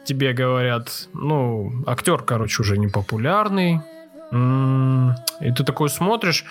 тебе 0.04 0.32
говорят, 0.32 1.08
ну, 1.12 1.72
актер, 1.86 2.22
короче, 2.22 2.62
уже 2.62 2.78
не 2.78 2.88
популярный, 2.88 3.80
М, 4.30 5.14
и 5.40 5.50
ты 5.52 5.64
такой 5.64 5.88
смотришь, 5.88 6.44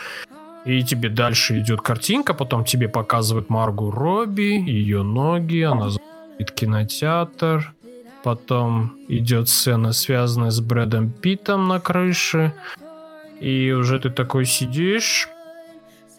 и 0.67 0.83
тебе 0.83 1.07
дальше 1.09 1.59
идет 1.59 1.81
картинка, 1.81 2.33
потом 2.33 2.65
тебе 2.65 2.89
показывают 2.89 3.49
Маргу 3.49 3.89
Робби, 3.89 4.61
ее 4.69 5.01
ноги, 5.01 5.61
она 5.61 5.91
заходит 5.91 6.51
кинотеатр. 6.51 7.73
Потом 8.23 8.97
идет 9.07 9.47
сцена, 9.47 9.93
связанная 9.93 10.51
с 10.51 10.59
Брэдом 10.59 11.09
Питтом 11.09 11.69
на 11.69 11.79
крыше. 11.79 12.53
И 13.39 13.71
уже 13.71 13.99
ты 13.99 14.09
такой 14.09 14.45
сидишь, 14.45 15.29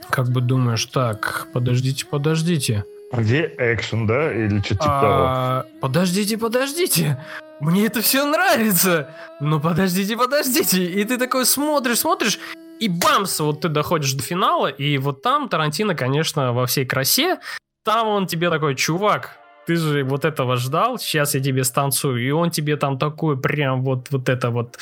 как 0.09 0.30
бы 0.30 0.40
думаешь, 0.40 0.86
так, 0.86 1.49
подождите, 1.53 2.07
подождите. 2.07 2.84
А 3.12 3.20
Где 3.20 3.53
экшен, 3.59 4.07
да? 4.07 4.32
Или 4.32 4.61
что 4.61 4.74
типа 4.74 4.84
того? 4.84 5.24
А, 5.26 5.66
подождите, 5.82 6.38
подождите. 6.38 7.22
Мне 7.61 7.84
это 7.84 8.01
все 8.01 8.24
нравится. 8.24 9.11
Ну 9.40 9.61
подождите, 9.61 10.16
подождите. 10.16 10.84
И 10.84 11.05
ты 11.05 11.18
такой 11.18 11.44
смотришь, 11.44 11.99
смотришь, 11.99 12.38
и 12.80 12.88
бамс, 12.88 13.40
вот 13.40 13.62
ты 13.62 13.68
доходишь 13.68 14.12
до 14.12 14.22
финала, 14.22 14.68
и 14.68 14.98
вот 14.98 15.22
там 15.22 15.48
Тарантино, 15.48 15.94
конечно, 15.94 16.52
во 16.52 16.66
всей 16.66 16.86
красе. 16.86 17.38
Там 17.84 18.08
он 18.08 18.26
тебе 18.26 18.50
такой, 18.50 18.74
чувак, 18.74 19.38
ты 19.66 19.76
же 19.76 20.04
вот 20.04 20.24
этого 20.24 20.56
ждал, 20.56 20.98
сейчас 20.98 21.34
я 21.34 21.40
тебе 21.40 21.64
станцую. 21.64 22.26
И 22.26 22.30
он 22.30 22.50
тебе 22.50 22.76
там 22.76 22.98
такой 22.98 23.40
прям 23.40 23.82
вот, 23.82 24.08
вот 24.10 24.28
это 24.28 24.50
вот 24.50 24.78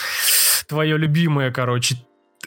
твое 0.68 0.96
любимое, 0.96 1.50
короче, 1.50 1.96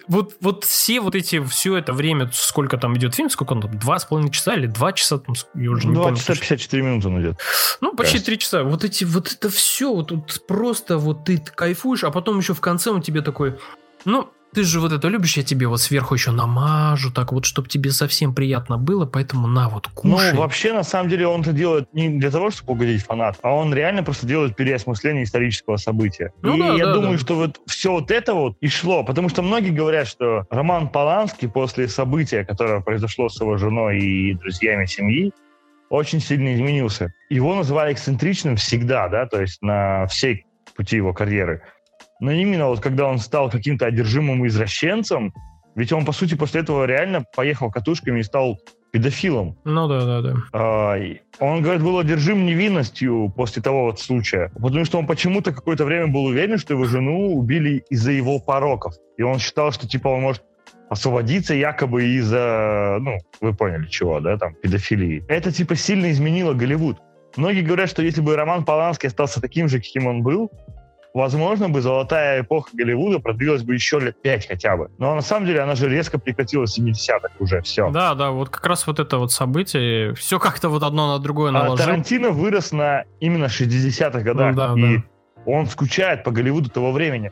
вот, 0.07 0.35
вот 0.41 0.63
все 0.63 1.01
вот 1.01 1.15
эти, 1.15 1.43
все 1.45 1.77
это 1.77 1.93
время, 1.93 2.29
сколько 2.33 2.77
там 2.77 2.97
идет 2.97 3.13
фильм, 3.15 3.29
сколько 3.29 3.53
он 3.53 3.61
там, 3.61 3.77
два 3.77 3.99
с 3.99 4.05
половиной 4.05 4.31
часа 4.31 4.55
или 4.55 4.65
два 4.65 4.91
часа, 4.91 5.19
там, 5.19 5.35
я 5.53 5.69
уже 5.69 5.87
не 5.87 5.93
2 5.93 6.03
помню. 6.03 6.17
часа 6.17 6.33
точно. 6.33 6.41
54 6.41 6.83
минуты 6.83 7.07
он 7.07 7.21
идет. 7.21 7.39
Ну, 7.81 7.91
почти 7.95 8.13
Кажется. 8.13 8.25
три 8.25 8.39
часа. 8.39 8.63
Вот 8.63 8.83
эти, 8.83 9.03
вот 9.03 9.31
это 9.31 9.49
все, 9.49 9.93
вот, 9.93 10.07
тут 10.07 10.47
просто 10.47 10.97
вот 10.97 11.25
ты 11.25 11.37
кайфуешь, 11.37 12.03
а 12.03 12.11
потом 12.11 12.39
еще 12.39 12.53
в 12.53 12.61
конце 12.61 12.89
он 12.89 13.01
тебе 13.01 13.21
такой, 13.21 13.59
ну, 14.05 14.31
ты 14.53 14.63
же 14.63 14.79
вот 14.79 14.91
это 14.91 15.07
любишь, 15.07 15.37
я 15.37 15.43
тебе 15.43 15.67
вот 15.67 15.79
сверху 15.79 16.15
еще 16.15 16.31
намажу, 16.31 17.11
так 17.11 17.31
вот, 17.31 17.45
чтобы 17.45 17.69
тебе 17.69 17.91
совсем 17.91 18.33
приятно 18.33 18.77
было, 18.77 19.05
поэтому 19.05 19.47
на 19.47 19.69
вот 19.69 19.87
кушай. 19.87 20.33
Ну, 20.33 20.39
вообще, 20.39 20.73
на 20.73 20.83
самом 20.83 21.09
деле, 21.09 21.27
он 21.27 21.41
это 21.41 21.51
делает 21.51 21.93
не 21.93 22.09
для 22.09 22.31
того, 22.31 22.49
чтобы 22.51 22.73
угодить 22.73 23.03
фанат, 23.03 23.37
а 23.41 23.51
он 23.51 23.73
реально 23.73 24.03
просто 24.03 24.25
делает 24.25 24.55
переосмысление 24.55 25.23
исторического 25.23 25.77
события. 25.77 26.31
Ну 26.41 26.55
и 26.55 26.59
да, 26.59 26.73
я 26.73 26.85
да, 26.87 26.93
думаю, 26.93 27.13
да. 27.13 27.17
что 27.19 27.35
вот 27.35 27.61
все 27.67 27.91
вот 27.91 28.11
это 28.11 28.33
вот 28.33 28.57
и 28.61 28.67
шло, 28.67 29.03
потому 29.03 29.29
что 29.29 29.41
многие 29.41 29.71
говорят, 29.71 30.07
что 30.07 30.45
Роман 30.49 30.89
Поланский 30.89 31.47
после 31.47 31.87
события, 31.87 32.43
которое 32.43 32.81
произошло 32.81 33.29
с 33.29 33.39
его 33.39 33.57
женой 33.57 33.99
и 33.99 34.33
друзьями 34.33 34.85
семьи, 34.85 35.31
очень 35.89 36.19
сильно 36.19 36.53
изменился. 36.55 37.13
Его 37.29 37.55
называли 37.55 37.93
эксцентричным 37.93 38.55
всегда, 38.55 39.09
да, 39.09 39.25
то 39.25 39.41
есть 39.41 39.61
на 39.61 40.05
всей 40.07 40.45
пути 40.75 40.97
его 40.97 41.13
карьеры. 41.13 41.61
Но 42.19 42.31
именно 42.31 42.67
вот 42.67 42.79
когда 42.79 43.07
он 43.07 43.19
стал 43.19 43.49
каким-то 43.49 43.85
одержимым 43.85 44.45
извращенцем, 44.47 45.33
ведь 45.75 45.93
он, 45.93 46.05
по 46.05 46.11
сути, 46.11 46.35
после 46.35 46.61
этого 46.61 46.85
реально 46.85 47.23
поехал 47.35 47.71
катушками 47.71 48.19
и 48.19 48.23
стал 48.23 48.59
педофилом. 48.91 49.55
Ну 49.63 49.87
да, 49.87 50.05
да, 50.05 50.21
да. 50.21 50.33
А, 50.51 50.95
Он, 51.39 51.61
говорит, 51.61 51.83
был 51.83 51.99
одержим 51.99 52.45
невинностью 52.45 53.31
после 53.35 53.61
того 53.61 53.85
вот 53.85 53.99
случая, 53.99 54.51
потому 54.59 54.83
что 54.85 54.97
он 54.97 55.07
почему-то 55.07 55.53
какое-то 55.53 55.85
время 55.85 56.07
был 56.07 56.25
уверен, 56.25 56.57
что 56.57 56.73
его 56.73 56.85
жену 56.85 57.35
убили 57.35 57.83
из-за 57.89 58.11
его 58.11 58.39
пороков. 58.39 58.95
И 59.17 59.21
он 59.21 59.39
считал, 59.39 59.71
что 59.71 59.87
типа 59.87 60.07
он 60.07 60.21
может 60.21 60.43
освободиться 60.89 61.53
якобы 61.53 62.03
из-за, 62.17 62.97
ну, 62.99 63.19
вы 63.41 63.53
поняли 63.53 63.85
чего, 63.87 64.19
да, 64.19 64.37
там, 64.37 64.55
педофилии. 64.55 65.23
Это 65.27 65.51
типа 65.51 65.75
сильно 65.75 66.11
изменило 66.11 66.53
Голливуд. 66.53 66.97
Многие 67.37 67.61
говорят, 67.61 67.89
что 67.89 68.01
если 68.01 68.21
бы 68.21 68.35
Роман 68.35 68.65
Поланский 68.65 69.07
остался 69.07 69.39
таким 69.39 69.69
же, 69.69 69.77
каким 69.77 70.07
он 70.07 70.23
был, 70.23 70.51
возможно 71.13 71.69
бы 71.69 71.81
золотая 71.81 72.41
эпоха 72.41 72.69
Голливуда 72.73 73.19
продлилась 73.19 73.63
бы 73.63 73.73
еще 73.73 73.99
лет 73.99 74.21
пять 74.21 74.47
хотя 74.47 74.77
бы. 74.77 74.89
Но 74.97 75.15
на 75.15 75.21
самом 75.21 75.45
деле 75.47 75.61
она 75.61 75.75
же 75.75 75.89
резко 75.89 76.19
прекратилась 76.19 76.77
в 76.77 76.81
70-х 76.81 77.31
уже, 77.39 77.61
все. 77.61 77.89
Да, 77.89 78.15
да, 78.15 78.31
вот 78.31 78.49
как 78.49 78.65
раз 78.65 78.85
вот 78.87 78.99
это 78.99 79.17
вот 79.17 79.31
событие, 79.31 80.13
все 80.13 80.39
как-то 80.39 80.69
вот 80.69 80.83
одно 80.83 81.13
на 81.13 81.19
другое 81.19 81.49
А 81.49 81.53
наложилось. 81.53 81.81
Тарантино 81.81 82.31
вырос 82.31 82.71
на 82.71 83.05
именно 83.19 83.45
60-х 83.45 84.21
годах. 84.21 84.51
Ну 84.51 84.57
да, 84.57 84.73
и 84.77 84.97
да. 84.97 85.03
он 85.45 85.67
скучает 85.67 86.23
по 86.23 86.31
Голливуду 86.31 86.69
того 86.69 86.91
времени. 86.91 87.31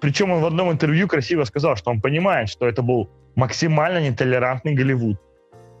Причем 0.00 0.30
он 0.30 0.40
в 0.42 0.46
одном 0.46 0.70
интервью 0.70 1.08
красиво 1.08 1.44
сказал, 1.44 1.76
что 1.76 1.90
он 1.90 2.00
понимает, 2.00 2.48
что 2.48 2.66
это 2.66 2.82
был 2.82 3.10
максимально 3.34 3.98
нетолерантный 3.98 4.74
Голливуд. 4.74 5.18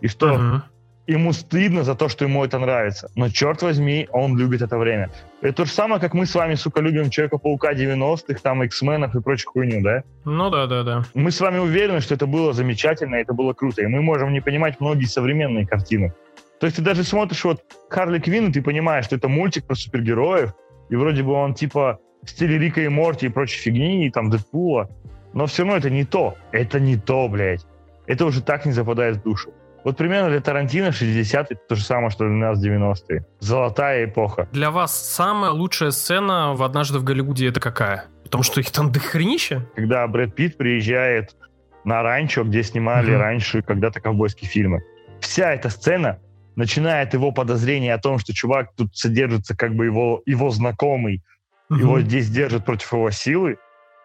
И 0.00 0.08
что 0.08 0.34
Мгм. 0.34 0.62
Ему 1.06 1.32
стыдно 1.32 1.84
за 1.84 1.94
то, 1.94 2.08
что 2.08 2.24
ему 2.24 2.44
это 2.44 2.58
нравится. 2.58 3.10
Но, 3.14 3.28
черт 3.28 3.62
возьми, 3.62 4.08
он 4.12 4.36
любит 4.38 4.62
это 4.62 4.78
время. 4.78 5.10
Это 5.40 5.58
то 5.58 5.64
же 5.64 5.70
самое, 5.70 6.00
как 6.00 6.14
мы 6.14 6.26
с 6.26 6.34
вами, 6.34 6.54
сука, 6.54 6.80
любим 6.80 7.10
Человека-паука 7.10 7.72
90-х, 7.72 8.40
там, 8.42 8.62
X-менов 8.64 9.14
и 9.14 9.20
прочую 9.20 9.52
хуйню, 9.52 9.82
да? 9.82 10.02
Ну 10.24 10.50
да, 10.50 10.66
да, 10.66 10.82
да. 10.82 11.04
Мы 11.14 11.30
с 11.30 11.40
вами 11.40 11.58
уверены, 11.58 12.00
что 12.00 12.14
это 12.14 12.26
было 12.26 12.52
замечательно, 12.52 13.16
это 13.16 13.32
было 13.32 13.52
круто. 13.52 13.82
И 13.82 13.86
мы 13.86 14.02
можем 14.02 14.32
не 14.32 14.40
понимать 14.40 14.80
многие 14.80 15.06
современные 15.06 15.66
картины. 15.66 16.12
То 16.58 16.66
есть 16.66 16.76
ты 16.76 16.82
даже 16.82 17.04
смотришь 17.04 17.44
вот 17.44 17.60
Харли 17.90 18.18
Квинн, 18.18 18.48
и 18.48 18.52
ты 18.52 18.62
понимаешь, 18.62 19.04
что 19.04 19.16
это 19.16 19.28
мультик 19.28 19.66
про 19.66 19.74
супергероев, 19.74 20.54
и 20.88 20.96
вроде 20.96 21.22
бы 21.22 21.32
он 21.32 21.54
типа 21.54 22.00
в 22.22 22.30
стиле 22.30 22.58
Рика 22.58 22.80
и 22.80 22.88
Морти 22.88 23.26
и 23.26 23.28
прочей 23.28 23.58
фигни, 23.58 24.06
и 24.06 24.10
там 24.10 24.30
Дэдпула. 24.30 24.90
Но 25.32 25.46
все 25.46 25.62
равно 25.62 25.76
это 25.76 25.90
не 25.90 26.04
то. 26.04 26.34
Это 26.50 26.80
не 26.80 26.96
то, 26.96 27.28
блядь. 27.28 27.66
Это 28.06 28.24
уже 28.24 28.42
так 28.42 28.64
не 28.64 28.72
западает 28.72 29.18
в 29.18 29.22
душу. 29.22 29.52
Вот 29.86 29.96
примерно 29.96 30.30
для 30.30 30.40
Тарантино 30.40 30.90
60 30.90 31.52
это 31.52 31.60
то 31.68 31.76
же 31.76 31.84
самое, 31.84 32.10
что 32.10 32.24
для 32.26 32.34
нас 32.34 32.60
90-е. 32.60 33.24
Золотая 33.38 34.06
эпоха. 34.06 34.48
Для 34.50 34.72
вас 34.72 34.92
самая 34.92 35.52
лучшая 35.52 35.92
сцена 35.92 36.54
в 36.54 36.64
«Однажды 36.64 36.98
в 36.98 37.04
Голливуде» 37.04 37.46
это 37.46 37.60
какая? 37.60 38.06
Потому 38.24 38.42
что 38.42 38.58
их 38.60 38.68
там 38.72 38.90
дохренища. 38.90 39.64
Когда 39.76 40.04
Брэд 40.08 40.34
Питт 40.34 40.56
приезжает 40.58 41.36
на 41.84 42.02
ранчо, 42.02 42.42
где 42.42 42.64
снимали 42.64 43.12
Мгм. 43.12 43.20
раньше 43.20 43.62
когда-то 43.62 44.00
ковбойские 44.00 44.50
фильмы. 44.50 44.82
Вся 45.20 45.54
эта 45.54 45.70
сцена 45.70 46.18
начинает 46.56 47.14
его 47.14 47.30
подозрение 47.30 47.94
о 47.94 47.98
том, 47.98 48.18
что 48.18 48.34
чувак 48.34 48.72
тут 48.76 48.96
содержится 48.96 49.56
как 49.56 49.76
бы 49.76 49.84
его, 49.84 50.20
его 50.26 50.50
знакомый, 50.50 51.22
его 51.70 51.98
Мгм. 51.98 52.00
здесь 52.06 52.28
держат 52.28 52.64
против 52.64 52.92
его 52.92 53.12
силы, 53.12 53.56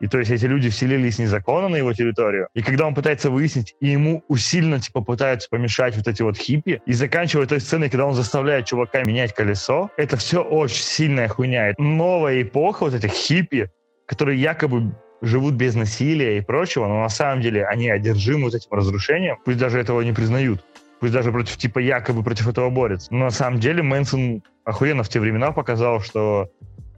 И 0.02 0.08
то 0.08 0.18
есть 0.18 0.32
эти 0.32 0.46
люди 0.46 0.70
вселились 0.70 1.20
незаконно 1.20 1.70
на 1.70 1.76
его 1.76 1.94
территорию. 1.94 2.48
И 2.56 2.64
когда 2.64 2.88
он 2.88 2.96
пытается 2.96 3.30
выяснить, 3.30 3.76
и 3.80 3.90
ему 3.90 4.24
усиленно 4.28 4.80
типа 4.80 5.02
пытаются 5.02 5.48
помешать 5.50 5.96
вот 5.96 6.08
эти 6.08 6.24
вот 6.24 6.38
хиппи, 6.38 6.82
и 6.88 6.94
заканчивая 6.94 7.46
той 7.46 7.62
сценой, 7.62 7.90
когда 7.90 8.08
он 8.08 8.16
заставляет 8.16 8.66
чувака 8.66 9.04
менять 9.04 9.34
колесо, 9.34 9.92
это 9.98 10.18
все 10.18 10.42
очень 10.42 10.82
сильная 10.82 11.28
хуйня. 11.28 11.74
Новая 11.78 12.42
эпоха 12.42 12.86
вот 12.86 12.96
этих 12.96 13.12
хиппи, 13.12 13.70
которые 14.08 14.42
якобы 14.42 14.92
живут 15.22 15.54
без 15.54 15.76
насилия 15.76 16.40
и 16.40 16.42
прочего, 16.42 16.88
но 16.88 17.02
на 17.02 17.10
самом 17.10 17.42
деле 17.42 17.64
они 17.66 17.88
одержимы 17.90 18.46
вот 18.46 18.56
этим 18.56 18.72
разрушением, 18.72 19.38
пусть 19.46 19.60
даже 19.60 19.80
этого 19.80 20.02
не 20.02 20.14
признают. 20.14 20.64
Пусть 21.00 21.14
даже 21.14 21.32
против, 21.32 21.58
типа, 21.58 21.80
якобы 21.80 22.24
против 22.24 22.48
этого 22.48 22.70
борются. 22.70 23.12
Но 23.12 23.26
на 23.26 23.32
самом 23.32 23.60
деле 23.60 23.82
Мэнсон 23.82 24.44
охуенно 24.66 25.04
в 25.04 25.10
те 25.10 25.20
времена 25.20 25.52
показал, 25.52 26.00
что 26.02 26.50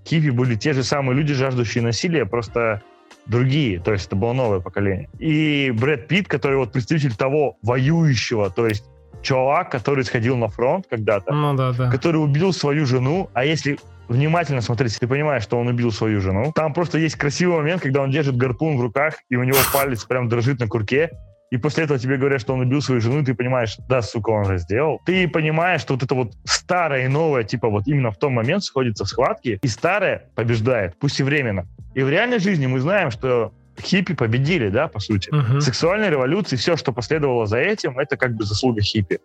хиппи 0.05 0.29
были 0.29 0.55
те 0.55 0.73
же 0.73 0.83
самые 0.83 1.17
люди, 1.17 1.33
жаждущие 1.33 1.83
насилия, 1.83 2.25
просто 2.25 2.81
другие, 3.25 3.79
то 3.79 3.93
есть 3.93 4.07
это 4.07 4.15
было 4.15 4.33
новое 4.33 4.59
поколение. 4.59 5.09
И 5.19 5.71
Брэд 5.71 6.07
Питт, 6.07 6.27
который 6.27 6.57
вот 6.57 6.71
представитель 6.71 7.15
того 7.15 7.57
воюющего, 7.61 8.49
то 8.49 8.67
есть 8.67 8.83
чувак, 9.21 9.71
который 9.71 10.03
сходил 10.03 10.37
на 10.37 10.47
фронт 10.49 10.85
когда-то, 10.89 11.33
Ну 11.33 11.53
да, 11.55 11.71
да. 11.71 11.89
который 11.89 12.17
убил 12.17 12.53
свою 12.53 12.85
жену, 12.85 13.29
а 13.33 13.45
если 13.45 13.79
внимательно 14.09 14.61
смотреть, 14.61 14.99
ты 14.99 15.07
понимаешь, 15.07 15.43
что 15.43 15.57
он 15.57 15.67
убил 15.67 15.91
свою 15.91 16.19
жену, 16.21 16.51
там 16.53 16.73
просто 16.73 16.97
есть 16.97 17.15
красивый 17.15 17.57
момент, 17.57 17.81
когда 17.81 18.01
он 18.01 18.11
держит 18.11 18.35
гарпун 18.37 18.77
в 18.77 18.81
руках, 18.81 19.15
и 19.29 19.35
у 19.35 19.43
него 19.43 19.57
палец 19.73 20.03
прям 20.03 20.27
дрожит 20.27 20.59
на 20.59 20.67
курке, 20.67 21.09
и 21.53 21.57
после 21.57 21.83
этого 21.83 21.99
тебе 21.99 22.17
говорят, 22.17 22.41
что 22.41 22.53
он 22.53 22.61
убил 22.61 22.81
свою 22.81 22.99
жену, 22.99 23.19
и 23.19 23.23
ты 23.23 23.35
понимаешь, 23.35 23.77
да, 23.87 24.01
сука, 24.01 24.31
он 24.31 24.45
же 24.45 24.57
сделал. 24.57 24.99
Ты 25.05 25.27
понимаешь, 25.27 25.81
что 25.81 25.93
вот 25.93 26.01
это 26.01 26.15
вот 26.15 26.33
старое 26.45 27.05
и 27.05 27.07
новое, 27.07 27.43
типа 27.43 27.69
вот 27.69 27.83
именно 27.85 28.09
в 28.09 28.17
том 28.17 28.33
момент 28.33 28.63
сходится 28.63 29.05
в 29.05 29.07
схватке, 29.07 29.59
и 29.61 29.67
старое 29.67 30.31
побеждает, 30.33 30.95
пусть 30.99 31.19
и 31.19 31.23
временно. 31.23 31.67
И 31.93 32.01
в 32.01 32.09
реальной 32.09 32.39
жизни 32.39 32.65
мы 32.65 32.79
знаем, 32.79 33.11
что 33.11 33.53
хиппи 33.79 34.15
победили, 34.15 34.69
да, 34.69 34.87
по 34.87 34.99
сути. 34.99 35.29
Мгм. 35.31 35.61
Сексуальная 35.61 36.09
революция, 36.09 36.57
все, 36.57 36.75
что 36.75 36.91
последовало 36.91 37.45
за 37.45 37.59
этим, 37.59 37.99
это 37.99 38.17
как 38.17 38.33
бы 38.33 38.45
заслуга 38.45 38.81
хиппи. 38.81 39.19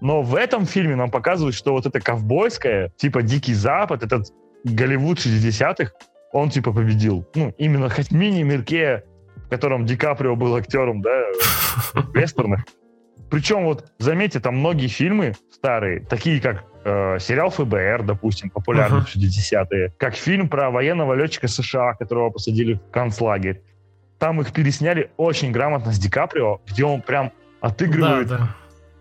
Но 0.00 0.22
в 0.22 0.34
этом 0.34 0.64
фильме 0.64 0.96
нам 0.96 1.10
показывают, 1.10 1.54
что 1.54 1.72
вот 1.72 1.84
это 1.84 2.00
ковбойское, 2.00 2.90
типа 2.96 3.20
Дикий 3.20 3.52
Запад, 3.52 4.02
этот 4.02 4.32
Голливуд 4.64 5.18
60-х, 5.18 5.92
он 6.32 6.48
типа 6.48 6.72
победил. 6.72 7.26
Ну, 7.34 7.54
именно 7.58 7.90
хоть 7.90 8.10
мини-мирке, 8.12 9.02
в 9.46 9.48
котором 9.48 9.86
Ди 9.86 9.96
Каприо 9.96 10.36
был 10.36 10.54
актером, 10.56 11.02
да, 11.02 11.10
вестернах. 12.14 12.62
Причем 13.30 13.64
вот, 13.64 13.86
заметьте, 13.98 14.38
там 14.40 14.58
многие 14.58 14.86
фильмы 14.88 15.34
старые, 15.50 16.00
такие 16.00 16.40
как 16.40 16.64
э, 16.84 17.18
сериал 17.18 17.50
ФБР, 17.50 18.04
допустим, 18.04 18.50
популярный 18.50 18.98
Ага. 18.98 19.06
в 19.06 19.16
60-е, 19.16 19.92
как 19.98 20.14
фильм 20.14 20.48
про 20.48 20.70
военного 20.70 21.14
летчика 21.14 21.48
США, 21.48 21.94
которого 21.94 22.30
посадили 22.30 22.74
в 22.74 22.90
концлагерь. 22.92 23.62
Там 24.18 24.40
их 24.40 24.52
пересняли 24.52 25.10
очень 25.16 25.50
грамотно 25.50 25.92
с 25.92 25.98
Ди 25.98 26.08
Каприо, 26.08 26.60
где 26.66 26.84
он 26.84 27.02
прям 27.02 27.32
Да, 27.60 27.68
отыгрывает 27.68 28.28
да. 28.28 28.54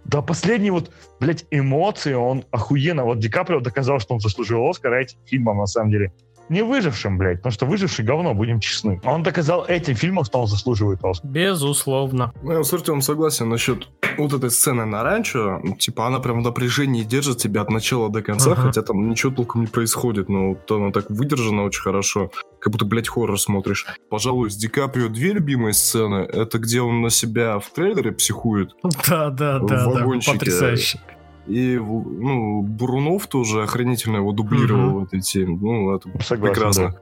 до 0.05 0.21
последней 0.23 0.71
вот, 0.71 0.91
блядь, 1.19 1.45
эмоции 1.51 2.13
он 2.13 2.45
охуенно. 2.51 3.03
Вот 3.05 3.19
Ди 3.19 3.29
Каприо 3.29 3.59
доказал, 3.59 3.99
что 3.99 4.15
он 4.15 4.19
заслужил 4.19 4.67
Оскар 4.67 4.93
этим 4.93 5.19
фильмом, 5.25 5.57
на 5.59 5.67
самом 5.67 5.91
деле. 5.91 6.11
Не 6.49 6.63
выжившим, 6.63 7.17
блядь, 7.17 7.37
потому 7.37 7.51
что 7.53 7.65
выживший 7.65 8.05
говно, 8.05 8.33
будем 8.33 8.59
честны. 8.59 9.01
Он 9.03 9.23
доказал 9.23 9.65
этим 9.67 9.95
фильмом, 9.95 10.25
что 10.25 10.39
он 10.41 10.47
заслуживает 10.47 10.99
Оскар. 11.03 11.29
Безусловно. 11.31 12.33
Ну, 12.43 12.51
я 12.51 12.63
с 12.63 12.71
Артемом 12.73 13.01
согласен 13.01 13.49
насчет 13.49 13.87
вот 14.17 14.31
этой 14.33 14.51
сцены 14.51 14.85
на 14.85 15.03
ранчо. 15.03 15.59
Типа, 15.79 16.05
она 16.07 16.19
прям 16.19 16.41
в 16.41 16.43
напряжении 16.43 17.03
держит 17.03 17.37
тебя 17.39 17.61
от 17.61 17.69
начала 17.71 18.09
до 18.09 18.21
конца, 18.21 18.51
Ага. 18.51 18.61
хотя 18.61 18.81
там 18.83 19.09
ничего 19.09 19.31
толком 19.33 19.61
не 19.61 19.67
происходит, 19.67 20.29
но 20.29 20.49
вот 20.49 20.71
она 20.71 20.91
так 20.91 21.09
выдержана 21.09 21.63
очень 21.63 21.81
хорошо, 21.81 22.31
как 22.59 22.71
будто, 22.71 22.85
блядь, 22.85 23.09
хоррор 23.09 23.39
смотришь. 23.39 23.85
Пожалуй, 24.09 24.51
с 24.51 24.55
Ди 24.55 24.67
Каприо 24.67 25.09
две 25.09 25.33
любимые 25.33 25.73
сцены. 25.73 26.17
Это 26.31 26.59
где 26.59 26.81
он 26.81 27.01
на 27.01 27.09
себя 27.09 27.59
в 27.59 27.69
трейлере 27.71 28.11
психует, 28.11 28.71
Да, 29.07 29.29
да, 29.31 29.59
да, 29.59 29.85
да. 29.87 30.05
Потрясающе. 30.31 30.99
И, 31.47 31.77
ну, 31.77 32.61
Бурунов 32.61 33.27
тоже 33.27 33.63
охранительно 33.63 34.17
его 34.17 34.31
дублировал 34.31 34.89
Мгм. 34.89 34.99
в 34.99 35.03
этой 35.05 35.21
теме. 35.21 35.57
Ну, 35.61 35.95
это 35.95 36.09
Согласен, 36.23 36.53
прекрасно. 36.53 36.89
да. 36.89 36.99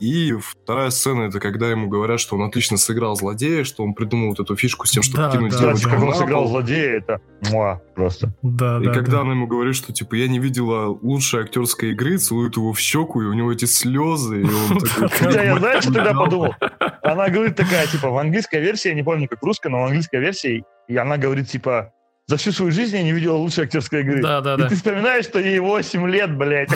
И 0.00 0.32
вторая 0.32 0.88
сцена, 0.88 1.24
это 1.24 1.40
когда 1.40 1.70
ему 1.70 1.86
говорят, 1.86 2.20
что 2.20 2.34
он 2.36 2.42
отлично 2.44 2.78
сыграл 2.78 3.16
злодея, 3.16 3.64
что 3.64 3.82
он 3.84 3.92
придумал 3.92 4.30
вот 4.30 4.40
эту 4.40 4.56
фишку 4.56 4.86
с 4.86 4.92
тем, 4.92 5.02
чтобы 5.02 5.24
Да, 5.24 5.30
кинуть 5.30 5.52
да, 5.52 5.58
девочку 5.58 5.90
как 5.90 6.02
он 6.02 6.14
сыграл 6.14 6.48
злодея, 6.48 6.96
это 6.96 7.20
муа, 7.50 7.82
просто. 7.94 8.32
Да, 8.40 8.80
И 8.80 8.86
да, 8.86 8.94
когда 8.94 9.16
да. 9.16 9.20
она 9.20 9.32
ему 9.32 9.46
говорит, 9.46 9.74
что 9.76 9.92
типа 9.92 10.14
я 10.14 10.26
не 10.28 10.38
видела 10.38 10.86
лучшей 11.02 11.42
актерской 11.42 11.90
игры, 11.90 12.16
целует 12.16 12.56
его 12.56 12.72
в 12.72 12.80
щеку, 12.80 13.20
и 13.20 13.26
у 13.26 13.34
него 13.34 13.52
эти 13.52 13.66
слезы, 13.66 14.40
и 14.40 14.44
он 14.44 14.78
такой... 14.80 15.08
Хотя 15.10 15.42
я, 15.44 15.58
знаешь, 15.58 15.82
что 15.84 15.92
тогда 15.92 16.12
«Блин, 16.14 16.24
подумал? 16.24 16.54
Она 17.02 17.28
говорит 17.28 17.56
такая, 17.56 17.86
типа, 17.86 18.08
в 18.08 18.16
английской 18.16 18.60
версии, 18.62 18.88
я 18.88 18.94
не 18.94 19.02
помню, 19.02 19.28
как 19.28 19.42
в 19.42 19.44
русской, 19.44 19.70
но 19.70 19.82
в 19.82 19.84
английской 19.84 20.18
версии, 20.20 20.64
и 20.88 20.96
она 20.96 21.18
говорит, 21.18 21.48
типа, 21.48 21.92
за 22.30 22.36
всю 22.36 22.52
свою 22.52 22.70
жизнь 22.70 22.96
я 22.96 23.02
не 23.02 23.10
видела 23.10 23.34
лучшей 23.34 23.64
актерской 23.64 24.02
игры. 24.02 24.22
Да, 24.22 24.40
да, 24.40 24.54
И 24.54 24.58
да. 24.58 24.68
ты 24.68 24.76
вспоминаешь, 24.76 25.24
что 25.24 25.40
ей 25.40 25.58
8 25.58 26.08
лет, 26.08 26.32
блядь. 26.36 26.70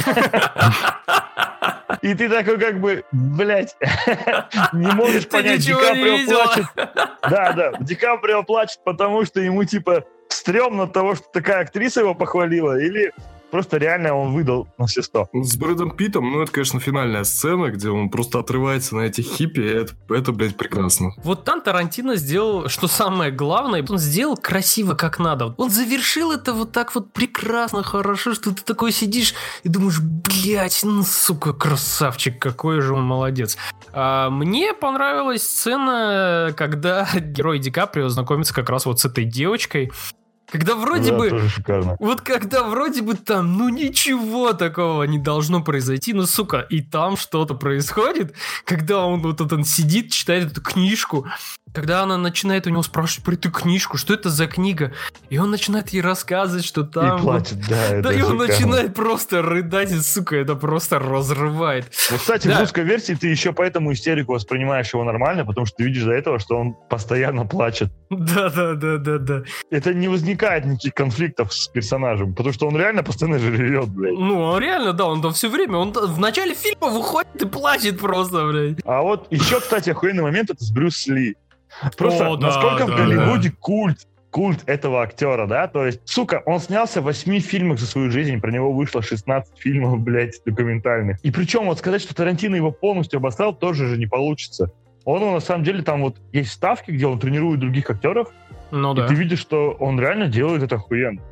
И 2.03 2.13
ты 2.15 2.29
такой 2.29 2.59
как 2.59 2.81
бы, 2.81 3.05
блядь, 3.13 3.77
не 4.73 4.91
можешь 4.93 5.29
понять, 5.29 5.61
Ди 5.61 5.73
Каприо 5.73 6.27
плачет. 6.27 6.65
Да, 6.75 7.53
да, 7.53 7.73
Ди 7.79 7.95
Каприо 7.95 8.43
плачет, 8.43 8.81
потому 8.85 9.25
что 9.25 9.41
ему, 9.41 9.63
типа, 9.63 10.03
стрёмно 10.29 10.83
от 10.83 10.93
того, 10.93 11.15
что 11.15 11.25
такая 11.33 11.61
актриса 11.61 12.01
его 12.01 12.17
похвалила, 12.17 12.77
или 12.77 13.13
просто 13.55 13.77
реально 13.77 14.17
он 14.17 14.33
выдал 14.33 14.67
на 14.79 14.87
все 14.87 15.01
сто. 15.01 15.29
С 15.33 15.55
Брэдом 15.55 15.93
Питом, 15.93 16.29
ну, 16.29 16.43
это, 16.43 16.51
конечно, 16.51 16.81
финальная 16.81 17.23
сцена, 17.23 17.71
где 17.71 17.89
он 17.89 18.11
просто 18.11 18.41
отрывается 18.41 18.97
на 18.97 19.03
этих 19.03 19.27
хиппи, 19.27 19.61
это, 19.61 19.93
это, 20.09 20.33
блядь, 20.33 20.57
прекрасно. 20.57 21.13
Вот 21.23 21.45
там 21.45 21.61
Тарантино 21.61 22.17
сделал, 22.17 22.69
что 22.69 22.89
самое 22.89 23.31
главное, 23.31 23.87
он 23.89 23.99
сделал 23.99 24.37
красиво, 24.37 24.95
как 24.95 25.21
надо. 25.21 25.55
Он 25.57 25.71
завершил 25.71 26.33
это 26.33 26.53
вот 26.53 26.73
так 26.73 26.97
вот 26.97 27.13
прекрасно, 27.13 27.85
хорошо, 27.85 28.35
что 28.35 28.53
ты 28.53 28.61
такой 28.65 28.91
сидишь 28.91 29.35
и 29.63 29.69
думаешь, 29.69 30.01
блядь, 30.01 30.81
ну, 30.83 31.05
сука, 31.05 31.53
красавчик, 31.53 32.41
какой 32.43 32.81
же 32.81 32.93
он 32.93 33.05
молодец. 33.05 33.57
А, 33.93 34.31
мне 34.31 34.75
понравилась 34.75 35.45
сцена, 35.45 36.53
когда 36.57 37.07
герой 37.15 37.61
Ди 37.61 37.71
Каприо 37.71 38.09
знакомится 38.09 38.53
как 38.53 38.69
раз 38.69 38.85
вот 38.85 38.99
с 38.99 39.05
этой 39.05 39.25
девочкой, 39.25 39.93
когда 40.51 40.75
вроде 40.75 41.11
Да, 41.11 41.17
бы... 41.19 41.43
Вот 41.99 42.21
когда 42.21 42.63
вроде 42.65 43.03
бы 43.03 43.15
там, 43.15 43.57
ну 43.57 43.69
ничего 43.69 44.53
такого 44.53 45.03
не 45.05 45.19
должно 45.19 45.63
произойти, 45.63 46.13
ну 46.13 46.27
сука, 46.27 46.61
и 46.61 46.81
там 46.83 47.17
что-то 47.17 47.55
происходит, 47.55 48.35
когда 48.65 49.05
он 49.07 49.21
вот 49.23 49.41
этот 49.41 49.67
сидит, 49.67 50.13
читает 50.13 50.53
эту 50.53 50.63
книжку, 50.63 51.27
когда 51.73 52.03
она 52.03 52.17
начинает 52.17 52.67
у 52.69 52.71
него 52.71 52.83
спрашивать 52.83 53.25
про 53.25 53.33
эту 53.35 53.51
книжку, 53.51 53.97
что 53.97 54.15
это 54.15 54.31
за 54.31 54.47
книга, 54.47 54.93
и 55.29 55.39
он 55.39 55.51
начинает 55.51 55.89
ей 55.91 56.03
рассказывать, 56.03 56.65
что 56.65 56.85
там... 56.85 57.07
И 57.07 57.11
вот- 57.11 57.23
плачет, 57.23 57.59
да, 57.69 57.85
это 57.87 58.03
Да, 58.03 58.13
и 58.13 58.23
он 58.23 58.33
шикарно. 58.39 58.47
начинает 58.47 58.95
просто 58.95 59.43
рыдать, 59.43 59.91
и, 59.91 59.99
сука, 59.99 60.37
это 60.37 60.55
просто 60.55 61.01
разрывает. 61.01 61.91
Ну, 62.13 62.17
кстати, 62.19 62.47
Да. 62.47 62.59
в 62.59 62.61
русской 62.61 62.85
версии 62.85 63.15
ты 63.15 63.27
еще 63.29 63.53
поэтому 63.53 63.93
истерику 63.93 64.35
воспринимаешь 64.35 64.93
его 64.93 65.03
нормально, 65.03 65.45
потому 65.45 65.67
что 65.67 65.79
ты 65.79 65.85
видишь 65.85 66.05
до 66.05 66.13
этого, 66.13 66.39
что 66.39 66.57
он 66.57 66.75
постоянно 66.89 67.45
плачет. 67.45 67.91
Да-да-да-да-да. 68.11 69.43
Это 69.71 69.95
не 69.95 70.07
возникает 70.09 70.34
никаких 70.65 70.95
конфликтов 70.95 71.53
с 71.53 71.69
персонажем, 71.69 72.35
потому 72.35 72.53
что 72.53 72.67
он 72.67 72.77
реально 72.77 73.03
постоянно 73.03 73.39
же 73.39 73.57
ревет, 73.57 73.89
блядь. 73.89 74.15
Ну, 74.15 74.41
он 74.41 74.61
реально, 74.61 74.93
да, 74.93 75.07
он 75.07 75.23
там 75.23 75.33
все 75.33 75.49
время, 75.49 75.79
он 75.79 75.93
в 75.93 76.19
начале 76.19 76.55
фильма 76.55 76.89
выходит 76.89 77.43
и 77.43 77.47
плачет 77.47 78.01
просто, 78.01 78.47
блядь. 78.47 78.79
А 78.85 79.03
вот 79.03 79.27
еще, 79.31 79.61
кстати, 79.61 79.91
охуенный 79.91 80.23
момент 80.23 80.51
это 80.51 80.63
с 80.65 80.71
Брюс 80.71 81.07
Ли. 81.07 81.37
Просто 81.97 82.29
О, 82.29 82.37
да, 82.37 82.49
насколько 82.49 82.87
да, 82.87 82.93
в 82.93 82.97
Голливуде 82.97 83.53
культ 83.59 84.07
культ 84.35 84.65
этого 84.67 85.01
актера, 85.03 85.47
да, 85.47 85.69
то 85.69 85.87
есть, 85.87 86.01
сука, 86.07 86.43
он 86.45 86.59
снялся 86.59 87.01
в 87.01 87.05
8 87.05 87.39
фильмах 87.39 87.79
за 87.79 87.87
свою 87.87 88.11
жизнь, 88.11 88.41
про 88.41 88.51
него 88.51 88.73
вышло 88.73 89.01
16 89.01 89.57
фильмов, 89.57 90.01
блядь, 90.01 90.43
документальных. 90.45 91.21
И 91.23 91.31
причем 91.31 91.67
вот 91.67 91.79
сказать, 91.79 92.03
что 92.03 92.17
Тарантино 92.17 92.57
его 92.57 92.73
полностью 92.73 93.19
обосрал, 93.19 93.55
тоже 93.55 93.87
же 93.87 93.97
не 93.97 94.07
получится. 94.07 94.73
Он, 95.05 95.21
ну, 95.21 95.35
на 95.35 95.39
самом 95.39 95.63
деле, 95.63 95.85
там 95.85 96.03
вот 96.03 96.17
есть 96.33 96.51
ставки, 96.51 96.91
где 96.91 97.07
он 97.07 97.21
тренирует 97.21 97.61
других 97.61 97.89
актеров, 97.89 98.33
Ну 98.75 98.93
и 98.93 98.97
да. 98.97 99.07
ты 99.07 99.15
видишь, 99.15 99.39
что 99.39 99.71
он 99.79 100.01
реально 100.01 100.27
делает 100.27 100.65
это 100.65 100.75
охуенно. 100.77 101.23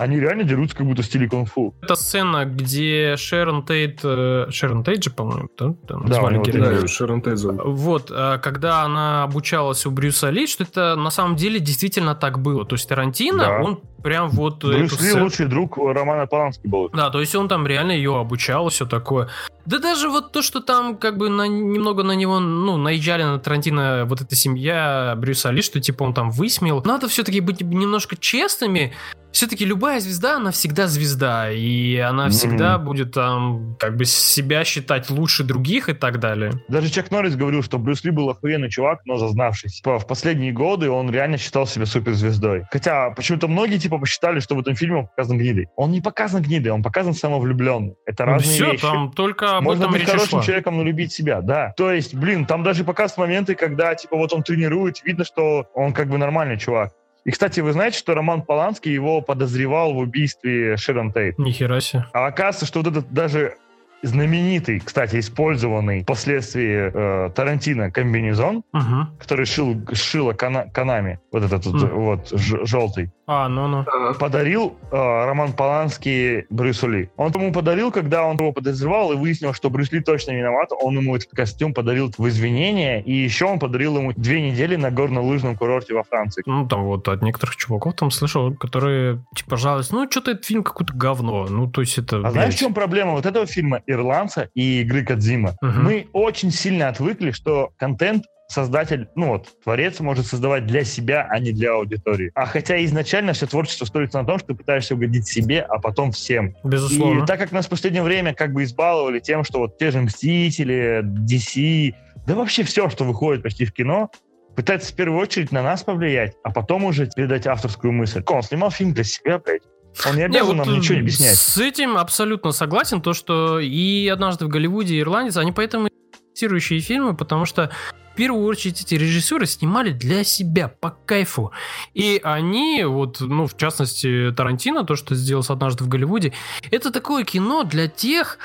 Они 0.00 0.18
реально 0.18 0.44
дерутся 0.44 0.76
как 0.76 0.86
будто 0.86 1.02
в 1.02 1.04
стиле 1.06 1.28
кунг-фу. 1.28 1.74
Это 1.82 1.94
сцена, 1.94 2.44
где 2.46 3.16
Шерон 3.16 3.64
Тейт... 3.64 4.00
э, 4.02 4.46
Шерон 4.50 4.82
Тейт 4.82 5.04
же, 5.04 5.10
по-моему, 5.10 5.48
да? 5.58 5.74
Там 5.86 6.06
Да, 6.06 6.14
звали 6.14 6.38
героиню. 6.42 6.80
Да, 6.82 6.86
Шерон 6.88 7.22
Тейт 7.22 7.38
зовут. 7.38 7.60
Вот, 7.64 8.10
а, 8.10 8.38
когда 8.38 8.82
она 8.82 9.24
обучалась 9.24 9.84
у 9.86 9.90
Брюса 9.90 10.30
Ли, 10.30 10.46
что 10.46 10.64
это 10.64 10.96
на 10.96 11.10
самом 11.10 11.36
деле 11.36 11.60
действительно 11.60 12.14
так 12.14 12.38
было. 12.40 12.64
То 12.64 12.74
есть 12.76 12.88
Тарантино, 12.88 13.38
Да. 13.44 13.60
он 13.62 13.80
прям 14.02 14.30
вот... 14.30 14.64
Брюс 14.64 14.92
Ли 14.92 15.08
сцену- 15.10 15.24
лучший 15.24 15.46
друг 15.46 15.76
Романа 15.76 16.26
Полански 16.26 16.66
был. 16.66 16.88
Да, 16.92 17.10
то 17.10 17.20
есть 17.20 17.34
он 17.34 17.48
там 17.48 17.66
реально 17.66 17.92
ее 17.92 18.18
обучал, 18.18 18.68
все 18.70 18.86
такое. 18.86 19.28
Да 19.66 19.78
даже 19.78 20.08
вот 20.08 20.32
то, 20.32 20.40
что 20.42 20.60
там 20.60 20.96
как 20.96 21.18
бы 21.18 21.28
на, 21.28 21.46
немного 21.46 22.02
на 22.02 22.12
него, 22.12 22.40
ну, 22.40 22.76
наезжали 22.78 23.22
на 23.22 23.38
Тарантино 23.38 24.04
вот 24.06 24.22
эта 24.22 24.34
семья 24.34 25.14
Брюса 25.16 25.50
Ли, 25.50 25.60
что 25.62 25.80
типа 25.80 26.02
он 26.04 26.14
там 26.14 26.30
высмеял. 26.30 26.82
Надо 26.84 27.08
все-таки 27.08 27.40
быть 27.40 27.60
немножко 27.60 28.16
честными. 28.16 28.92
Все-таки 29.32 29.64
любая 29.64 30.00
звезда, 30.00 30.36
она 30.36 30.50
всегда 30.50 30.86
звезда, 30.86 31.50
и 31.52 31.96
она 31.98 32.24
Мгм. 32.24 32.32
всегда 32.32 32.78
будет 32.78 33.12
там 33.12 33.76
как 33.78 33.96
бы 33.96 34.04
себя 34.04 34.64
считать 34.64 35.08
лучше 35.10 35.44
других 35.44 35.88
и 35.88 35.92
так 35.94 36.18
далее. 36.20 36.52
Даже 36.68 36.90
Чак 36.90 37.10
Норрис 37.10 37.36
говорил, 37.36 37.62
что 37.62 37.78
Брюс 37.78 38.02
Ли 38.04 38.10
был 38.10 38.28
охуенный 38.30 38.70
чувак, 38.70 39.00
но 39.06 39.18
зазнавшись. 39.18 39.76
Типа, 39.76 39.98
В 39.98 40.06
последние 40.06 40.52
годы 40.52 40.90
он 40.90 41.10
реально 41.10 41.36
считал 41.38 41.66
себя 41.66 41.86
суперзвездой. 41.86 42.64
Хотя 42.72 43.10
почему-то 43.10 43.48
многие 43.48 43.78
типа 43.78 43.98
посчитали, 43.98 44.40
что 44.40 44.54
в 44.54 44.60
этом 44.60 44.74
фильме 44.74 44.96
он 44.98 45.06
показан 45.06 45.38
гнидой. 45.38 45.68
Он 45.76 45.90
не 45.92 46.00
показан 46.00 46.42
гнидой, 46.42 46.72
он 46.72 46.82
показан 46.82 47.14
самовлюбленным. 47.14 47.94
Это 48.06 48.24
Ну, 48.26 48.32
разные 48.32 48.54
все, 48.54 48.70
вещи. 48.72 48.82
там 48.82 49.12
только 49.12 49.58
об 49.58 49.64
Можно 49.64 49.82
этом 49.84 49.92
быть 49.92 50.04
хорошим 50.04 50.28
шла. 50.28 50.42
человеком, 50.42 50.76
но 50.76 50.82
любить 50.84 51.12
себя, 51.12 51.40
да. 51.40 51.72
То 51.76 51.92
есть, 51.92 52.14
блин, 52.14 52.46
там 52.46 52.62
даже 52.62 52.84
показывают 52.84 53.28
моменты, 53.30 53.54
когда, 53.54 53.94
типа, 53.94 54.16
вот 54.16 54.32
он 54.32 54.42
тренирует, 54.42 55.02
видно, 55.04 55.24
что 55.24 55.66
он 55.74 55.92
как 55.92 56.08
бы 56.08 56.18
нормальный 56.18 56.58
чувак. 56.58 56.92
И, 57.24 57.30
кстати, 57.30 57.60
вы 57.60 57.72
знаете, 57.72 57.98
что 57.98 58.14
Роман 58.14 58.42
Поланский 58.42 58.92
его 58.92 59.20
подозревал 59.20 59.92
в 59.92 59.98
убийстве 59.98 60.76
Шерон 60.76 61.12
Тейт. 61.12 61.38
Нихера 61.38 61.80
себе. 61.80 62.06
А 62.12 62.26
оказывается, 62.26 62.66
что 62.66 62.80
вот 62.80 62.88
этот 62.88 63.12
даже 63.12 63.56
знаменитый, 64.02 64.80
кстати, 64.80 65.18
использованный 65.20 66.02
впоследствии 66.02 66.90
э, 67.26 67.30
Тарантино 67.30 67.90
комбинезон, 67.90 68.62
Мгм. 68.72 69.08
который 69.18 69.46
шил, 69.46 69.76
шила 69.92 70.32
Кана- 70.32 70.70
Канами, 70.72 71.18
вот 71.32 71.42
этот 71.44 71.66
вот, 71.66 71.82
Мгм. 71.82 72.00
вот 72.00 72.30
ж- 72.30 72.64
желтый, 72.66 73.10
А, 73.26 73.48
ну-ну. 73.48 73.84
подарил 74.18 74.76
э, 74.90 74.96
Роман 74.96 75.52
Поланский 75.52 76.46
Брюсу 76.50 76.88
Ли. 76.88 77.10
Он 77.16 77.30
ему 77.30 77.52
подарил, 77.52 77.92
когда 77.92 78.24
он 78.24 78.36
его 78.36 78.52
подозревал 78.52 79.12
и 79.12 79.16
выяснил, 79.16 79.52
что 79.54 79.70
Брюс 79.70 79.92
Ли 79.92 80.00
точно 80.00 80.32
виноват, 80.32 80.70
он 80.80 80.96
ему 80.98 81.14
этот 81.16 81.30
костюм 81.30 81.74
подарил 81.74 82.12
в 82.16 82.28
извинение, 82.28 83.02
и 83.02 83.12
еще 83.12 83.44
он 83.44 83.58
подарил 83.58 83.96
ему 83.98 84.12
две 84.16 84.40
недели 84.50 84.76
на 84.76 84.90
горно-лыжном 84.90 85.56
курорте 85.56 85.94
во 85.94 86.02
Франции. 86.02 86.42
Ну, 86.46 86.66
там 86.66 86.84
вот 86.84 87.06
от 87.08 87.22
некоторых 87.22 87.56
чуваков 87.56 87.94
там 87.94 88.10
слышал, 88.10 88.52
которые, 88.54 89.22
типа, 89.34 89.56
жалуются, 89.56 89.94
ну, 89.94 90.10
что-то 90.10 90.32
этот 90.32 90.44
фильм 90.44 90.62
какое-то 90.64 90.92
говно. 90.94 91.46
Ну, 91.48 91.70
то 91.70 91.82
есть 91.82 91.98
это... 91.98 92.16
А 92.18 92.30
знаешь, 92.30 92.48
блядь. 92.48 92.54
в 92.56 92.58
чем 92.58 92.74
проблема 92.74 93.12
вот 93.12 93.26
этого 93.26 93.46
фильма 93.46 93.82
«Ирландца» 93.90 94.48
и 94.54 94.80
«Игры 94.82 95.04
Кадзима»? 95.04 95.56
Мгм. 95.60 95.84
Мы 95.84 96.06
очень 96.12 96.50
сильно 96.50 96.88
отвыкли, 96.88 97.30
что 97.30 97.70
контент 97.76 98.24
создатель, 98.50 99.08
ну 99.14 99.28
вот, 99.28 99.48
творец 99.62 100.00
может 100.00 100.26
создавать 100.26 100.66
для 100.66 100.84
себя, 100.84 101.26
а 101.30 101.38
не 101.38 101.52
для 101.52 101.72
аудитории. 101.72 102.32
А 102.34 102.46
хотя 102.46 102.84
изначально 102.84 103.32
все 103.32 103.46
творчество 103.46 103.84
строится 103.84 104.20
на 104.20 104.26
том, 104.26 104.38
что 104.38 104.48
ты 104.48 104.54
пытаешься 104.54 104.94
угодить 104.96 105.28
себе, 105.28 105.60
а 105.60 105.78
потом 105.78 106.10
всем. 106.10 106.56
Безусловно. 106.64 107.22
И 107.22 107.26
так 107.26 107.38
как 107.38 107.52
нас 107.52 107.66
в 107.66 107.68
последнее 107.68 108.02
время 108.02 108.34
как 108.34 108.52
бы 108.52 108.64
избаловали 108.64 109.20
тем, 109.20 109.44
что 109.44 109.60
вот 109.60 109.78
те 109.78 109.92
же 109.92 110.00
«Мстители», 110.00 111.02
DC, 111.02 111.94
да 112.26 112.34
вообще 112.34 112.64
все, 112.64 112.90
что 112.90 113.04
выходит 113.04 113.42
почти 113.44 113.64
в 113.64 113.72
кино, 113.72 114.10
пытается 114.56 114.92
в 114.92 114.96
первую 114.96 115.20
очередь 115.20 115.52
на 115.52 115.62
нас 115.62 115.84
повлиять, 115.84 116.34
а 116.42 116.50
потом 116.50 116.84
уже 116.84 117.06
передать 117.06 117.46
авторскую 117.46 117.92
мысль. 117.92 118.22
Он 118.26 118.42
снимал 118.42 118.70
фильм 118.70 118.92
для 118.92 119.04
себя, 119.04 119.38
блядь. 119.38 119.62
Он 120.06 120.16
не 120.16 120.18
Не, 120.18 120.24
обязан 120.24 120.46
вот, 120.46 120.66
нам 120.66 120.76
ничего 120.76 120.94
не 120.94 121.00
объяснять. 121.00 121.36
С 121.36 121.58
этим 121.58 121.96
абсолютно 121.96 122.52
согласен, 122.52 123.02
то, 123.02 123.12
что 123.12 123.58
и 123.58 124.08
«Однажды 124.08 124.46
в 124.46 124.48
Голливуде», 124.48 124.94
и 124.94 125.00
«Ирландец», 125.00 125.36
они 125.36 125.52
поэтому 125.52 125.88
и 125.88 126.80
фильмы, 126.80 127.14
потому 127.14 127.44
что 127.44 127.70
в 128.12 128.16
первую 128.16 128.46
очередь 128.46 128.80
эти 128.80 128.94
режиссеры 128.94 129.46
снимали 129.46 129.90
для 129.90 130.24
себя, 130.24 130.68
по 130.68 130.90
кайфу. 130.90 131.52
И 131.94 132.20
они, 132.22 132.84
вот, 132.84 133.20
ну, 133.20 133.46
в 133.46 133.56
частности, 133.56 134.32
Тарантино, 134.34 134.84
то, 134.84 134.96
что 134.96 135.14
сделал 135.14 135.44
«Однажды 135.48 135.84
в 135.84 135.88
Голливуде», 135.88 136.32
это 136.70 136.90
такое 136.90 137.24
кино 137.24 137.62
для 137.62 137.88
тех, 137.88 138.38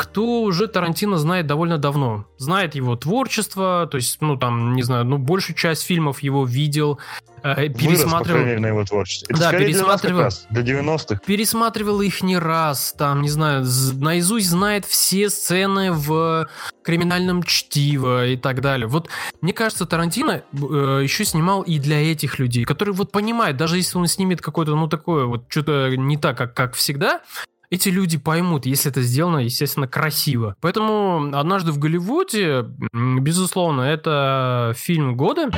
кто 0.00 0.40
уже 0.44 0.66
Тарантино 0.66 1.18
знает 1.18 1.46
довольно 1.46 1.76
давно. 1.76 2.24
Знает 2.38 2.74
его 2.74 2.96
творчество, 2.96 3.86
то 3.90 3.98
есть, 3.98 4.16
ну, 4.22 4.38
там, 4.38 4.74
не 4.74 4.82
знаю, 4.82 5.04
ну, 5.04 5.18
большую 5.18 5.54
часть 5.56 5.82
фильмов 5.82 6.20
его 6.22 6.46
видел, 6.46 6.98
э, 7.42 7.68
Вырос, 7.68 7.76
пересматривал. 7.76 8.40
мере, 8.40 8.60
на 8.60 8.68
его 8.68 8.82
творчестве. 8.86 9.26
Это 9.28 9.40
Да, 9.40 9.50
для 9.50 9.58
пересматривал. 9.58 10.20
раз, 10.22 10.46
для 10.48 10.62
90-х. 10.62 11.20
пересматривал 11.26 12.00
их 12.00 12.22
не 12.22 12.38
раз, 12.38 12.94
там, 12.96 13.20
не 13.20 13.28
знаю, 13.28 13.66
наизусть 13.96 14.48
знает 14.48 14.86
все 14.86 15.28
сцены 15.28 15.92
в 15.92 16.48
криминальном 16.82 17.42
чтиво 17.42 18.26
и 18.26 18.38
так 18.38 18.62
далее. 18.62 18.86
Вот 18.86 19.10
мне 19.42 19.52
кажется, 19.52 19.84
Тарантино 19.84 20.42
э, 20.54 21.00
еще 21.02 21.26
снимал 21.26 21.60
и 21.60 21.78
для 21.78 22.00
этих 22.10 22.38
людей, 22.38 22.64
которые 22.64 22.94
вот 22.94 23.12
понимают, 23.12 23.58
даже 23.58 23.76
если 23.76 23.98
он 23.98 24.06
снимет 24.06 24.40
какое-то, 24.40 24.74
ну, 24.76 24.88
такое 24.88 25.26
вот 25.26 25.44
что-то 25.48 25.94
не 25.94 26.16
так, 26.16 26.38
как, 26.38 26.54
как 26.54 26.72
всегда, 26.74 27.20
эти 27.70 27.88
люди 27.88 28.18
поймут, 28.18 28.66
если 28.66 28.90
это 28.90 29.00
сделано, 29.02 29.38
естественно, 29.38 29.86
красиво. 29.86 30.56
Поэтому 30.60 31.30
«Однажды 31.32 31.70
в 31.72 31.78
Голливуде», 31.78 32.64
безусловно, 32.92 33.82
это 33.82 34.74
фильм 34.76 35.16
года. 35.16 35.50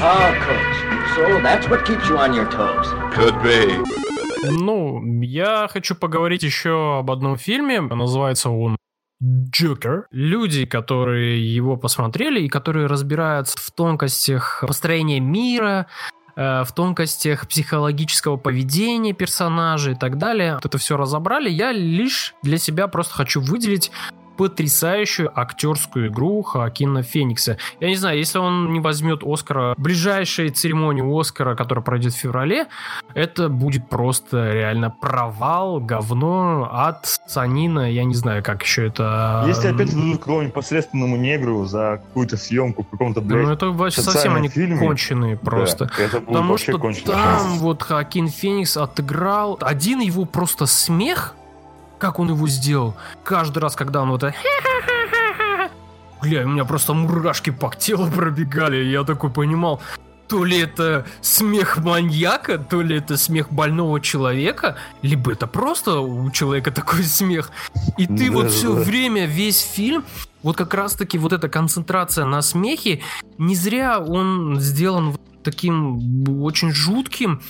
Coach. 0.00 0.80
So 1.14 1.42
that's 1.42 1.68
what 1.68 1.84
keeps 1.84 2.08
you 2.08 2.16
on 2.16 2.32
your 2.34 2.50
toes. 2.50 2.86
Could 3.14 3.40
be. 3.42 3.84
Ну, 4.50 5.20
я 5.22 5.68
хочу 5.70 5.94
поговорить 5.94 6.42
еще 6.42 7.00
об 7.00 7.10
одном 7.10 7.36
фильме. 7.36 7.80
Называется 7.80 8.48
он 8.48 8.76
Джокер. 9.22 10.06
Люди, 10.10 10.64
которые 10.64 11.54
его 11.54 11.76
посмотрели 11.76 12.40
и 12.40 12.48
которые 12.48 12.86
разбираются 12.86 13.58
в 13.58 13.70
тонкостях 13.70 14.64
построения 14.66 15.20
мира, 15.20 15.88
в 16.40 16.68
тонкостях 16.74 17.46
психологического 17.46 18.38
поведения 18.38 19.12
персонажей 19.12 19.92
и 19.92 19.96
так 19.96 20.16
далее. 20.16 20.54
Вот 20.54 20.64
это 20.64 20.78
все 20.78 20.96
разобрали. 20.96 21.50
Я 21.50 21.70
лишь 21.70 22.34
для 22.42 22.56
себя 22.56 22.88
просто 22.88 23.12
хочу 23.12 23.42
выделить 23.42 23.92
потрясающую 24.40 25.30
актерскую 25.38 26.08
игру 26.08 26.40
Хоакина 26.40 27.02
Феникса. 27.02 27.58
Я 27.78 27.88
не 27.88 27.96
знаю, 27.96 28.16
если 28.16 28.38
он 28.38 28.72
не 28.72 28.80
возьмет 28.80 29.20
Оскара, 29.22 29.74
ближайшей 29.76 30.48
церемонии 30.48 31.04
Оскара, 31.20 31.54
которая 31.54 31.84
пройдет 31.84 32.14
в 32.14 32.16
феврале, 32.16 32.66
это 33.12 33.50
будет 33.50 33.90
просто 33.90 34.50
реально 34.50 34.88
провал, 34.88 35.78
говно, 35.78 36.70
ад, 36.72 37.20
санина, 37.26 37.92
я 37.92 38.04
не 38.04 38.14
знаю, 38.14 38.42
как 38.42 38.62
еще 38.62 38.86
это... 38.86 39.44
Если 39.46 39.68
опять 39.68 39.94
дадут 39.94 40.20
какому-нибудь 40.20 40.54
посредственному 40.54 41.18
негру 41.18 41.66
за 41.66 42.00
какую-то 42.02 42.38
съемку 42.38 42.82
в 42.84 42.88
каком-то, 42.88 43.20
блядь, 43.20 43.44
Ну, 43.44 43.52
это 43.52 43.66
вообще 43.68 44.00
совсем 44.00 44.36
они 44.36 44.48
фильме, 44.48 44.78
конченые 44.78 45.34
да, 45.34 45.40
просто. 45.42 45.84
это 45.98 46.16
будет 46.20 46.28
Потому 46.28 46.50
вообще 46.52 46.72
что 46.72 46.78
кончено. 46.78 47.12
там 47.12 47.58
вот 47.58 47.82
Хакин 47.82 48.28
Феникс 48.28 48.78
отыграл 48.78 49.58
один 49.60 50.00
его 50.00 50.24
просто 50.24 50.64
смех, 50.64 51.34
как 52.00 52.18
он 52.18 52.30
его 52.30 52.48
сделал. 52.48 52.96
Каждый 53.22 53.58
раз, 53.60 53.76
когда 53.76 54.02
он 54.02 54.10
вот 54.10 54.24
это... 54.24 54.34
Бля, 56.22 56.44
у 56.44 56.48
меня 56.48 56.64
просто 56.64 56.92
мурашки 56.92 57.50
по 57.50 57.70
телу 57.74 58.10
пробегали, 58.10 58.84
я 58.84 59.04
такой 59.04 59.30
понимал, 59.30 59.80
то 60.28 60.44
ли 60.44 60.58
это 60.60 61.06
смех 61.22 61.78
маньяка, 61.78 62.58
то 62.58 62.82
ли 62.82 62.98
это 62.98 63.16
смех 63.16 63.50
больного 63.50 64.00
человека, 64.00 64.76
либо 65.02 65.32
это 65.32 65.46
просто 65.46 66.00
у 66.00 66.30
человека 66.30 66.70
такой 66.72 67.04
смех. 67.04 67.50
И 67.96 68.06
ты 68.06 68.30
вот 68.30 68.44
Да, 68.44 68.48
все 68.50 68.74
да. 68.74 68.80
время, 68.82 69.26
весь 69.26 69.60
фильм, 69.60 70.04
вот 70.42 70.56
как 70.56 70.74
раз-таки 70.74 71.18
вот 71.18 71.32
эта 71.32 71.48
концентрация 71.48 72.26
на 72.26 72.42
смехе, 72.42 73.00
не 73.38 73.54
зря 73.54 73.98
он 73.98 74.60
сделан 74.60 75.12
вот 75.12 75.20
таким 75.42 76.42
очень 76.42 76.72
жутким, 76.72 77.40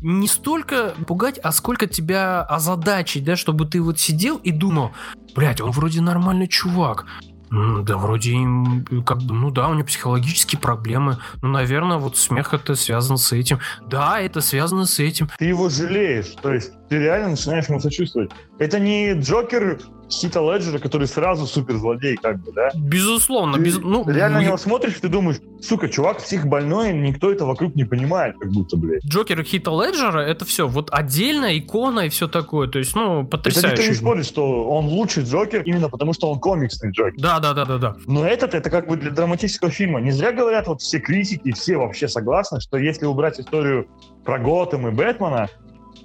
не 0.00 0.28
столько 0.28 0.94
пугать, 1.06 1.38
а 1.42 1.52
сколько 1.52 1.86
тебя 1.86 2.42
озадачить, 2.42 3.24
да, 3.24 3.36
чтобы 3.36 3.66
ты 3.66 3.80
вот 3.80 3.98
сидел 3.98 4.36
и 4.38 4.50
думал, 4.50 4.92
блядь, 5.34 5.60
он 5.60 5.70
вроде 5.70 6.00
нормальный 6.00 6.48
чувак, 6.48 7.06
да 7.50 7.96
вроде 7.96 8.32
им, 8.32 8.84
как 9.06 9.18
бы, 9.22 9.34
ну 9.34 9.50
да, 9.50 9.68
у 9.68 9.74
него 9.74 9.86
психологические 9.86 10.60
проблемы, 10.60 11.18
ну, 11.42 11.48
наверное, 11.48 11.98
вот 11.98 12.16
смех 12.16 12.52
это 12.52 12.74
связано 12.74 13.16
с 13.16 13.32
этим. 13.32 13.60
Да, 13.86 14.20
это 14.20 14.40
связано 14.40 14.86
с 14.86 14.98
этим. 14.98 15.30
Ты 15.38 15.44
его 15.46 15.68
жалеешь, 15.68 16.34
то 16.42 16.52
есть 16.52 16.72
ты 16.88 16.98
реально 16.98 17.30
начинаешь 17.30 17.68
ему 17.68 17.80
сочувствовать. 17.80 18.32
Это 18.58 18.80
не 18.80 19.12
Джокер 19.12 19.80
Хита 20.20 20.40
Леджера, 20.40 20.78
который 20.78 21.06
сразу 21.06 21.46
суперзлодей, 21.46 22.16
как 22.16 22.40
бы, 22.42 22.52
да? 22.52 22.70
Безусловно, 22.74 23.54
Ты 23.58 23.60
без, 23.64 23.78
ну, 23.78 24.04
реально 24.08 24.38
на 24.38 24.42
я- 24.42 24.46
него 24.48 24.56
смотришь, 24.56 24.94
ты 25.00 25.08
думаешь, 25.08 25.38
сука, 25.60 25.88
чувак 25.88 26.18
психбольной, 26.18 26.92
никто 26.92 27.30
это 27.32 27.44
вокруг 27.44 27.74
не 27.74 27.84
понимает, 27.84 28.36
как 28.38 28.50
будто, 28.50 28.76
блядь. 28.76 29.04
Джокер 29.04 29.40
и 29.40 29.44
Хита 29.44 29.70
Леджера 29.70 30.20
это 30.20 30.44
все 30.44 30.66
вот 30.68 30.88
отдельная 30.92 31.58
икона 31.58 32.00
и 32.00 32.08
все 32.08 32.28
такое. 32.28 32.68
То 32.68 32.78
есть, 32.78 32.94
ну, 32.94 33.02
Это 33.04 33.16
никто 33.22 33.36
потрясающе. 33.36 33.88
не 33.88 33.94
спорит, 33.94 34.26
что 34.26 34.64
он 34.70 34.86
лучший 34.86 35.24
Джокер 35.24 35.62
именно 35.62 35.88
потому, 35.88 36.12
что 36.12 36.30
он 36.30 36.38
комиксный 36.38 36.90
Джокер. 36.90 37.14
Да, 37.20 37.40
да, 37.40 37.52
да, 37.52 37.64
да, 37.64 37.78
да. 37.78 37.96
Но 38.06 38.26
этот, 38.26 38.54
это 38.54 38.70
как 38.70 38.88
бы 38.88 38.96
для 38.96 39.10
драматического 39.10 39.70
фильма. 39.70 40.00
Не 40.00 40.10
зря 40.12 40.32
говорят 40.32 40.66
вот 40.68 40.80
все 40.80 40.98
критики, 41.00 41.52
все 41.52 41.76
вообще 41.76 42.08
согласны, 42.08 42.60
что 42.60 42.76
если 42.78 43.06
убрать 43.06 43.40
историю 43.40 43.86
про 44.24 44.38
Готэм 44.38 44.88
и 44.88 44.90
Бэтмена, 44.90 45.48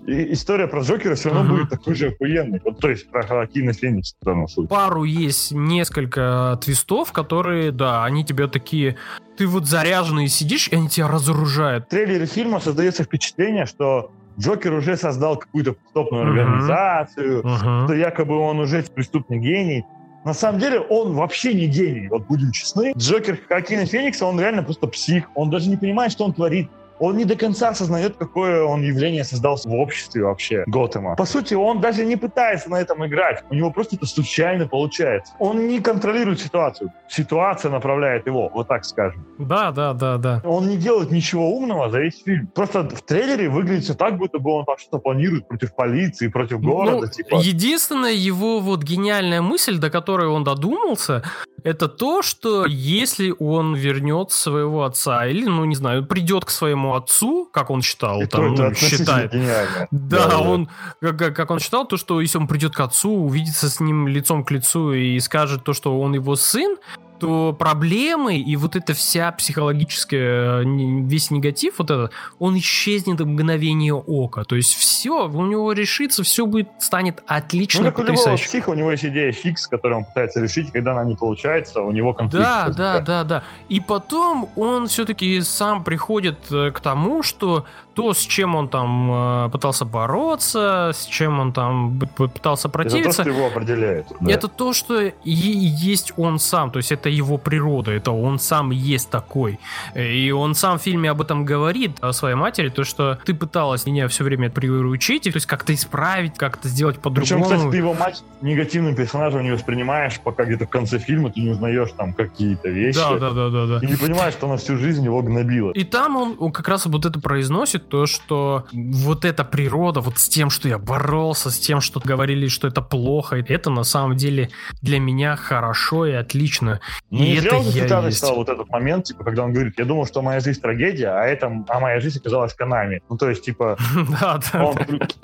и 0.07 0.33
история 0.33 0.67
про 0.67 0.81
Джокера 0.81 1.15
все 1.15 1.29
равно 1.29 1.43
Мгм. 1.43 1.55
будет 1.57 1.69
такой 1.69 1.95
же 1.95 2.07
охуенной. 2.07 2.61
Вот, 2.63 2.79
то 2.79 2.89
есть 2.89 3.09
про 3.09 3.23
Хоакина 3.23 3.73
Феникса 3.73 4.15
в 4.21 4.25
данном 4.25 4.47
случае. 4.47 4.69
Пару 4.69 5.03
есть 5.03 5.51
несколько 5.51 6.57
твистов, 6.63 7.11
которые, 7.11 7.71
да, 7.71 8.03
они 8.05 8.23
тебя 8.25 8.47
такие... 8.47 8.97
Ты 9.37 9.47
вот 9.47 9.65
заряженный 9.67 10.27
сидишь, 10.27 10.67
и 10.69 10.75
они 10.75 10.89
тебя 10.89 11.07
разоружают. 11.07 11.85
В 11.85 11.89
трейлере 11.89 12.25
фильма 12.25 12.59
создается 12.59 13.03
впечатление, 13.03 13.65
что 13.65 14.11
Джокер 14.39 14.73
уже 14.73 14.97
создал 14.97 15.37
какую-то 15.37 15.73
преступную 15.73 16.25
Мгм. 16.25 16.39
организацию, 16.39 17.41
Мгм. 17.45 17.85
что 17.85 17.93
якобы 17.93 18.37
он 18.37 18.59
уже 18.59 18.83
преступный 18.83 19.39
гений. 19.39 19.85
На 20.25 20.33
самом 20.33 20.59
деле 20.59 20.79
он 20.81 21.13
вообще 21.13 21.53
не 21.53 21.67
гений, 21.67 22.09
вот 22.09 22.27
будем 22.27 22.51
честны. 22.51 22.91
Джокер 22.97 23.39
Хакина 23.47 23.85
Феникса, 23.85 24.25
он 24.25 24.39
реально 24.39 24.63
просто 24.63 24.87
псих. 24.87 25.29
Он 25.35 25.49
даже 25.49 25.69
не 25.69 25.77
понимает, 25.77 26.11
что 26.11 26.25
он 26.25 26.33
творит. 26.33 26.69
Он 26.99 27.17
не 27.17 27.25
до 27.25 27.35
конца 27.35 27.69
осознает, 27.69 28.17
какое 28.17 28.63
он 28.63 28.81
явление 28.81 29.23
создал 29.23 29.57
в 29.63 29.73
обществе 29.73 30.23
вообще 30.23 30.63
Готэма. 30.67 31.15
По 31.15 31.25
сути, 31.25 31.53
он 31.53 31.81
даже 31.81 32.05
не 32.05 32.15
пытается 32.15 32.69
на 32.69 32.75
этом 32.75 33.05
играть. 33.05 33.43
У 33.49 33.55
него 33.55 33.71
просто 33.71 33.95
это 33.95 34.05
случайно 34.05 34.67
получается. 34.67 35.33
Он 35.39 35.67
не 35.67 35.79
контролирует 35.79 36.39
ситуацию. 36.39 36.91
Ситуация 37.07 37.71
направляет 37.71 38.27
его, 38.27 38.49
вот 38.53 38.67
так 38.67 38.85
скажем. 38.85 39.25
Да, 39.37 39.71
да, 39.71 39.93
да, 39.93 40.17
да. 40.17 40.41
Он 40.45 40.67
не 40.67 40.77
делает 40.77 41.11
ничего 41.11 41.49
умного 41.49 41.89
за 41.89 41.99
весь 41.99 42.21
фильм. 42.23 42.47
Просто 42.47 42.83
в 42.83 43.01
трейлере 43.01 43.49
выглядит 43.49 43.83
все 43.83 43.93
так, 43.93 44.17
будто 44.17 44.39
бы 44.39 44.51
он 44.51 44.65
там 44.65 44.77
что-то 44.77 44.99
планирует 44.99 45.47
против 45.47 45.75
полиции, 45.75 46.27
против 46.27 46.61
города. 46.61 47.05
Ну, 47.05 47.07
типа. 47.07 47.35
Единственная 47.35 48.13
его 48.13 48.59
вот 48.59 48.83
гениальная 48.83 49.41
мысль, 49.41 49.77
до 49.77 49.89
которой 49.89 50.27
он 50.27 50.43
додумался, 50.43 51.23
это 51.63 51.87
то, 51.87 52.21
что 52.21 52.65
если 52.65 53.33
он 53.39 53.75
вернет 53.75 54.31
своего 54.31 54.83
отца 54.83 55.25
или, 55.27 55.45
ну 55.45 55.65
не 55.65 55.75
знаю, 55.75 56.05
придет 56.05 56.45
к 56.45 56.49
своему 56.49 56.95
отцу, 56.95 57.49
как 57.51 57.69
он 57.69 57.81
считал, 57.81 58.21
И 58.21 58.25
там, 58.25 58.53
ну, 58.55 58.73
считает. 58.73 59.33
гениально. 59.33 59.87
Да, 59.91 60.39
он, 60.39 60.69
как- 61.01 61.35
как 61.35 61.51
он 61.51 61.59
считал, 61.59 61.85
то, 61.87 61.97
что 61.97 62.21
если 62.21 62.37
он 62.37 62.47
придет 62.47 62.75
к 62.75 62.79
отцу, 62.79 63.11
увидится 63.11 63.69
с 63.69 63.79
ним 63.79 64.07
лицом 64.07 64.43
к 64.43 64.51
лицу 64.51 64.93
и 64.93 65.19
скажет 65.19 65.63
то, 65.63 65.73
что 65.73 65.99
он 65.99 66.13
его 66.13 66.35
сын, 66.35 66.77
то 67.19 67.53
проблемы 67.57 68.37
и 68.37 68.55
вот 68.55 68.75
эта 68.75 68.93
вся 68.93 69.31
психологическая, 69.31 70.61
э, 70.61 70.63
весь 70.65 71.31
негатив, 71.31 71.75
вот 71.79 71.91
этот, 71.91 72.11
он 72.39 72.57
исчезнет 72.57 73.19
в 73.21 73.25
мгновение 73.25 73.93
ока. 73.93 74.43
То 74.43 74.55
есть 74.55 74.73
все, 74.75 75.27
у 75.27 75.45
него 75.45 75.73
решится, 75.73 76.23
все 76.23 76.45
будет, 76.45 76.69
станет 76.79 77.21
отлично, 77.27 77.81
Ну, 77.83 77.89
как 77.89 77.99
у 77.99 78.01
любого 78.01 78.15
потрясающе. 78.17 78.45
психа, 78.45 78.69
у 78.69 78.73
него 78.73 78.91
есть 78.91 79.05
идея 79.05 79.31
фикс, 79.31 79.67
которую 79.67 79.99
он 79.99 80.05
пытается 80.05 80.41
решить, 80.41 80.71
когда 80.71 80.93
она 80.93 81.03
не 81.03 81.15
получается, 81.15 81.81
у 81.81 81.91
него 81.91 82.13
конфликт. 82.13 82.43
Да, 82.43 82.63
да, 82.63 82.67
возникает. 82.69 83.05
да, 83.05 83.23
да. 83.23 83.43
И 83.69 83.79
потом 83.79 84.49
он 84.55 84.87
все-таки 84.87 85.41
сам 85.41 85.83
приходит 85.83 86.39
э, 86.51 86.71
к 86.71 86.79
тому, 86.79 87.23
что 87.23 87.65
то, 87.99 88.13
с 88.13 88.19
чем 88.19 88.55
он 88.55 88.69
там 88.69 89.11
э, 89.45 89.49
пытался 89.49 89.83
бороться, 89.83 90.91
с 90.93 91.05
чем 91.05 91.37
он 91.41 91.51
там 91.51 91.99
пытался 92.15 92.69
Это 92.69 92.71
то, 92.71 92.77
противиться, 92.77 93.23
что 93.23 93.29
его 93.29 93.47
определяет. 93.47 94.07
да. 94.21 94.31
это 94.31 94.47
то, 94.47 94.71
что 94.71 95.01
и 95.01 95.13
есть 95.25 96.13
он 96.15 96.39
сам, 96.39 96.71
то 96.71 96.77
есть 96.77 96.93
это 96.93 97.09
его 97.09 97.37
природа, 97.37 97.91
это 97.91 98.11
он 98.11 98.39
сам 98.39 98.71
есть 98.71 99.09
такой. 99.09 99.59
И 99.95 100.31
он 100.31 100.55
сам 100.55 100.79
в 100.79 100.81
фильме 100.81 101.11
об 101.11 101.19
этом 101.19 101.43
говорит, 101.43 101.97
о 101.99 102.13
своей 102.13 102.35
матери, 102.35 102.69
то, 102.69 102.85
что 102.85 103.19
ты 103.25 103.33
пыталась 103.33 103.85
меня 103.85 104.07
все 104.07 104.23
время 104.23 104.49
приучить, 104.49 105.27
и, 105.27 105.31
то 105.31 105.35
есть 105.35 105.45
как-то 105.45 105.73
исправить, 105.73 106.37
как-то 106.37 106.69
сделать 106.69 107.01
Причем, 107.01 107.39
по-другому. 107.41 107.43
кстати, 107.43 107.71
ты 107.71 107.77
его 107.77 107.93
мать 107.93 108.23
негативным 108.39 108.95
персонажем 108.95 109.43
не 109.43 109.51
воспринимаешь, 109.51 110.21
пока 110.23 110.45
где-то 110.45 110.67
в 110.67 110.69
конце 110.69 110.99
фильма 110.99 111.31
ты 111.31 111.41
не 111.41 111.49
узнаешь 111.49 111.89
там 111.97 112.13
какие-то 112.13 112.69
вещи. 112.69 112.97
Да, 112.97 113.17
да, 113.17 113.31
да, 113.31 113.49
да, 113.49 113.65
да. 113.65 113.85
И 113.85 113.89
не 113.91 113.97
понимаешь, 113.97 114.35
что 114.35 114.47
она 114.47 114.55
всю 114.55 114.77
жизнь 114.77 115.03
его 115.03 115.21
гнобила. 115.21 115.71
И 115.71 115.83
там 115.83 116.15
он, 116.15 116.37
он 116.39 116.53
как 116.53 116.69
раз 116.69 116.85
вот 116.85 117.05
это 117.05 117.19
произносит, 117.19 117.88
то, 117.89 118.05
что 118.05 118.65
вот 118.71 119.25
эта 119.25 119.43
природа, 119.43 119.99
вот 120.01 120.17
с 120.17 120.29
тем, 120.29 120.49
что 120.49 120.67
я 120.67 120.77
боролся, 120.77 121.49
с 121.49 121.59
тем, 121.59 121.81
что 121.81 121.99
говорили, 121.99 122.47
что 122.47 122.67
это 122.67 122.81
плохо, 122.81 123.37
это 123.37 123.69
на 123.69 123.83
самом 123.83 124.15
деле 124.15 124.49
для 124.81 124.99
меня 124.99 125.35
хорошо 125.35 126.05
и 126.05 126.13
отлично. 126.13 126.79
Ну, 127.09 127.19
и 127.19 127.21
не 127.21 127.33
это 127.35 127.61
зря 127.61 127.97
он 127.97 128.01
я 128.03 128.05
есть. 128.07 128.17
стал 128.17 128.35
вот 128.35 128.49
этот 128.49 128.69
момент, 128.69 129.05
типа, 129.05 129.23
когда 129.23 129.43
он 129.43 129.53
говорит, 129.53 129.73
я 129.77 129.85
думал, 129.85 130.05
что 130.05 130.21
моя 130.21 130.39
жизнь 130.39 130.61
трагедия, 130.61 131.09
а 131.09 131.25
это, 131.25 131.63
а 131.67 131.79
моя 131.79 131.99
жизнь 131.99 132.19
оказалась 132.19 132.53
канами. 132.53 133.01
Ну, 133.09 133.17
то 133.17 133.29
есть, 133.29 133.43
типа, 133.43 133.77
Да, 134.21 134.39
да, 134.51 134.65
он 134.65 134.75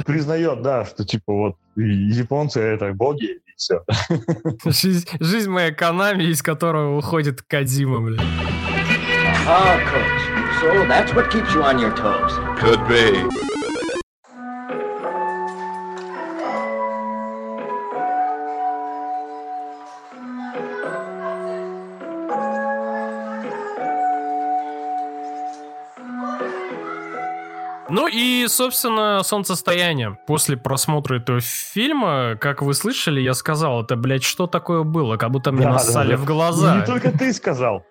признает, 0.05 0.61
да, 0.61 0.85
что, 0.85 1.05
типа, 1.05 1.33
вот, 1.33 1.55
японцы 1.75 2.59
это 2.59 2.93
боги, 2.93 3.25
и 3.25 3.51
все. 3.55 3.83
Жизнь, 4.65 5.07
жизнь 5.19 5.49
моя 5.49 5.71
Канами, 5.71 6.23
из 6.23 6.41
которого 6.41 6.97
уходит 6.97 7.41
Кадима, 7.41 8.01
блин. 8.01 8.21
Coach. 9.45 10.44
So 10.73 10.85
that's 10.87 11.13
what 11.13 11.29
keeps 11.31 11.53
you 11.53 11.63
on 11.63 11.79
your 11.79 11.91
toes. 11.95 12.31
Could 12.59 12.81
be. 12.87 13.05
Ну 27.87 28.07
и, 28.07 28.47
собственно, 28.47 29.21
солнцестояние. 29.23 30.17
После 30.25 30.57
просмотра 30.57 31.17
этого 31.17 31.39
фильма, 31.39 32.35
как 32.39 32.61
вы 32.63 32.73
слышали, 32.73 33.21
я 33.21 33.33
сказал, 33.35 33.83
это, 33.83 33.95
блядь, 33.95 34.23
что 34.23 34.47
такое 34.47 34.83
было? 34.83 35.17
Как 35.17 35.29
будто 35.29 35.51
мне 35.51 35.63
Да, 35.65 35.73
нассали 35.73 36.11
да, 36.11 36.17
да. 36.17 36.23
в 36.23 36.25
глаза. 36.25 36.75
Не 36.77 36.85
только 36.85 37.11
ты 37.11 37.31
сказал. 37.31 37.85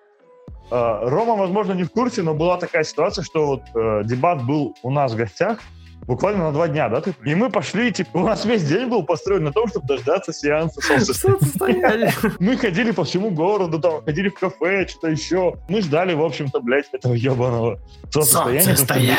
А, 0.70 1.08
Рома, 1.08 1.34
возможно, 1.36 1.72
не 1.72 1.84
в 1.84 1.90
курсе, 1.90 2.22
но 2.22 2.34
была 2.34 2.56
такая 2.56 2.84
ситуация, 2.84 3.24
что 3.24 3.46
вот 3.46 3.62
э, 3.74 4.02
дебат 4.04 4.44
был 4.44 4.76
у 4.82 4.90
нас 4.90 5.12
в 5.12 5.16
гостях 5.16 5.60
буквально 6.06 6.44
на 6.44 6.52
два 6.52 6.68
дня, 6.68 6.88
да? 6.88 7.00
Ты? 7.00 7.14
И 7.24 7.34
мы 7.34 7.50
пошли, 7.50 7.92
типа, 7.92 8.18
у 8.18 8.26
нас 8.26 8.44
весь 8.44 8.64
день 8.64 8.88
был 8.88 9.02
построен 9.04 9.44
на 9.44 9.52
том, 9.52 9.68
чтобы 9.68 9.86
дождаться 9.86 10.32
сеанса 10.32 10.80
солнцестояния. 10.80 12.12
Мы 12.38 12.56
ходили 12.56 12.90
по 12.90 13.04
всему 13.04 13.30
городу, 13.30 13.80
там, 13.80 14.04
ходили 14.04 14.28
в 14.28 14.34
кафе, 14.34 14.86
что-то 14.86 15.08
еще. 15.08 15.54
Мы 15.68 15.80
ждали, 15.80 16.14
в 16.14 16.22
общем-то, 16.22 16.60
блядь, 16.60 16.86
этого 16.92 17.14
ебаного 17.14 17.78
солнцестояния. 18.10 18.62
Солнцестояние. 18.62 19.16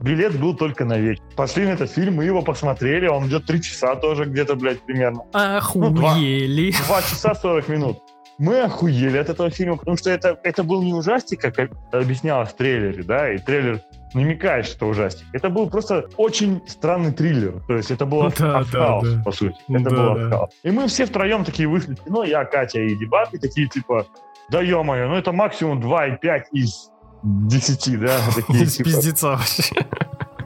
Билет 0.00 0.38
был 0.38 0.56
только 0.56 0.84
на 0.84 0.98
вечер. 0.98 1.22
Пошли 1.36 1.64
на 1.64 1.70
этот 1.70 1.90
фильм, 1.90 2.16
мы 2.16 2.24
его 2.24 2.42
посмотрели, 2.42 3.06
он 3.06 3.28
идет 3.28 3.46
три 3.46 3.62
часа 3.62 3.94
тоже 3.94 4.24
где-то, 4.24 4.56
блядь, 4.56 4.80
примерно. 4.80 5.22
Охуели. 5.32 6.72
Два 6.86 7.02
часа 7.02 7.36
40 7.36 7.68
минут. 7.68 7.98
Мы 8.38 8.60
охуели 8.62 9.18
от 9.18 9.28
этого 9.28 9.50
фильма, 9.50 9.76
потому 9.76 9.96
что 9.96 10.10
это, 10.10 10.38
это 10.42 10.64
был 10.64 10.82
не 10.82 10.94
ужастик, 10.94 11.40
как 11.40 11.70
объяснялось 11.92 12.48
в 12.50 12.54
трейлере, 12.56 13.02
да, 13.04 13.32
и 13.32 13.38
трейлер 13.38 13.80
намекает, 14.14 14.66
что 14.66 14.86
ужастик. 14.88 15.26
Это 15.32 15.48
был 15.48 15.70
просто 15.70 16.06
очень 16.16 16.60
странный 16.66 17.12
триллер. 17.12 17.62
То 17.66 17.76
есть 17.76 17.90
это 17.90 18.04
было 18.04 18.30
Да, 18.38 18.58
артхаус, 18.58 19.08
да, 19.08 19.16
да. 19.16 19.22
по 19.22 19.32
сути. 19.32 19.56
Это 19.68 19.84
Да, 19.84 19.90
был 19.90 19.96
да. 19.96 20.12
артхаус. 20.24 20.50
И 20.64 20.70
мы 20.70 20.86
все 20.88 21.06
втроем 21.06 21.44
такие 21.44 21.68
вышли 21.68 21.94
в 21.94 22.04
кино, 22.04 22.24
я, 22.24 22.44
Катя 22.44 22.80
и 22.80 22.94
Дебаты, 22.96 23.38
такие 23.38 23.68
типа, 23.68 24.06
да 24.50 24.60
ё-моё, 24.60 25.08
ну 25.08 25.14
это 25.16 25.32
максимум 25.32 25.80
2,5 25.80 26.42
из 26.52 26.90
10, 27.22 28.00
да, 28.00 28.18
такие, 28.34 28.64
Из 28.64 28.76
типа, 28.76 28.90
пиздеца 28.90 29.28
вообще. 29.28 29.74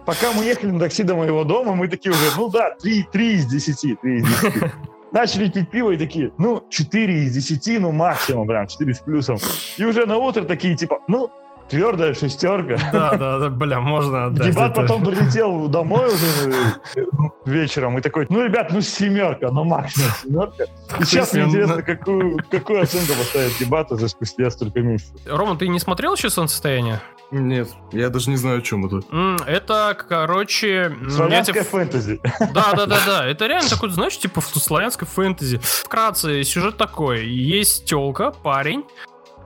Пока 0.04 0.32
мы 0.32 0.44
ехали 0.44 0.70
на 0.70 0.78
такси 0.78 1.02
до 1.02 1.16
моего 1.16 1.42
дома, 1.42 1.74
мы 1.74 1.88
такие 1.88 2.12
уже, 2.12 2.20
ну 2.36 2.48
да, 2.48 2.76
3, 2.80 3.06
3 3.10 3.34
из 3.34 3.46
10, 3.46 4.00
3 4.00 4.16
из 4.18 4.24
10. 4.42 4.54
Начали 5.12 5.48
пить 5.48 5.70
пиво 5.70 5.92
и 5.92 5.96
такие, 5.96 6.32
ну, 6.38 6.64
4 6.68 7.24
из 7.24 7.32
10, 7.34 7.80
ну, 7.80 7.92
максимум, 7.92 8.46
прям, 8.46 8.66
4 8.66 8.94
с 8.94 8.98
плюсом. 9.00 9.38
И 9.76 9.84
уже 9.84 10.06
на 10.06 10.16
утро 10.16 10.42
такие, 10.42 10.76
типа, 10.76 11.00
ну, 11.08 11.30
твердая 11.68 12.14
шестерка. 12.14 12.76
Да, 12.92 13.16
да, 13.16 13.38
да, 13.38 13.50
бля, 13.50 13.80
можно 13.80 14.26
отдать. 14.26 14.52
Дебат 14.52 14.72
это. 14.72 14.82
потом 14.82 15.04
прилетел 15.04 15.68
домой 15.68 16.06
уже 16.06 16.52
э, 16.96 17.02
вечером 17.44 17.98
и 17.98 18.00
такой, 18.00 18.26
ну, 18.28 18.42
ребят, 18.42 18.70
ну, 18.72 18.80
семерка, 18.80 19.50
ну, 19.50 19.64
максимум 19.64 20.10
семерка. 20.22 20.64
И 21.00 21.04
сейчас 21.04 21.32
мне 21.32 21.44
интересно, 21.44 21.82
какую, 21.82 22.38
какую 22.50 22.82
оценку 22.82 23.14
поставить 23.14 23.58
дебат 23.58 23.90
уже 23.92 24.08
спустя 24.08 24.50
столько 24.50 24.80
месяцев. 24.80 25.20
Рома, 25.26 25.56
ты 25.56 25.68
не 25.68 25.78
смотрел 25.78 26.14
еще 26.14 26.30
солнцестояние? 26.30 27.00
Нет, 27.30 27.68
я 27.92 28.08
даже 28.08 28.30
не 28.30 28.36
знаю, 28.36 28.58
о 28.58 28.62
чем 28.62 28.86
это. 28.86 29.00
Это, 29.46 29.96
короче... 30.08 30.96
Славянская 31.10 31.62
тебе- 31.62 31.70
фэнтези. 31.70 32.20
Да, 32.54 32.72
да, 32.72 32.86
да, 32.86 32.98
да. 33.06 33.26
Это 33.26 33.46
реально 33.46 33.68
такой, 33.68 33.90
знаешь, 33.90 34.16
типа 34.18 34.40
в 34.40 34.46
славянской 34.46 35.08
фэнтези. 35.08 35.58
Вкратце, 35.62 36.44
сюжет 36.44 36.76
такой. 36.76 37.26
Есть 37.26 37.86
телка, 37.86 38.30
парень. 38.30 38.84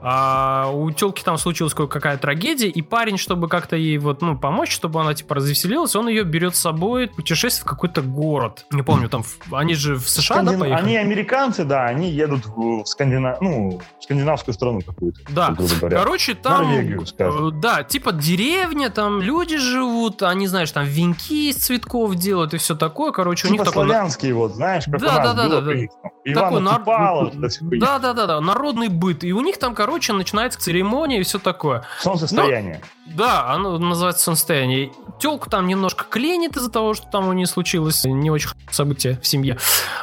А 0.03 0.69
у 0.73 0.89
телки 0.91 1.23
там 1.23 1.37
случилась 1.37 1.73
ка- 1.73 1.87
какая 1.87 2.17
трагедия, 2.17 2.67
и 2.67 2.81
парень, 2.81 3.17
чтобы 3.17 3.47
как-то 3.47 3.75
ей 3.75 3.97
вот, 3.99 4.21
ну, 4.21 4.37
помочь, 4.37 4.71
чтобы 4.71 4.99
она, 5.01 5.13
типа, 5.13 5.35
развеселилась, 5.35 5.95
он 5.95 6.07
ее 6.07 6.23
берет 6.23 6.55
с 6.55 6.59
собой 6.59 7.07
путешествие 7.07 7.63
в 7.65 7.69
какой-то 7.69 8.01
город. 8.01 8.65
Не 8.71 8.81
помню, 8.81 9.09
там, 9.09 9.23
они 9.51 9.75
же 9.75 9.95
в 9.95 10.09
США, 10.09 10.41
да, 10.41 10.51
Скандин- 10.53 10.59
поехали? 10.59 10.83
Они 10.85 10.97
американцы, 10.97 11.63
да, 11.65 11.85
они 11.85 12.09
едут 12.09 12.47
в 12.47 12.83
Скандина... 12.85 13.37
ну, 13.41 13.79
в 13.99 14.03
скандинавскую 14.03 14.53
страну 14.55 14.81
какую-то. 14.81 15.19
Да. 15.29 15.55
Короче, 15.79 16.33
там, 16.33 16.63
Норвегию, 16.63 17.05
скажем. 17.05 17.49
э, 17.49 17.51
да, 17.51 17.83
типа 17.83 18.11
деревня, 18.11 18.89
там 18.89 19.21
люди 19.21 19.57
живут, 19.57 20.23
они, 20.23 20.47
знаешь, 20.47 20.71
там 20.71 20.85
венки 20.85 21.49
из 21.49 21.57
цветков 21.57 22.15
делают 22.15 22.53
и 22.55 22.57
все 22.57 22.75
такое. 22.75 23.11
Короче, 23.11 23.47
у 23.47 23.51
них 23.51 23.61
Типа 23.61 23.71
такой... 23.71 23.85
славянские, 23.85 24.33
вот, 24.33 24.55
знаешь, 24.55 24.85
как 24.85 24.99
Да, 24.99 25.07
у 25.07 25.11
нас 25.11 25.23
да, 25.27 25.33
да, 25.33 25.43
было 25.49 25.61
да, 25.61 25.67
да. 25.67 25.71
при 25.71 26.33
там, 26.33 26.43
Такой 26.43 26.61
нар-. 26.61 27.79
Да, 27.79 27.99
да, 27.99 28.13
да, 28.13 28.25
да, 28.27 28.41
народный 28.41 28.87
быт. 28.89 29.23
И 29.23 29.33
у 29.33 29.41
них 29.41 29.57
там, 29.57 29.75
короче, 29.75 29.90
начинается 30.17 30.59
церемония 30.59 31.19
и 31.19 31.23
все 31.23 31.39
такое. 31.39 31.83
Солнцестояние. 31.99 32.81
Да, 33.05 33.49
оно 33.51 33.77
называется 33.77 34.23
солнцестояние. 34.23 34.91
Телку 35.19 35.49
там 35.49 35.67
немножко 35.67 36.05
клинит 36.05 36.55
из-за 36.55 36.71
того, 36.71 36.93
что 36.93 37.07
там 37.07 37.27
у 37.27 37.33
нее 37.33 37.47
случилось 37.47 38.03
не 38.05 38.31
очень 38.31 38.49
событие 38.69 39.19
в 39.21 39.27
семье. 39.27 39.57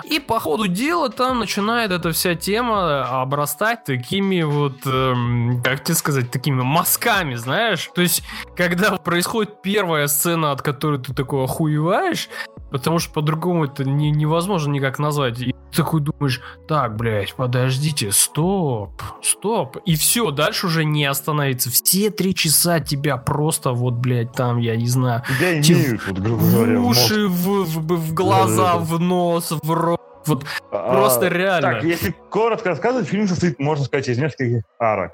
И 0.04 0.18
по 0.20 0.40
ходу 0.40 0.66
дела 0.66 1.08
там 1.08 1.38
начинает 1.38 1.90
эта 1.90 2.12
вся 2.12 2.34
тема 2.34 3.22
обрастать 3.22 3.84
такими 3.84 4.42
вот, 4.42 4.78
эм, 4.84 5.62
как 5.62 5.84
тебе 5.84 5.94
сказать, 5.94 6.30
такими 6.30 6.62
мазками, 6.62 7.34
знаешь? 7.34 7.90
То 7.94 8.02
есть, 8.02 8.22
когда 8.56 8.96
происходит 8.96 9.62
первая 9.62 10.06
сцена, 10.06 10.52
от 10.52 10.62
которой 10.62 11.00
ты 11.00 11.14
такой 11.14 11.44
охуеваешь, 11.44 12.28
Потому 12.70 12.98
что 12.98 13.12
по-другому 13.14 13.64
это 13.64 13.84
не, 13.84 14.10
невозможно 14.10 14.70
никак 14.72 14.98
назвать. 14.98 15.40
И 15.40 15.52
ты 15.72 15.76
такой 15.76 16.00
думаешь, 16.02 16.40
так, 16.66 16.96
блядь, 16.96 17.34
подождите, 17.34 18.12
стоп, 18.12 19.00
стоп. 19.22 19.78
И 19.86 19.94
все, 19.96 20.30
дальше 20.30 20.66
уже 20.66 20.84
не 20.84 21.04
остановится. 21.06 21.70
Все 21.70 22.10
три 22.10 22.34
часа 22.34 22.80
тебя 22.80 23.16
просто 23.16 23.72
вот, 23.72 23.94
блядь, 23.94 24.32
там, 24.32 24.58
я 24.58 24.76
не 24.76 24.86
знаю, 24.86 25.22
Те- 25.62 25.72
имеют, 25.72 26.06
вот, 26.06 26.18
грубо 26.18 26.38
в 26.40 26.52
говоря, 26.52 26.78
в 26.80 26.86
уши, 26.86 27.26
в, 27.28 27.64
в- 27.64 27.96
в 27.96 28.14
глаза, 28.14 28.74
Да-да-да. 28.74 28.78
в 28.84 29.00
нос, 29.00 29.52
в 29.62 29.70
рот. 29.72 30.00
Вот 30.26 30.44
А, 30.70 30.92
просто 30.92 31.28
реально. 31.28 31.72
Так, 31.74 31.84
если 31.84 32.14
коротко 32.30 32.68
рассказывать, 32.70 33.08
фильм 33.08 33.26
состоит, 33.26 33.58
можно 33.58 33.84
сказать, 33.86 34.08
из 34.08 34.18
нескольких 34.18 34.62
арок. 34.78 35.12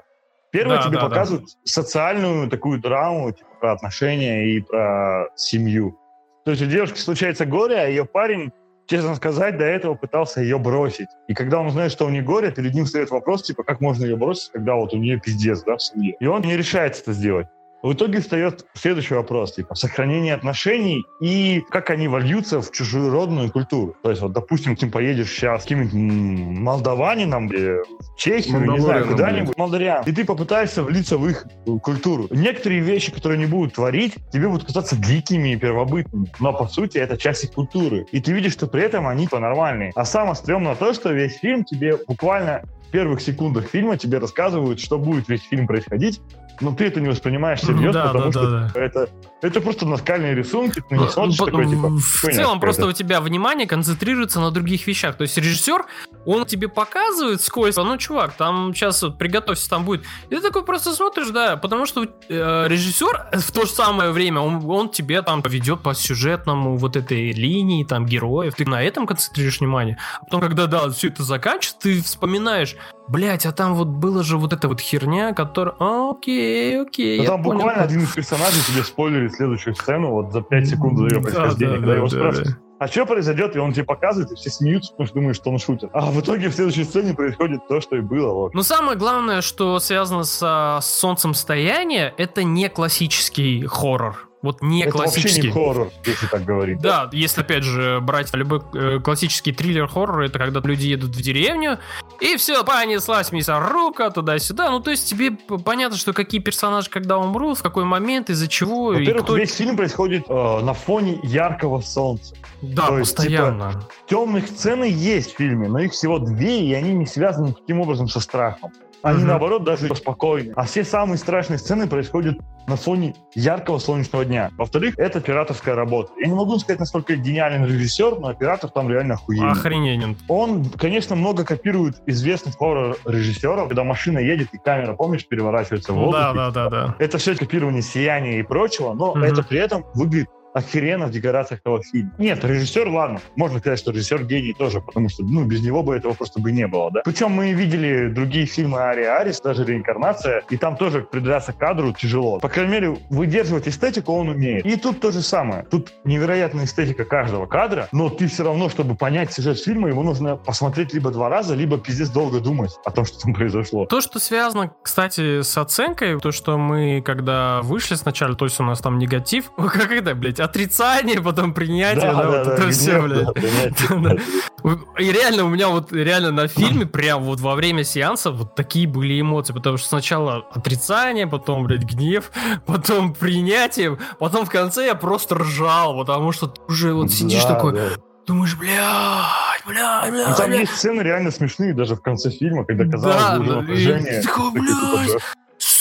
Первое 0.51 0.77
Да, 0.77 0.83
тебе 0.83 0.95
да, 0.95 1.01
да. 1.03 1.09
показывают 1.09 1.45
социальную 1.63 2.49
такую 2.49 2.79
драму, 2.81 3.31
типа, 3.31 3.49
про 3.61 3.71
отношения 3.73 4.55
и 4.55 4.61
про 4.61 5.27
семью. 5.35 5.97
То 6.45 6.51
есть 6.51 6.61
у 6.61 6.67
девушки 6.67 6.99
случается 6.99 7.45
горе, 7.45 7.75
а 7.75 7.87
ее 7.87 8.05
парень, 8.05 8.51
честно 8.85 9.15
сказать, 9.15 9.57
до 9.57 9.65
этого 9.65 9.95
пытался 9.95 10.41
ее 10.41 10.59
бросить. 10.59 11.07
И 11.27 11.33
когда 11.33 11.59
он 11.59 11.67
узнает, 11.67 11.91
что 11.91 12.05
у 12.05 12.09
нее 12.09 12.21
горе, 12.21 12.51
перед 12.51 12.75
ним 12.75 12.85
встает 12.85 13.09
вопрос, 13.09 13.41
типа, 13.41 13.63
как 13.63 13.81
можно 13.81 14.03
ее 14.03 14.15
бросить, 14.15 14.51
когда 14.51 14.75
вот 14.75 14.93
у 14.93 14.97
нее 14.97 15.19
пиздец, 15.19 15.63
да, 15.63 15.77
в 15.77 15.81
семье. 15.81 16.15
И 16.19 16.27
он 16.27 16.43
не 16.43 16.55
решается 16.55 17.01
это 17.01 17.13
сделать. 17.13 17.47
В 17.85 17.93
итоге 17.93 18.19
встает 18.19 18.65
следующий 18.73 19.13
вопрос, 19.13 19.53
типа, 19.53 19.75
сохранение 19.75 20.33
отношений 20.33 21.05
и 21.21 21.63
как 21.69 21.91
они 21.91 22.07
вольются 22.07 22.59
в 22.59 22.71
чужеродную 22.71 23.51
культуру. 23.51 23.95
То 24.01 24.09
есть, 24.09 24.23
вот, 24.23 24.31
допустим, 24.31 24.75
ты 24.75 24.89
поедешь 24.89 25.29
сейчас 25.29 25.61
с 25.61 25.63
каким-нибудь 25.65 25.93
молдаванином 25.93 27.47
или 27.49 27.83
в 27.83 28.17
Чехию, 28.17 28.71
не 28.71 28.79
знаю, 28.79 29.05
куда-нибудь, 29.05 29.55
молдавян, 29.55 30.03
и 30.03 30.11
ты 30.11 30.25
попытаешься 30.25 30.81
влиться 30.81 31.19
в 31.19 31.29
их 31.29 31.45
э, 31.45 31.77
культуру. 31.77 32.25
Некоторые 32.31 32.81
вещи, 32.81 33.11
которые 33.11 33.37
они 33.37 33.45
будут 33.45 33.75
творить, 33.75 34.15
тебе 34.33 34.47
будут 34.47 34.65
казаться 34.65 34.95
дикими 34.95 35.49
и 35.49 35.55
первобытными, 35.55 36.25
но, 36.39 36.53
по 36.53 36.65
сути, 36.65 36.97
это 36.97 37.19
часть 37.19 37.43
их 37.43 37.51
культуры. 37.51 38.07
И 38.11 38.19
ты 38.19 38.31
видишь, 38.31 38.53
что 38.53 38.65
при 38.65 38.81
этом 38.81 39.05
они 39.05 39.25
типа, 39.25 39.37
нормальные. 39.37 39.91
А 39.93 40.05
самое 40.05 40.33
стрёмное 40.33 40.73
то, 40.73 40.91
что 40.91 41.11
весь 41.11 41.37
фильм 41.37 41.63
тебе 41.63 41.97
буквально 42.07 42.63
в 42.87 42.89
первых 42.89 43.21
секундах 43.21 43.67
фильма 43.67 43.95
тебе 43.97 44.17
рассказывают, 44.17 44.79
что 44.79 44.97
будет 44.97 45.29
весь 45.29 45.43
фильм 45.43 45.67
происходить, 45.67 46.19
но 46.61 46.73
ты 46.73 46.85
это 46.85 47.01
не 47.01 47.09
воспринимаешь 47.09 47.61
серьезно, 47.61 47.93
Да, 47.93 48.07
потому 48.07 48.25
да, 48.25 48.31
что 48.31 48.49
да, 48.51 48.71
да. 48.73 48.79
Это, 48.81 49.09
это 49.45 49.61
просто 49.61 49.85
наскальные 49.85 50.35
рисунки, 50.35 50.81
ты 50.87 50.97
не 50.97 51.07
смотришь 51.09 51.37
Ну, 51.39 51.45
такой, 51.45 51.69
типа, 51.69 51.89
в 51.89 52.33
целом 52.33 52.59
просто 52.59 52.85
у 52.87 52.91
тебя 52.91 53.21
внимание 53.21 53.67
концентрируется 53.67 54.39
на 54.39 54.51
других 54.51 54.87
вещах. 54.87 55.15
То 55.17 55.21
есть 55.23 55.37
режиссер, 55.37 55.85
он 56.25 56.45
тебе 56.45 56.67
показывает 56.67 57.41
сквозь, 57.41 57.75
ну, 57.75 57.97
чувак, 57.97 58.33
там 58.33 58.73
сейчас 58.73 59.01
вот 59.03 59.17
приготовься, 59.17 59.69
там 59.69 59.85
будет. 59.85 60.03
И 60.29 60.35
ты 60.35 60.41
такой 60.41 60.63
просто 60.63 60.93
смотришь, 60.93 61.29
да, 61.29 61.57
потому 61.57 61.85
что 61.85 62.03
э, 62.03 62.65
режиссер 62.67 63.27
в 63.33 63.51
то 63.51 63.65
же 63.65 63.71
самое 63.71 64.11
время, 64.11 64.41
он, 64.41 64.69
он 64.69 64.89
тебе 64.89 65.21
там 65.21 65.41
ведет 65.41 65.81
по 65.81 65.93
сюжетному 65.93 66.77
вот 66.77 66.95
этой 66.95 67.31
линии, 67.31 67.83
там, 67.83 68.05
героев. 68.05 68.55
Ты 68.55 68.65
на 68.65 68.81
этом 68.81 69.05
концентрируешь 69.05 69.59
внимание. 69.59 69.97
А 70.21 70.25
потом, 70.25 70.41
когда, 70.41 70.65
да, 70.67 70.89
все 70.89 71.09
это 71.09 71.23
заканчивается, 71.23 71.79
ты 71.79 72.01
вспоминаешь, 72.01 72.75
блять, 73.07 73.45
а 73.45 73.51
там 73.51 73.75
вот 73.75 73.87
была 73.87 74.23
же 74.23 74.37
вот 74.37 74.53
эта 74.53 74.67
вот 74.67 74.79
херня, 74.81 75.33
которая... 75.33 75.75
А, 75.79 76.11
окей, 76.11 76.81
окей, 76.81 77.19
Ну, 77.19 77.25
там 77.25 77.43
понял. 77.43 77.59
буквально 77.59 77.83
один 77.83 78.01
из 78.03 78.09
персонажей 78.11 78.61
тебе 78.67 78.83
спойлерит 78.83 79.34
следующую 79.35 79.75
сцену 79.75 80.11
вот 80.11 80.31
за 80.31 80.41
5 80.41 80.67
секунд 80.67 80.97
до 80.97 81.03
ее 81.03 81.15
Да, 81.15 81.21
происхождения, 81.21 81.71
да, 81.71 81.77
когда 81.77 81.91
да, 81.91 81.95
его 81.95 82.07
да, 82.07 82.17
спрашивают, 82.17 82.57
а 82.77 82.87
что 82.87 83.05
произойдет, 83.05 83.55
и 83.55 83.59
он 83.59 83.71
тебе 83.71 83.85
показывает, 83.85 84.31
и 84.31 84.35
все 84.35 84.49
смеются, 84.49 84.91
потому 84.91 85.07
что 85.07 85.15
думают, 85.15 85.37
что 85.37 85.49
он 85.49 85.59
шутит. 85.59 85.89
А 85.93 86.11
в 86.11 86.19
итоге 86.19 86.49
в 86.49 86.53
следующей 86.53 86.83
сцене 86.83 87.13
происходит 87.13 87.65
то, 87.69 87.79
что 87.79 87.95
и 87.95 88.01
было. 88.01 88.33
Вот. 88.33 88.53
Но 88.53 88.63
самое 88.63 88.97
главное, 88.97 89.41
что 89.41 89.79
связано 89.79 90.25
со 90.25 90.79
солнцем 90.81 91.33
стояния, 91.33 92.13
это 92.17 92.43
не 92.43 92.67
классический 92.67 93.65
хоррор. 93.65 94.24
Вот 94.45 94.61
не 94.61 94.83
это 94.83 94.97
вообще 94.97 95.21
классический. 95.21 95.47
не 95.47 95.53
хоррор, 95.53 95.91
если 96.05 96.27
так 96.27 96.45
говорить. 96.45 96.79
Да, 96.79 97.09
если 97.11 97.41
опять 97.41 97.63
же 97.63 97.99
брать 97.99 98.33
любой 98.33 98.61
э, 98.73 98.99
классический 98.99 99.51
триллер 99.51 99.87
хоррор, 99.87 100.21
это 100.21 100.37
когда 100.37 100.59
люди 100.61 100.85
едут 100.85 101.15
в 101.15 101.21
деревню, 101.21 101.79
и 102.21 102.37
все, 102.37 102.63
понеслась 102.63 103.31
мясорубка 103.31 104.11
туда-сюда. 104.11 104.69
Ну, 104.69 104.79
то 104.79 104.91
есть 104.91 105.09
тебе 105.09 105.31
понятно, 105.31 105.97
что 105.97 106.13
какие 106.13 106.39
персонажи 106.39 106.89
когда 106.89 107.17
умрут, 107.17 107.57
в 107.57 107.63
какой 107.63 107.85
момент, 107.85 108.29
из-за 108.29 108.47
чего, 108.47 108.89
Во-первых, 108.89 109.23
кто... 109.23 109.35
весь 109.35 109.55
фильм 109.55 109.75
происходит 109.75 110.25
э, 110.29 110.59
на 110.61 110.73
фоне 110.73 111.19
яркого 111.23 111.81
солнца. 111.81 112.35
Да, 112.61 112.87
то 112.87 112.99
есть, 112.99 113.15
постоянно. 113.15 113.83
Темных 114.07 114.47
сцены 114.47 114.85
есть 114.85 115.33
в 115.33 115.37
фильме, 115.37 115.67
но 115.67 115.79
их 115.79 115.91
всего 115.91 116.19
две, 116.19 116.61
и 116.61 116.73
они 116.73 116.93
не 116.93 117.05
связаны 117.05 117.49
никаким 117.49 117.81
образом 117.81 118.07
со 118.07 118.19
страхом. 118.19 118.71
Они, 119.05 119.19
Мгм. 119.19 119.27
наоборот, 119.27 119.63
даже 119.63 119.95
спокойны. 119.95 120.53
А 120.55 120.63
все 120.63 120.83
самые 120.83 121.19
страшные 121.19 121.59
сцены 121.59 121.87
происходят 121.87 122.39
на 122.65 122.75
фоне 122.75 123.13
яркого 123.35 123.77
солнечного 123.77 124.25
дня. 124.25 124.49
Во-вторых, 124.57 124.95
это 124.97 125.21
пиратовская 125.21 125.75
работа. 125.75 126.11
Я 126.19 126.27
не 126.27 126.33
могу 126.33 126.57
сказать, 126.57 126.79
насколько 126.79 127.15
гениален 127.15 127.65
режиссер, 127.65 128.17
но 128.19 128.29
оператор 128.29 128.71
там 128.71 128.89
реально 128.89 129.13
охуенный. 129.13 129.51
Охрененен. 129.51 130.17
Он, 130.27 130.65
конечно, 130.71 131.15
много 131.15 131.45
копирует 131.45 131.97
известных 132.07 132.55
хоррор-режиссеров, 132.57 133.67
когда 133.67 133.83
машина 133.83 134.17
едет 134.17 134.47
и 134.53 134.57
камера, 134.57 134.95
помнишь, 134.95 135.27
переворачивается 135.27 135.93
в 135.93 135.97
воздухе. 135.97 136.33
Да, 136.33 136.49
да, 136.49 136.69
да, 136.69 136.69
да. 136.87 136.95
Это 136.97 137.19
все 137.19 137.35
копирование 137.35 137.83
сияния 137.83 138.39
и 138.39 138.41
прочего, 138.41 138.93
но 138.95 139.11
Мгм. 139.13 139.23
это 139.23 139.43
при 139.43 139.59
этом 139.59 139.85
выглядит 139.93 140.29
охеренно 140.55 141.07
в 141.07 141.11
декорациях 141.11 141.59
этого 141.59 141.83
фильма. 141.83 142.11
Нет, 142.17 142.43
режиссер, 142.43 142.87
ладно, 142.87 143.19
можно 143.35 143.59
сказать, 143.59 143.77
что 143.77 143.91
режиссер 143.91 144.23
гений 144.23 144.53
тоже, 144.53 144.79
потому 144.79 145.09
что, 145.09 145.23
ну, 145.23 145.43
без 145.43 145.61
него 145.61 145.83
бы 145.83 145.95
этого 145.95 146.13
просто 146.13 146.39
бы 146.39 146.51
не 146.53 146.65
было, 146.65 146.89
да. 146.91 147.01
Причем 147.03 147.31
мы 147.31 147.51
видели 147.51 148.07
другие 148.07 148.45
фильмы 148.45 148.79
Ари 148.79 149.03
Арис, 149.03 149.41
даже 149.41 149.65
«Реинкарнация», 149.65 150.43
и 150.49 150.57
там 150.57 150.77
тоже 150.77 151.01
придраться 151.01 151.51
к 151.51 151.57
кадру 151.57 151.91
тяжело. 151.91 152.39
По 152.39 152.47
крайней 152.47 152.71
мере, 152.71 152.97
выдерживать 153.09 153.67
эстетику 153.67 154.13
он 154.13 154.29
умеет. 154.29 154.65
И 154.65 154.77
тут 154.77 155.01
то 155.01 155.11
же 155.11 155.21
самое. 155.21 155.63
Тут 155.69 155.91
невероятная 156.05 156.65
эстетика 156.65 157.03
каждого 157.03 157.45
кадра, 157.47 157.89
но 157.91 158.09
ты 158.09 158.27
все 158.27 158.45
равно, 158.45 158.69
чтобы 158.69 158.95
понять 158.95 159.33
сюжет 159.33 159.59
фильма, 159.59 159.89
его 159.89 160.03
нужно 160.03 160.37
посмотреть 160.37 160.93
либо 160.93 161.11
два 161.11 161.27
раза, 161.27 161.53
либо 161.53 161.77
пиздец 161.77 162.09
долго 162.09 162.39
думать 162.39 162.71
о 162.85 162.91
том, 162.91 163.03
что 163.03 163.19
там 163.19 163.33
произошло. 163.33 163.85
То, 163.85 163.99
что 163.99 164.19
связано, 164.19 164.71
кстати, 164.81 165.41
с 165.41 165.57
оценкой, 165.57 166.17
то, 166.19 166.31
что 166.31 166.57
мы, 166.57 167.01
когда 167.01 167.61
вышли 167.61 167.95
сначала, 167.95 168.35
то 168.35 168.45
есть 168.45 168.59
у 168.61 168.63
нас 168.63 168.79
там 168.79 168.97
негатив, 168.97 169.51
как 169.57 169.91
это, 169.91 170.15
блядь, 170.15 170.39
отрицание, 170.45 171.21
потом 171.21 171.53
принятие, 171.53 172.11
да, 172.13 172.27
вот 172.27 172.47
это 172.47 172.69
все, 172.71 173.01
гнев, 173.01 173.03
блядь. 173.05 173.25
да, 173.25 173.31
принятие. 173.33 174.19
Да. 174.65 174.75
И 174.99 175.11
реально 175.11 175.43
у 175.43 175.49
меня 175.49 175.67
вот 175.67 175.91
реально 175.91 176.31
на 176.31 176.47
фильме 176.47 176.85
прям 176.87 177.21
вот 177.23 177.39
во 177.39 177.53
время 177.53 177.83
сеанса 177.83 178.31
вот 178.31 178.55
такие 178.55 178.87
были 178.87 179.21
эмоции, 179.21 179.53
потому 179.53 179.77
что 179.77 179.87
сначала 179.89 180.47
отрицание, 180.53 181.27
потом, 181.27 181.65
блядь, 181.65 181.83
гнев, 181.83 182.31
потом 182.65 183.13
принятие, 183.13 183.97
потом 184.19 184.45
в 184.45 184.49
конце 184.49 184.85
я 184.87 184.95
просто 184.95 185.35
ржал, 185.35 185.95
потому 185.97 186.31
что 186.31 186.47
ты 186.47 186.61
уже 186.67 186.93
вот 186.93 187.11
сидишь 187.11 187.43
Да, 187.43 187.53
такой, 187.55 187.73
да. 187.73 187.89
думаешь, 188.25 188.55
блядь, 188.55 189.65
блядь, 189.67 190.11
блядь, 190.11 190.27
Ну, 190.29 190.35
там 190.35 190.47
блядь. 190.49 190.61
есть 190.61 190.75
сцены 190.77 191.01
реально 191.01 191.29
смешные 191.31 191.73
даже 191.75 191.95
в 191.95 192.01
конце 192.01 192.31
фильма, 192.31 192.65
когда 192.65 192.85
казалось 192.85 193.21
Да, 193.21 193.35
бы 193.37 193.41
уже 193.43 193.51
да, 193.51 193.61
напряжение. 193.61 194.21
ты 194.21 194.27
такой, 194.27 194.51
блядь, 194.51 195.07
да. 195.13 195.19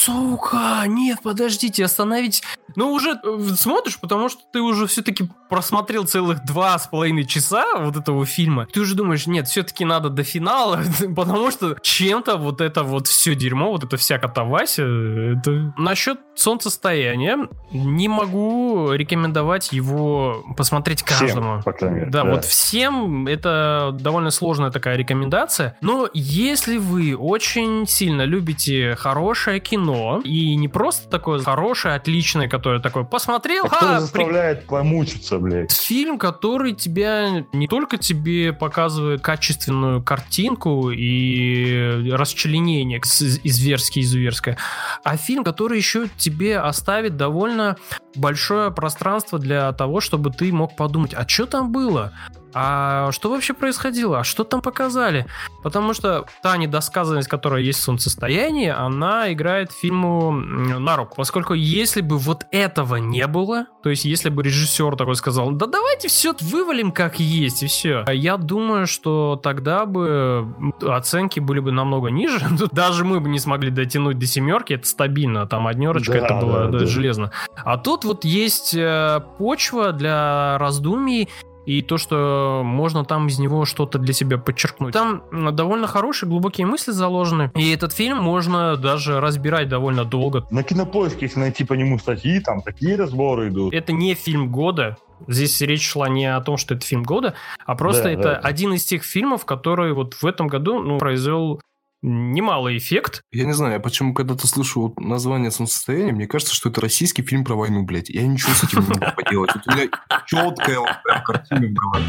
Сука, 0.04 0.84
нет, 0.86 1.20
подождите, 1.22 1.82
остановитесь. 1.84 2.42
Ну, 2.76 2.92
уже 2.92 3.18
э, 3.22 3.38
смотришь, 3.56 3.98
потому 3.98 4.28
что 4.28 4.42
ты 4.52 4.60
уже 4.60 4.86
все-таки 4.86 5.28
просмотрел 5.48 6.04
целых 6.04 6.44
два 6.44 6.78
с 6.78 6.86
половиной 6.88 7.24
часа 7.24 7.64
вот 7.78 7.96
этого 7.96 8.26
фильма. 8.26 8.66
Ты 8.72 8.80
уже 8.80 8.94
думаешь, 8.96 9.26
нет, 9.26 9.46
все-таки 9.48 9.84
надо 9.84 10.10
до 10.10 10.24
финала, 10.24 10.82
потому 11.16 11.50
что 11.50 11.76
чем-то 11.80 12.36
вот 12.36 12.60
это 12.60 12.82
вот 12.82 13.06
все 13.06 13.34
дерьмо, 13.34 13.70
вот 13.70 13.84
это 13.84 13.96
вся 13.96 14.18
катавасия, 14.18 15.38
это... 15.38 15.72
Насчет 15.78 16.18
солнцестояния 16.34 17.48
не 17.70 18.08
могу 18.08 18.92
рекомендовать 18.92 19.72
его 19.72 20.44
посмотреть 20.56 21.04
Всем, 21.04 21.18
каждому. 21.18 21.62
по 21.62 21.72
крайней 21.72 21.96
мере, 22.00 22.10
Да, 22.10 22.24
да. 22.24 22.30
вот 22.30 22.44
всем 22.44 23.26
это 23.28 23.96
довольно 23.98 24.30
сложная 24.30 24.70
такая 24.70 24.96
рекомендация. 24.96 25.76
Но 25.80 26.08
если 26.12 26.76
вы 26.76 27.16
очень 27.16 27.86
сильно 27.86 28.22
любите 28.22 28.96
хорошее 28.96 29.60
кино, 29.60 29.93
и 30.24 30.54
не 30.56 30.68
просто 30.68 31.08
такое 31.08 31.40
хорошее, 31.40 31.94
отличное, 31.94 32.48
которое 32.48 32.80
такое 32.80 33.04
посмотрел, 33.04 33.66
А 33.66 33.68
кто 33.68 33.78
ха, 33.78 33.94
при- 33.94 34.00
заставляет 34.00 34.66
помучиться, 34.66 35.38
блядь? 35.38 35.72
Фильм, 35.72 36.18
который 36.18 36.72
тебя 36.74 37.44
не 37.52 37.68
только 37.68 37.96
тебе 37.98 38.52
показывает 38.52 39.20
качественную 39.22 40.02
картинку 40.02 40.90
и 40.90 42.10
расчленение 42.12 42.98
изверское 42.98 44.02
изуверское, 44.02 44.56
а 45.02 45.16
фильм, 45.16 45.44
который 45.44 45.78
еще 45.78 46.08
тебе 46.16 46.58
оставит 46.58 47.16
довольно 47.16 47.76
большое 48.16 48.70
пространство 48.70 49.38
для 49.38 49.72
того, 49.72 50.00
чтобы 50.00 50.30
ты 50.30 50.52
мог 50.52 50.76
подумать, 50.76 51.14
а 51.14 51.26
что 51.28 51.46
там 51.46 51.72
было? 51.72 52.12
А 52.54 53.10
что 53.12 53.30
вообще 53.30 53.52
происходило? 53.52 54.20
А 54.20 54.24
что 54.24 54.44
там 54.44 54.60
показали? 54.60 55.26
Потому 55.62 55.92
что 55.94 56.26
та 56.42 56.56
недосказанность, 56.56 57.28
которая 57.28 57.62
есть 57.62 57.80
в 57.80 57.82
солнцестоянии, 57.82 58.68
она 58.68 59.32
играет 59.32 59.72
фильму 59.72 60.30
на 60.30 60.96
руку. 60.96 61.14
Поскольку 61.16 61.54
если 61.54 62.00
бы 62.00 62.18
вот 62.18 62.46
этого 62.50 62.96
не 62.96 63.26
было, 63.26 63.66
то 63.82 63.90
есть 63.90 64.04
если 64.04 64.28
бы 64.30 64.42
режиссер 64.42 64.96
такой 64.96 65.16
сказал, 65.16 65.50
да 65.52 65.66
давайте 65.66 66.08
все 66.08 66.34
вывалим 66.40 66.92
как 66.92 67.18
есть 67.18 67.62
и 67.62 67.66
все, 67.66 68.04
я 68.12 68.36
думаю, 68.36 68.86
что 68.86 69.38
тогда 69.42 69.84
бы 69.86 70.46
оценки 70.82 71.40
были 71.40 71.60
бы 71.60 71.72
намного 71.72 72.08
ниже. 72.08 72.40
Даже 72.72 73.04
мы 73.04 73.20
бы 73.20 73.28
не 73.28 73.38
смогли 73.38 73.70
дотянуть 73.70 74.18
до 74.18 74.26
семерки, 74.26 74.74
это 74.74 74.86
стабильно, 74.86 75.46
там 75.46 75.66
однерочка, 75.66 76.12
Да, 76.12 76.18
это 76.18 76.34
было 76.34 76.58
да, 76.64 76.68
да, 76.68 76.78
да. 76.80 76.86
железно. 76.86 77.30
А 77.56 77.76
тут 77.78 78.04
вот 78.04 78.24
есть 78.24 78.74
э, 78.74 79.20
почва 79.38 79.92
для 79.92 80.58
раздумий, 80.58 81.28
и 81.66 81.82
то, 81.82 81.98
что 81.98 82.62
можно 82.64 83.04
там 83.04 83.28
из 83.28 83.38
него 83.38 83.64
что-то 83.64 83.98
для 83.98 84.12
себя 84.12 84.38
подчеркнуть. 84.38 84.92
Там 84.92 85.22
довольно 85.54 85.86
хорошие, 85.86 86.28
глубокие 86.28 86.66
мысли 86.66 86.92
заложены, 86.92 87.50
и 87.54 87.70
этот 87.72 87.92
фильм 87.92 88.18
можно 88.18 88.76
даже 88.76 89.20
разбирать 89.20 89.68
довольно 89.68 90.04
долго. 90.04 90.46
На 90.50 90.62
кинопоиске, 90.62 91.26
если 91.26 91.40
найти 91.40 91.64
по 91.64 91.74
нему 91.74 91.98
статьи, 91.98 92.40
там 92.40 92.62
такие 92.62 92.96
разборы 92.96 93.48
идут. 93.48 93.72
Это 93.74 93.92
не 93.92 94.14
фильм 94.14 94.50
года, 94.50 94.96
Здесь 95.26 95.60
речь 95.60 95.88
шла 95.88 96.08
не 96.08 96.26
о 96.26 96.40
том, 96.40 96.56
что 96.56 96.74
это 96.74 96.84
фильм 96.84 97.02
года, 97.02 97.34
а 97.64 97.74
просто 97.76 98.04
Да, 98.04 98.10
это 98.10 98.22
да. 98.22 98.36
один 98.36 98.74
из 98.74 98.84
тех 98.84 99.04
фильмов, 99.04 99.44
который 99.44 99.92
вот 99.92 100.14
в 100.14 100.26
этом 100.26 100.48
году 100.48 100.82
ну, 100.82 100.98
произвел 100.98 101.60
немалый 102.04 102.76
эффект. 102.76 103.22
Я 103.32 103.44
не 103.44 103.52
знаю, 103.52 103.74
я 103.74 103.80
почему 103.80 104.12
когда-то 104.12 104.46
слышу 104.46 104.82
вот 104.82 105.00
название 105.00 105.50
солнцестояния, 105.50 106.12
мне 106.12 106.26
кажется, 106.26 106.54
что 106.54 106.68
это 106.68 106.80
российский 106.80 107.22
фильм 107.22 107.44
про 107.44 107.54
войну, 107.54 107.82
блядь. 107.82 108.10
Я 108.10 108.26
ничего 108.26 108.52
с 108.52 108.64
этим 108.64 108.82
не 108.82 108.88
могу 108.88 109.16
поделать. 109.16 109.50
Вот 109.54 109.62
у 109.66 109.76
меня 109.76 109.90
четкая 110.26 110.78
вот 110.80 111.02
прям 111.02 111.24
картина 111.24 111.66
в 111.66 111.72
голове. 111.72 112.06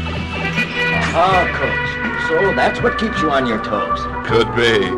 Ah, 1.14 1.46
coach. 1.58 1.96
So 2.28 2.54
that's 2.54 2.80
what 2.82 2.98
keeps 2.98 3.22
you 3.22 3.30
on 3.30 3.46
your 3.46 3.62
toes. 3.64 4.00
Could 4.28 4.54
be. 4.54 4.94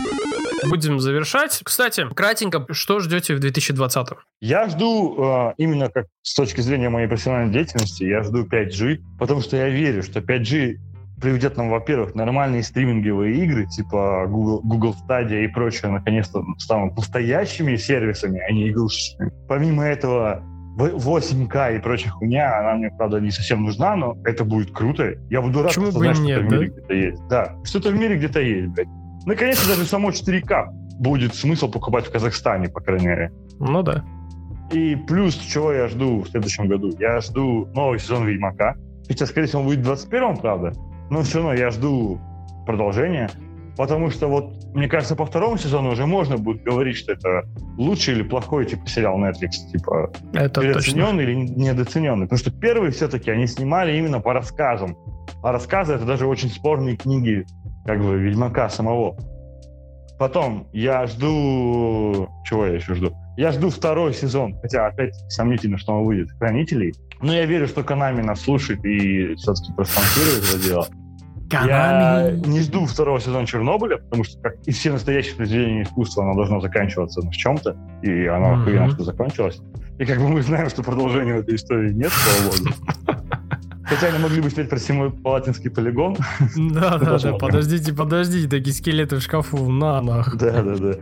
Будем 0.69 0.99
завершать. 0.99 1.61
Кстати, 1.63 2.05
кратенько, 2.15 2.67
что 2.73 2.99
ждете 2.99 3.37
в 3.37 3.39
2020? 3.39 4.09
Я 4.41 4.69
жду, 4.69 5.17
э, 5.23 5.55
именно 5.57 5.89
как 5.89 6.07
с 6.23 6.35
точки 6.35 6.61
зрения 6.61 6.89
моей 6.89 7.07
профессиональной 7.07 7.53
деятельности, 7.53 8.03
я 8.03 8.23
жду 8.25 8.45
5G, 8.45 8.99
потому 9.19 9.41
что 9.41 9.57
я 9.57 9.69
верю, 9.69 10.03
что 10.03 10.21
5G 10.21 10.79
приведет 11.21 11.57
нам, 11.57 11.71
во-первых, 11.71 12.15
нормальные 12.15 12.63
стриминговые 12.63 13.35
игры, 13.45 13.67
типа 13.67 14.27
Google, 14.29 14.61
Google 14.63 14.95
Stadia 15.07 15.45
и 15.45 15.49
прочее, 15.49 15.91
наконец-то 15.91 16.45
станут 16.59 16.97
настоящими 16.97 17.77
сервисами, 17.77 18.41
а 18.41 18.53
не 18.53 18.71
игрушечными. 18.71 19.33
Помимо 19.49 19.85
этого, 19.85 20.43
в- 20.77 20.97
8К 21.09 21.77
и 21.77 21.79
прочая 21.81 22.13
хуйня, 22.13 22.61
она 22.61 22.75
мне, 22.75 22.91
правда, 22.97 23.21
не 23.21 23.31
совсем 23.31 23.65
нужна, 23.65 23.97
но 23.97 24.17
это 24.25 24.45
будет 24.45 24.71
круто. 24.71 25.15
Я 25.31 25.43
буду 25.43 25.59
рад, 25.63 25.69
Почему 25.69 25.87
что 25.91 25.99
бы 25.99 26.05
знать, 26.05 26.19
и 26.19 26.23
что 26.23 26.31
это 26.31 26.41
нет, 26.43 26.51
в 26.51 26.53
мире 26.53 26.67
да? 26.69 26.73
где-то 26.73 26.95
есть. 26.95 27.29
Да, 27.29 27.55
что-то 27.65 27.91
в 27.91 27.95
мире 27.99 28.17
где-то 28.17 28.41
есть, 28.41 28.69
блядь. 28.69 28.89
Наконец-то 29.27 29.69
даже 29.69 29.85
само 29.85 30.11
4К 30.11 30.69
будет 31.01 31.35
смысл 31.35 31.71
покупать 31.71 32.07
в 32.07 32.13
Казахстане, 32.13 32.69
по 32.69 32.81
крайней 32.81 33.07
мере. 33.07 33.33
Ну 33.59 33.83
да. 33.83 34.05
И 34.73 34.97
плюс, 34.97 35.35
чего 35.35 35.73
я 35.73 35.89
жду 35.89 36.21
в 36.21 36.29
следующем 36.29 36.69
году? 36.69 36.91
Я 36.99 37.21
жду 37.21 37.67
новый 37.75 37.99
сезон 37.99 38.27
Ведьмака. 38.27 38.75
Хотя, 39.07 39.25
скорее 39.27 39.47
всего, 39.47 39.63
он 39.63 39.69
будет 39.69 39.87
в 39.87 39.91
21-м, 39.91 40.37
правда. 40.37 40.73
Но 41.11 41.23
все 41.23 41.39
равно 41.39 41.55
я 41.55 41.71
жду 41.71 42.21
продолжения. 42.67 43.31
Потому 43.77 44.11
что 44.11 44.27
вот, 44.27 44.75
мне 44.75 44.89
кажется, 44.89 45.15
по 45.15 45.25
второму 45.25 45.57
сезону 45.57 45.93
уже 45.93 46.05
можно 46.05 46.37
будет 46.37 46.65
говорить, 46.65 46.97
что 46.97 47.13
это 47.13 47.45
лучший 47.77 48.15
или 48.15 48.23
плохой, 48.25 48.67
типа, 48.67 48.87
сериал 48.89 49.21
Netflix. 49.21 49.71
Типа, 49.73 50.11
Это 50.33 50.49
точно. 50.49 50.63
переоцененный 50.63 51.23
или 51.23 51.35
недооцененный. 51.35 52.27
Потому 52.27 52.39
что 52.39 52.51
первые 52.51 52.91
все-таки 52.91 53.31
они 53.31 53.47
снимали 53.47 53.97
именно 53.97 54.21
по 54.21 54.33
рассказам. 54.33 54.97
А 55.45 55.53
рассказы— 55.53 55.93
это 55.95 56.05
даже 56.05 56.27
очень 56.27 56.51
спорные 56.51 56.97
книги 56.97 57.47
как 57.87 58.03
бы 58.03 58.19
Ведьмака 58.19 58.69
самого. 58.69 59.17
Потом 60.19 60.67
я 60.73 61.07
жду... 61.07 62.29
Чего 62.45 62.67
я 62.67 62.75
еще 62.75 62.95
жду? 62.95 63.13
Я 63.37 63.53
жду 63.53 63.71
второй 63.71 64.13
сезон, 64.13 64.59
хотя 64.61 64.89
опять 64.89 65.15
сомнительно, 65.29 65.79
что 65.79 65.93
он 65.93 66.05
выйдет, 66.05 66.33
Хранителей. 66.41 66.93
Но 67.23 67.33
я 67.33 67.47
верю, 67.47 67.69
что 67.69 67.85
Канами 67.85 68.23
нас 68.23 68.41
слушает 68.41 68.85
и 68.85 69.37
все-таки 69.37 69.73
проспонсирует 69.75 70.43
это 70.53 70.65
дело. 70.65 70.87
Я 71.51 72.31
не 72.45 72.61
жду 72.61 72.87
второго 72.87 73.21
сезона 73.21 73.47
Чернобыля, 73.47 73.99
потому 73.99 74.25
что, 74.25 74.41
как 74.41 74.55
и 74.67 74.71
все 74.71 74.93
настоящие 74.93 75.35
произведения 75.37 75.83
искусства, 75.83 76.25
оно 76.25 76.35
должно 76.35 76.61
заканчиваться 76.61 77.21
в 77.23 77.31
чем-то, 77.31 77.77
и 78.03 78.27
оно 78.27 78.53
Мгм. 78.55 78.61
охуенно, 78.63 78.91
что 78.91 79.05
закончилось. 79.05 79.61
И 79.99 80.05
как 80.05 80.19
бы 80.19 80.29
мы 80.29 80.43
знаем, 80.43 80.69
что 80.69 80.83
продолжения 80.83 81.35
в 81.35 81.41
этой 81.41 81.55
истории 81.57 81.93
нет, 81.93 82.13
слава 82.13 82.55
богу. 82.57 82.75
Хотя 83.85 84.09
они 84.09 84.19
могли 84.19 84.43
бы 84.43 84.51
снять 84.51 84.69
про 84.69 84.79
седьмой 84.79 85.11
палатинский 85.11 85.71
полигон. 85.71 86.17
Да, 86.57 86.99
да, 86.99 87.19
да, 87.19 87.33
подождите, 87.33 87.95
подождите, 87.95 88.49
такие 88.49 88.75
скелеты 88.75 89.17
в 89.17 89.23
шкафу, 89.23 89.71
на, 89.71 90.03
нах. 90.03 90.37
Да, 90.37 90.63
да, 90.63 90.77
да. 90.77 90.95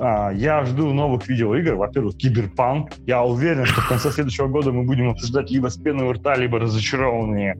А, 0.00 0.30
я 0.32 0.64
жду 0.64 0.94
новых 0.94 1.28
видеоигр. 1.28 1.74
Во-первых, 1.74 2.16
Киберпанк. 2.16 2.92
Я 3.06 3.22
уверен, 3.22 3.66
что 3.66 3.82
в 3.82 3.88
конце 3.88 4.10
следующего 4.10 4.46
года 4.46 4.72
мы 4.72 4.84
будем 4.84 5.10
обсуждать 5.10 5.50
либо 5.50 5.68
с 5.68 5.76
пеной 5.76 6.06
у 6.08 6.12
рта, 6.12 6.34
либо 6.36 6.58
разочарованные 6.58 7.56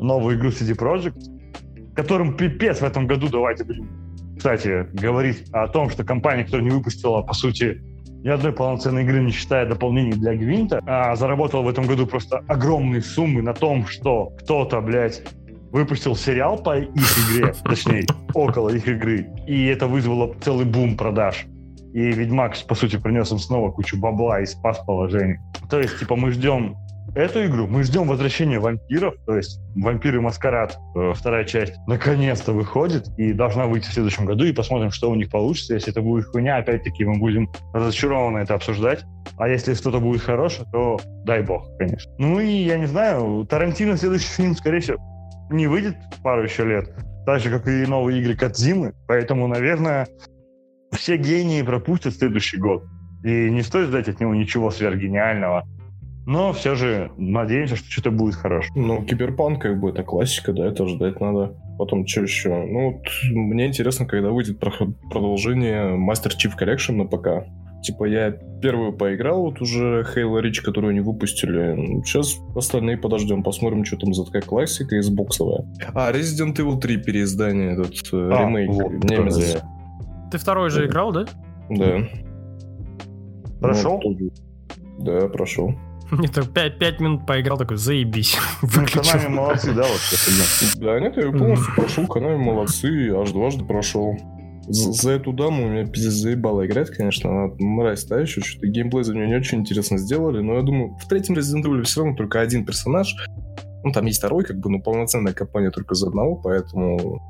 новую 0.00 0.36
игру 0.36 0.48
CD 0.48 0.76
Projekt, 0.76 1.22
которым 1.96 2.36
пипец 2.36 2.80
в 2.80 2.84
этом 2.84 3.06
году. 3.06 3.28
Давайте 3.28 3.64
будем, 3.64 3.88
кстати, 4.36 4.86
говорить 4.92 5.48
о 5.52 5.66
том, 5.66 5.90
что 5.90 6.04
компания, 6.04 6.44
которая 6.44 6.66
не 6.66 6.70
выпустила, 6.70 7.22
по 7.22 7.32
сути, 7.32 7.80
ни 8.22 8.28
одной 8.28 8.52
полноценной 8.52 9.02
игры, 9.02 9.22
не 9.22 9.32
считая 9.32 9.66
дополнений 9.66 10.12
для 10.12 10.34
Гвинта, 10.34 10.80
а 10.86 11.16
заработала 11.16 11.62
в 11.62 11.68
этом 11.68 11.86
году 11.86 12.06
просто 12.06 12.44
огромные 12.48 13.02
суммы 13.02 13.42
на 13.42 13.54
том, 13.54 13.86
что 13.86 14.32
кто-то, 14.38 14.80
блядь, 14.80 15.22
выпустил 15.72 16.14
сериал 16.14 16.58
по 16.58 16.78
их 16.78 16.88
игре, 17.30 17.54
точнее, 17.64 18.06
около 18.34 18.70
их 18.70 18.86
игры, 18.86 19.28
и 19.46 19.66
это 19.66 19.86
вызвало 19.86 20.34
целый 20.40 20.66
бум 20.66 20.96
продаж. 20.96 21.46
И 21.94 22.12
Ведьмак, 22.12 22.56
по 22.68 22.74
сути, 22.74 22.98
принес 22.98 23.32
им 23.32 23.38
снова 23.38 23.70
кучу 23.70 23.98
бабла 23.98 24.40
и 24.40 24.46
спас 24.46 24.78
положение. 24.86 25.40
То 25.70 25.80
есть, 25.80 25.98
типа, 25.98 26.14
мы 26.14 26.30
ждем 26.30 26.76
эту 27.16 27.46
игру, 27.46 27.66
мы 27.66 27.82
ждем 27.82 28.06
возвращения 28.06 28.60
вампиров, 28.60 29.14
то 29.24 29.36
есть 29.36 29.58
«Вампиры 29.74 30.20
Маскарад», 30.20 30.78
э, 30.94 31.12
вторая 31.14 31.44
часть, 31.44 31.74
наконец-то 31.86 32.52
выходит 32.52 33.08
и 33.16 33.32
должна 33.32 33.66
выйти 33.66 33.88
в 33.88 33.92
следующем 33.92 34.26
году, 34.26 34.44
и 34.44 34.52
посмотрим, 34.52 34.90
что 34.90 35.10
у 35.10 35.14
них 35.14 35.30
получится. 35.30 35.74
Если 35.74 35.90
это 35.92 36.02
будет 36.02 36.26
хуйня, 36.26 36.58
опять-таки 36.58 37.04
мы 37.04 37.18
будем 37.18 37.48
разочарованно 37.72 38.38
это 38.38 38.54
обсуждать. 38.54 39.04
А 39.38 39.48
если 39.48 39.74
что-то 39.74 39.98
будет 39.98 40.22
хорошее, 40.22 40.68
то 40.72 41.00
дай 41.24 41.42
бог, 41.42 41.66
конечно. 41.78 42.12
Ну 42.18 42.38
и, 42.38 42.50
я 42.50 42.78
не 42.78 42.86
знаю, 42.86 43.46
Тарантино 43.48 43.96
следующий 43.96 44.28
фильм, 44.28 44.54
скорее 44.54 44.80
всего, 44.80 44.98
не 45.50 45.66
выйдет 45.66 45.96
пару 46.22 46.42
еще 46.44 46.64
лет, 46.64 46.90
так 47.24 47.40
же, 47.40 47.50
как 47.50 47.66
и 47.66 47.86
новые 47.86 48.20
игры 48.20 48.36
Кадзимы, 48.36 48.92
поэтому, 49.08 49.46
наверное, 49.46 50.06
все 50.92 51.16
гении 51.16 51.62
пропустят 51.62 52.14
следующий 52.14 52.58
год. 52.58 52.84
И 53.24 53.50
не 53.50 53.62
стоит 53.62 53.88
ждать 53.88 54.08
от 54.08 54.20
него 54.20 54.34
ничего 54.34 54.70
сверхгениального. 54.70 55.64
Но 56.26 56.52
все 56.52 56.74
же 56.74 57.12
надеемся, 57.16 57.76
что 57.76 57.88
что-то 57.88 58.10
будет 58.10 58.34
хорошее. 58.34 58.72
Ну, 58.74 59.04
Киберпанк, 59.04 59.62
как 59.62 59.78
бы, 59.78 59.90
это 59.90 60.02
классика, 60.02 60.52
да, 60.52 60.66
это 60.66 60.86
ждать 60.88 61.20
надо. 61.20 61.54
Потом, 61.78 62.04
что 62.04 62.22
еще? 62.22 62.48
Ну, 62.48 62.94
вот, 62.94 63.04
мне 63.30 63.66
интересно, 63.66 64.06
когда 64.06 64.30
выйдет 64.30 64.58
продолжение 64.58 65.96
Master 65.96 66.32
Chief 66.36 66.52
Collection 66.58 66.96
на 66.96 67.04
ПК. 67.04 67.46
Типа, 67.82 68.06
я 68.06 68.32
первую 68.60 68.92
поиграл, 68.92 69.42
вот 69.42 69.60
уже 69.60 70.04
Halo 70.16 70.42
Reach, 70.42 70.64
которую 70.64 70.90
они 70.90 71.00
выпустили. 71.00 72.02
Сейчас 72.04 72.36
остальные 72.56 72.98
подождем, 72.98 73.44
посмотрим, 73.44 73.84
что 73.84 73.96
там 73.96 74.12
за 74.12 74.24
такая 74.24 74.42
классика 74.42 74.96
из 74.96 75.08
боксовая. 75.08 75.64
А, 75.94 76.10
Resident 76.10 76.56
Evil 76.56 76.80
3 76.80 76.96
переиздание, 76.96 77.74
этот 77.74 77.94
э, 78.12 78.30
А, 78.32 78.42
ремейк, 78.48 78.70
вот, 78.70 78.98
да. 79.02 79.62
Ты 80.32 80.38
второй 80.38 80.70
же 80.70 80.86
играл, 80.86 81.12
да? 81.12 81.26
Да. 81.70 82.00
Прошел? 83.60 84.00
Ну, 84.02 84.30
Да, 84.98 85.28
прошел. 85.28 85.72
Не 86.12 86.28
так 86.28 86.52
5, 86.52 87.00
минут 87.00 87.26
поиграл, 87.26 87.58
такой, 87.58 87.76
заебись. 87.76 88.36
Ну, 88.62 88.68
Выключил. 88.68 89.02
Konami 89.02 89.28
молодцы, 89.28 89.72
да, 89.72 89.82
вот 89.82 90.00
это 90.12 90.80
Да, 90.80 91.00
нет, 91.00 91.16
я 91.16 91.22
её 91.22 91.32
полностью 91.38 91.74
прошел, 91.74 92.06
Канами 92.06 92.36
молодцы, 92.36 93.10
аж 93.10 93.32
дважды 93.32 93.64
прошел. 93.64 94.16
За, 94.68 94.92
за 94.92 95.10
эту 95.12 95.32
даму 95.32 95.68
меня 95.68 95.86
пиздец 95.86 96.12
заебало 96.14 96.66
играть, 96.66 96.90
конечно, 96.90 97.30
она 97.30 97.54
мразь 97.58 98.04
та 98.04 98.18
еще, 98.18 98.40
что-то 98.40 98.66
геймплей 98.66 99.04
за 99.04 99.14
нее 99.14 99.28
не 99.28 99.36
очень 99.36 99.60
интересно 99.60 99.96
сделали, 99.96 100.40
но 100.40 100.54
я 100.54 100.62
думаю, 100.62 100.96
в 101.00 101.06
третьем 101.06 101.36
Resident 101.36 101.62
Evil 101.62 101.82
все 101.84 102.00
равно 102.00 102.16
только 102.16 102.40
один 102.40 102.64
персонаж, 102.64 103.14
ну, 103.84 103.92
там 103.92 104.06
есть 104.06 104.18
второй, 104.18 104.44
как 104.44 104.58
бы, 104.58 104.68
но 104.68 104.80
полноценная 104.80 105.32
компания 105.32 105.70
только 105.70 105.94
за 105.94 106.08
одного, 106.08 106.34
поэтому 106.34 107.22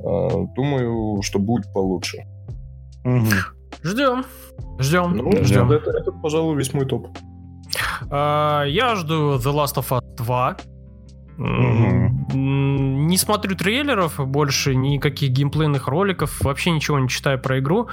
э, 0.00 0.54
думаю, 0.56 1.22
что 1.22 1.38
будет 1.38 1.72
получше. 1.72 2.24
Ждем. 3.84 4.24
Ждем. 4.80 5.16
Ну, 5.16 5.44
ждем. 5.44 5.70
это, 5.70 5.90
это, 5.92 6.10
пожалуй, 6.10 6.56
весь 6.56 6.74
мой 6.74 6.86
топ. 6.86 7.06
А, 8.10 8.64
Я 8.64 8.94
жду 8.96 9.36
The 9.36 9.52
Last 9.52 9.76
of 9.76 9.88
Us 9.90 10.16
2. 10.16 10.56
М, 11.38 12.26
м, 12.32 13.06
Не 13.06 13.18
смотрю 13.18 13.54
трейлеров 13.56 14.18
больше, 14.18 14.74
никаких 14.74 15.30
геймплейных 15.30 15.86
роликов, 15.88 16.40
вообще 16.40 16.70
ничего 16.70 16.98
не 16.98 17.08
читаю 17.08 17.40
про 17.40 17.58
игру. 17.60 17.88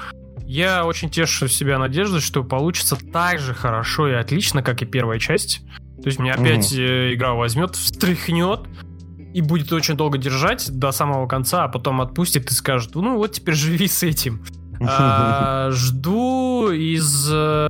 Я 0.46 0.86
очень 0.86 1.10
тешу 1.10 1.48
себя 1.48 1.78
надеждой, 1.78 2.20
что 2.20 2.44
получится 2.44 2.98
так 3.12 3.40
же 3.40 3.54
хорошо 3.54 4.08
и 4.10 4.14
отлично, 4.14 4.62
как 4.64 4.82
и 4.82 4.86
первая 4.86 5.20
часть. 5.20 5.62
То 6.02 6.08
есть 6.08 6.20
меня 6.20 6.34
опять 6.34 6.74
э, 6.74 7.14
игра 7.14 7.34
возьмет, 7.34 7.76
встряхнет 7.76 8.62
и 9.34 9.42
будет 9.42 9.72
очень 9.72 9.96
долго 9.96 10.18
держать 10.18 10.70
до 10.72 10.92
самого 10.92 11.28
конца, 11.28 11.64
а 11.64 11.68
потом 11.68 12.02
отпустит 12.02 12.52
и 12.52 12.54
скажет, 12.54 12.96
ну 12.96 13.18
вот 13.18 13.32
теперь 13.34 13.56
живи 13.56 13.88
с 13.88 14.04
этим. 14.04 14.44
А, 14.86 15.70
жду 15.72 16.70
из 16.72 17.30
э, 17.32 17.68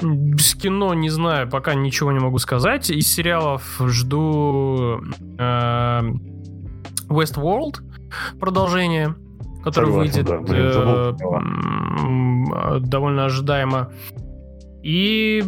с 0.00 0.54
кино, 0.54 0.94
не 0.94 1.10
знаю, 1.10 1.48
пока 1.48 1.74
ничего 1.74 2.12
не 2.12 2.18
могу 2.18 2.38
сказать. 2.38 2.90
Из 2.90 3.12
сериалов 3.12 3.80
жду 3.80 5.00
э, 5.38 6.02
Westworld 7.08 7.76
продолжение, 8.38 9.14
которое 9.62 9.86
Согласен, 9.86 10.12
выйдет 10.12 10.26
да, 10.26 10.38
блин, 10.40 10.66
э, 10.66 10.72
забыл 10.72 11.16
э, 12.54 12.80
довольно 12.80 13.24
ожидаемо. 13.26 13.90
И 14.82 15.42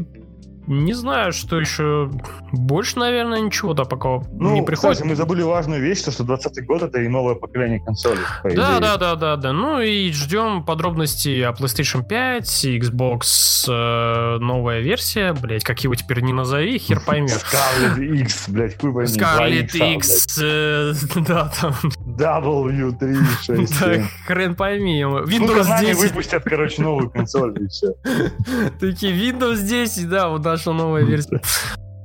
не 0.66 0.94
знаю, 0.94 1.32
что 1.32 1.59
еще. 1.59 2.10
Больше, 2.52 2.98
наверное, 2.98 3.40
ничего-то 3.40 3.84
пока 3.84 4.20
Ну, 4.32 4.55
не 4.55 4.62
приходит. 4.62 4.97
кстати, 4.97 5.09
мы 5.09 5.14
забыли 5.16 5.43
важную 5.43 5.80
вещь, 5.80 6.02
то, 6.02 6.10
что 6.10 6.24
20 6.24 6.66
год 6.66 6.82
это 6.82 7.01
и 7.01 7.09
новое 7.09 7.34
поколение 7.34 7.80
консолей. 7.80 8.18
по 8.43 8.51
Да, 8.51 8.80
да, 8.80 8.97
да, 8.97 9.14
да, 9.14 9.36
да. 9.36 9.52
Ну 9.52 9.80
и 9.80 10.10
ждем 10.12 10.64
подробностей 10.64 11.47
о 11.47 11.52
PlayStation 11.52 12.05
5, 12.06 12.64
Xbox 12.80 13.20
э, 13.68 14.38
новая 14.38 14.80
версия, 14.80 15.32
блять, 15.32 15.64
как 15.64 15.80
его 15.84 15.94
теперь 15.94 16.20
не 16.20 16.32
назови, 16.32 16.78
хер 16.78 17.01
поймешь. 17.06 17.32
Scarlet 17.32 18.20
X, 18.20 18.48
блядь, 18.48 18.80
хуй 18.80 18.93
пойми. 18.93 19.09
Scarlet 19.10 19.94
X, 19.97 20.38
э, 20.43 20.93
да, 21.26 21.52
там, 21.60 21.74
блядь. 21.82 22.05
W367. 22.18 23.68
да, 23.80 24.02
хрен 24.26 24.55
пойми. 24.55 25.05
Ну, 25.05 25.22
Windows 25.24 25.62
Konami 25.62 25.80
10, 25.80 26.02
выпустят, 26.02 26.44
короче, 26.44 26.82
новую 26.82 27.10
консоль 27.10 27.62
и 27.62 27.68
все. 27.68 27.93
такие 28.80 29.12
Windows 29.12 29.62
10, 29.62 30.09
да, 30.09 30.28
вот 30.28 30.44
наша 30.44 30.72
новая 30.72 31.05
версия. 31.05 31.40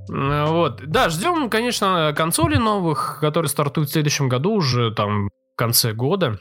Э, 0.09 0.45
Вот, 0.47 0.81
да, 0.85 1.09
ждем, 1.09 1.49
конечно, 1.49 2.13
консоли 2.15 2.57
новых, 2.57 3.19
которые 3.21 3.49
стартуют 3.49 3.89
в 3.89 3.93
следующем 3.93 4.29
году 4.29 4.53
уже 4.53 4.91
там 4.91 5.27
в 5.27 5.57
конце 5.57 5.93
года. 5.93 6.39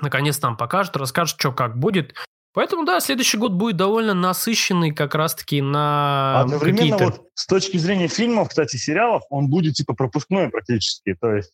Наконец 0.00 0.40
нам 0.42 0.56
покажут, 0.56 0.96
расскажут, 0.96 1.40
что 1.40 1.52
как 1.52 1.78
будет. 1.78 2.14
Поэтому, 2.54 2.84
да, 2.84 2.98
следующий 3.00 3.36
год 3.36 3.52
будет 3.52 3.76
довольно 3.76 4.14
насыщенный 4.14 4.92
как 4.92 5.14
раз-таки 5.14 5.60
на 5.60 6.40
Одновременно 6.40 6.98
вот 6.98 7.22
с 7.34 7.46
точки 7.46 7.76
зрения 7.76 8.08
фильмов, 8.08 8.48
кстати, 8.48 8.76
сериалов, 8.76 9.22
он 9.30 9.48
будет 9.48 9.74
типа 9.74 9.94
пропускной 9.94 10.48
практически. 10.48 11.14
То 11.20 11.34
есть 11.36 11.52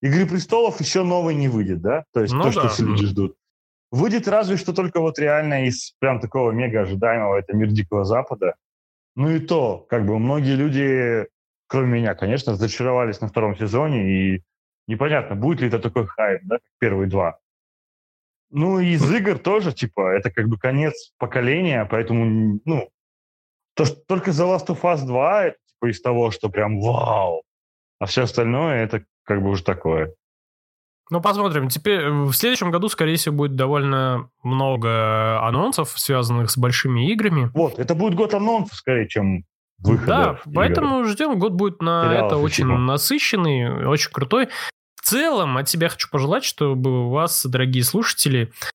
«Игры 0.00 0.26
престолов» 0.26 0.80
еще 0.80 1.02
новый 1.02 1.34
не 1.34 1.48
выйдет, 1.48 1.80
да? 1.80 2.04
То 2.12 2.20
есть 2.20 2.34
Ну 2.34 2.42
то, 2.42 2.52
что 2.52 2.62
да. 2.62 2.68
все 2.68 2.84
люди 2.84 3.06
ждут. 3.06 3.36
Выйдет 3.90 4.28
разве 4.28 4.56
что 4.56 4.72
только 4.72 5.00
вот 5.00 5.18
реально 5.18 5.66
из 5.66 5.94
прям 5.98 6.20
такого 6.20 6.50
мега 6.50 6.82
ожидаемого, 6.82 7.36
это 7.36 7.56
«Мир 7.56 7.68
Дикого 7.68 8.04
Запада». 8.04 8.54
Ну 9.16 9.30
и 9.30 9.40
то, 9.40 9.78
как 9.88 10.06
бы 10.06 10.18
многие 10.18 10.54
люди, 10.54 11.26
кроме 11.66 12.00
меня, 12.00 12.14
конечно, 12.14 12.52
разочаровались 12.52 13.20
на 13.20 13.28
втором 13.28 13.56
сезоне, 13.56 14.10
и 14.10 14.42
непонятно, 14.86 15.34
будет 15.36 15.60
ли 15.60 15.68
это 15.68 15.78
такой 15.78 16.06
хайп, 16.06 16.42
да, 16.44 16.56
как 16.56 16.70
первые 16.78 17.08
два. 17.08 17.38
Ну 18.50 18.78
и 18.78 18.92
из 18.92 19.10
игр 19.10 19.38
тоже, 19.38 19.72
типа, 19.72 20.12
это 20.16 20.30
как 20.30 20.48
бы 20.48 20.58
конец 20.58 21.12
поколения, 21.18 21.84
поэтому, 21.90 22.60
ну, 22.64 22.88
то, 23.74 23.84
что 23.84 23.96
только 24.06 24.30
The 24.30 24.56
Last 24.56 24.66
of 24.66 24.80
Us 24.82 25.04
2, 25.04 25.44
это 25.44 25.56
типа 25.66 25.90
из 25.90 26.00
того, 26.00 26.30
что 26.30 26.48
прям 26.48 26.80
вау, 26.80 27.42
а 27.98 28.06
все 28.06 28.22
остальное 28.22 28.84
это 28.84 29.04
как 29.28 29.42
бы 29.42 29.50
уже 29.50 29.62
такое. 29.62 30.14
Ну, 31.10 31.20
посмотрим. 31.20 31.68
Теперь 31.68 32.00
э, 32.00 32.10
в 32.10 32.32
следующем 32.32 32.70
году, 32.70 32.88
скорее 32.88 33.16
всего, 33.16 33.34
будет 33.34 33.56
довольно 33.56 34.30
много 34.42 35.40
анонсов, 35.46 35.90
связанных 35.98 36.50
с 36.50 36.58
большими 36.58 37.10
играми. 37.12 37.50
Вот, 37.54 37.78
это 37.78 37.94
будет 37.94 38.14
год 38.14 38.34
анонсов 38.34 38.74
скорее, 38.74 39.08
чем 39.08 39.44
выхода. 39.78 40.06
Да, 40.06 40.30
игр. 40.44 40.54
поэтому 40.54 41.04
ждем. 41.04 41.38
Год 41.38 41.52
будет 41.52 41.80
на 41.80 42.04
Сериалов 42.04 42.32
это 42.32 42.36
очень 42.38 42.64
фильмов. 42.64 42.80
насыщенный, 42.80 43.86
очень 43.86 44.10
крутой. 44.10 44.48
В 44.96 45.02
целом, 45.02 45.56
от 45.56 45.68
себя 45.68 45.88
хочу 45.88 46.08
пожелать, 46.10 46.44
чтобы 46.44 47.06
у 47.06 47.10
вас, 47.10 47.44
дорогие 47.46 47.84
слушатели, 47.84 48.50
э, 48.50 48.66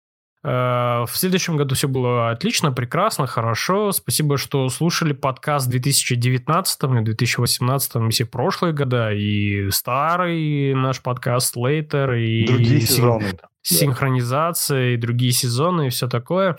в 0.44 1.10
следующем 1.14 1.56
году 1.56 1.74
все 1.74 1.88
было 1.88 2.30
отлично, 2.30 2.72
прекрасно, 2.74 3.28
хорошо. 3.28 3.91
Спасибо, 3.94 4.38
что 4.38 4.68
слушали 4.70 5.14
подкаст 5.14 5.68
в 5.68 5.70
2019 5.70 6.84
и 6.84 7.02
2018, 7.03 7.95
и 7.95 8.10
все 8.10 8.26
прошлые 8.26 8.74
года, 8.74 9.11
и 9.14 9.70
старый 9.72 10.74
наш 10.76 11.02
подкаст 11.02 11.56
Later, 11.56 12.20
и 12.20 12.45
Другие 12.45 12.82
син- 12.82 12.88
сезоны. 12.88 13.34
синхронизация 13.61 14.94
и 14.94 14.98
другие 14.98 15.32
сезоны 15.32 15.88
и 15.88 15.90
все 15.90 16.07
такое. 16.10 16.57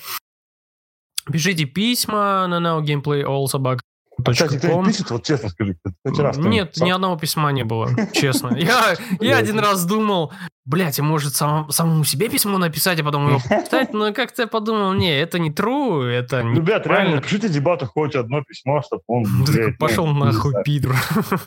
Пишите 1.30 1.66
письма 1.66 2.46
на 2.46 2.60
nowgameplayallsobak.com. 2.60 3.80
Кстати, 4.32 4.58
кто 4.58 4.84
пишет, 4.84 5.10
вот 5.10 5.24
честно 5.24 5.48
скажи, 5.48 5.76
хоть 6.04 6.18
раз 6.18 6.36
Нет, 6.36 6.76
ни 6.78 6.90
одного 6.90 7.16
письма 7.16 7.52
не 7.52 7.64
было, 7.64 7.90
честно. 8.12 8.54
Я, 8.56 8.96
я 9.20 9.38
один 9.38 9.58
раз 9.58 9.84
думал, 9.84 10.32
блядь, 10.64 10.98
а 10.98 11.02
может 11.02 11.34
сам, 11.34 11.70
самому 11.70 12.04
себе 12.04 12.28
письмо 12.28 12.58
написать, 12.58 12.98
а 13.00 13.04
потом 13.04 13.28
его 13.28 13.38
почитать, 13.38 13.92
но 13.92 14.12
как-то 14.12 14.42
я 14.42 14.48
подумал, 14.48 14.92
не, 14.94 15.14
это 15.18 15.38
не 15.38 15.50
true, 15.50 16.04
это 16.06 16.42
не 16.42 16.56
Ребят, 16.56 16.86
реально, 16.86 17.16
напишите 17.16 17.48
дебату 17.48 17.86
хоть 17.86 18.14
одно 18.14 18.42
письмо, 18.42 18.82
чтобы 18.82 19.02
он... 19.06 19.24
блядь, 19.44 19.78
Пошел 19.78 20.06
ну, 20.06 20.24
нахуй, 20.24 20.54
пидор. 20.64 20.94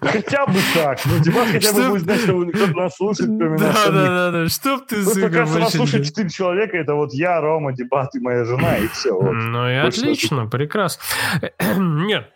Хотя 0.02 0.46
бы 0.46 0.60
так. 0.74 1.00
Ну, 1.06 1.20
дебат 1.20 1.48
хотя 1.48 1.74
бы 1.74 1.90
будет 1.90 2.04
знать, 2.04 2.22
что 2.22 2.46
кто-то 2.46 2.74
нас 2.74 2.96
слушает, 2.96 3.30
кроме 3.38 3.58
нас 3.58 3.74
Да, 3.74 3.92
да, 3.92 4.32
да, 4.32 4.50
чтоб 4.50 4.86
ты, 4.86 5.04
сука, 5.04 5.30
кажется, 5.30 5.60
нас 5.60 5.74
слушает 5.74 6.04
не- 6.04 6.10
четыре 6.10 6.30
человека, 6.30 6.78
это 6.78 6.94
вот 6.94 7.14
я, 7.14 7.42
Рома, 7.42 7.74
дебат 7.74 8.14
и 8.16 8.20
моя 8.20 8.46
жена, 8.46 8.78
и 8.78 8.88
все. 8.88 9.20
Ну 9.20 9.70
и 9.70 9.76
отлично, 9.76 10.48
прекрасно. 10.48 11.02
Нет, 11.78 12.30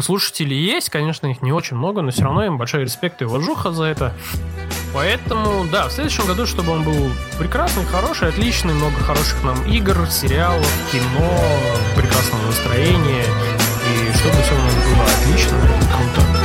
слушатели 0.00 0.54
есть, 0.54 0.90
конечно, 0.90 1.26
их 1.26 1.42
не 1.42 1.52
очень 1.52 1.76
много, 1.76 2.02
но 2.02 2.10
все 2.10 2.22
равно 2.24 2.44
им 2.44 2.58
большой 2.58 2.82
респект 2.82 3.22
и 3.22 3.24
уважуха 3.24 3.72
за 3.72 3.84
это. 3.84 4.12
Поэтому, 4.92 5.66
да, 5.70 5.88
в 5.88 5.92
следующем 5.92 6.26
году, 6.26 6.46
чтобы 6.46 6.72
он 6.72 6.82
был 6.82 7.10
прекрасный, 7.38 7.84
хороший, 7.84 8.28
отличный, 8.28 8.74
много 8.74 8.96
хороших 9.00 9.42
нам 9.42 9.62
игр, 9.64 10.06
сериалов, 10.08 10.66
кино, 10.92 11.30
прекрасного 11.96 12.46
настроения, 12.46 13.24
и 13.24 14.16
чтобы 14.18 14.36
все 14.42 14.54
у 14.54 14.58
нас 14.58 14.74
было 14.74 15.04
отлично, 15.04 15.58
круто. 15.60 16.35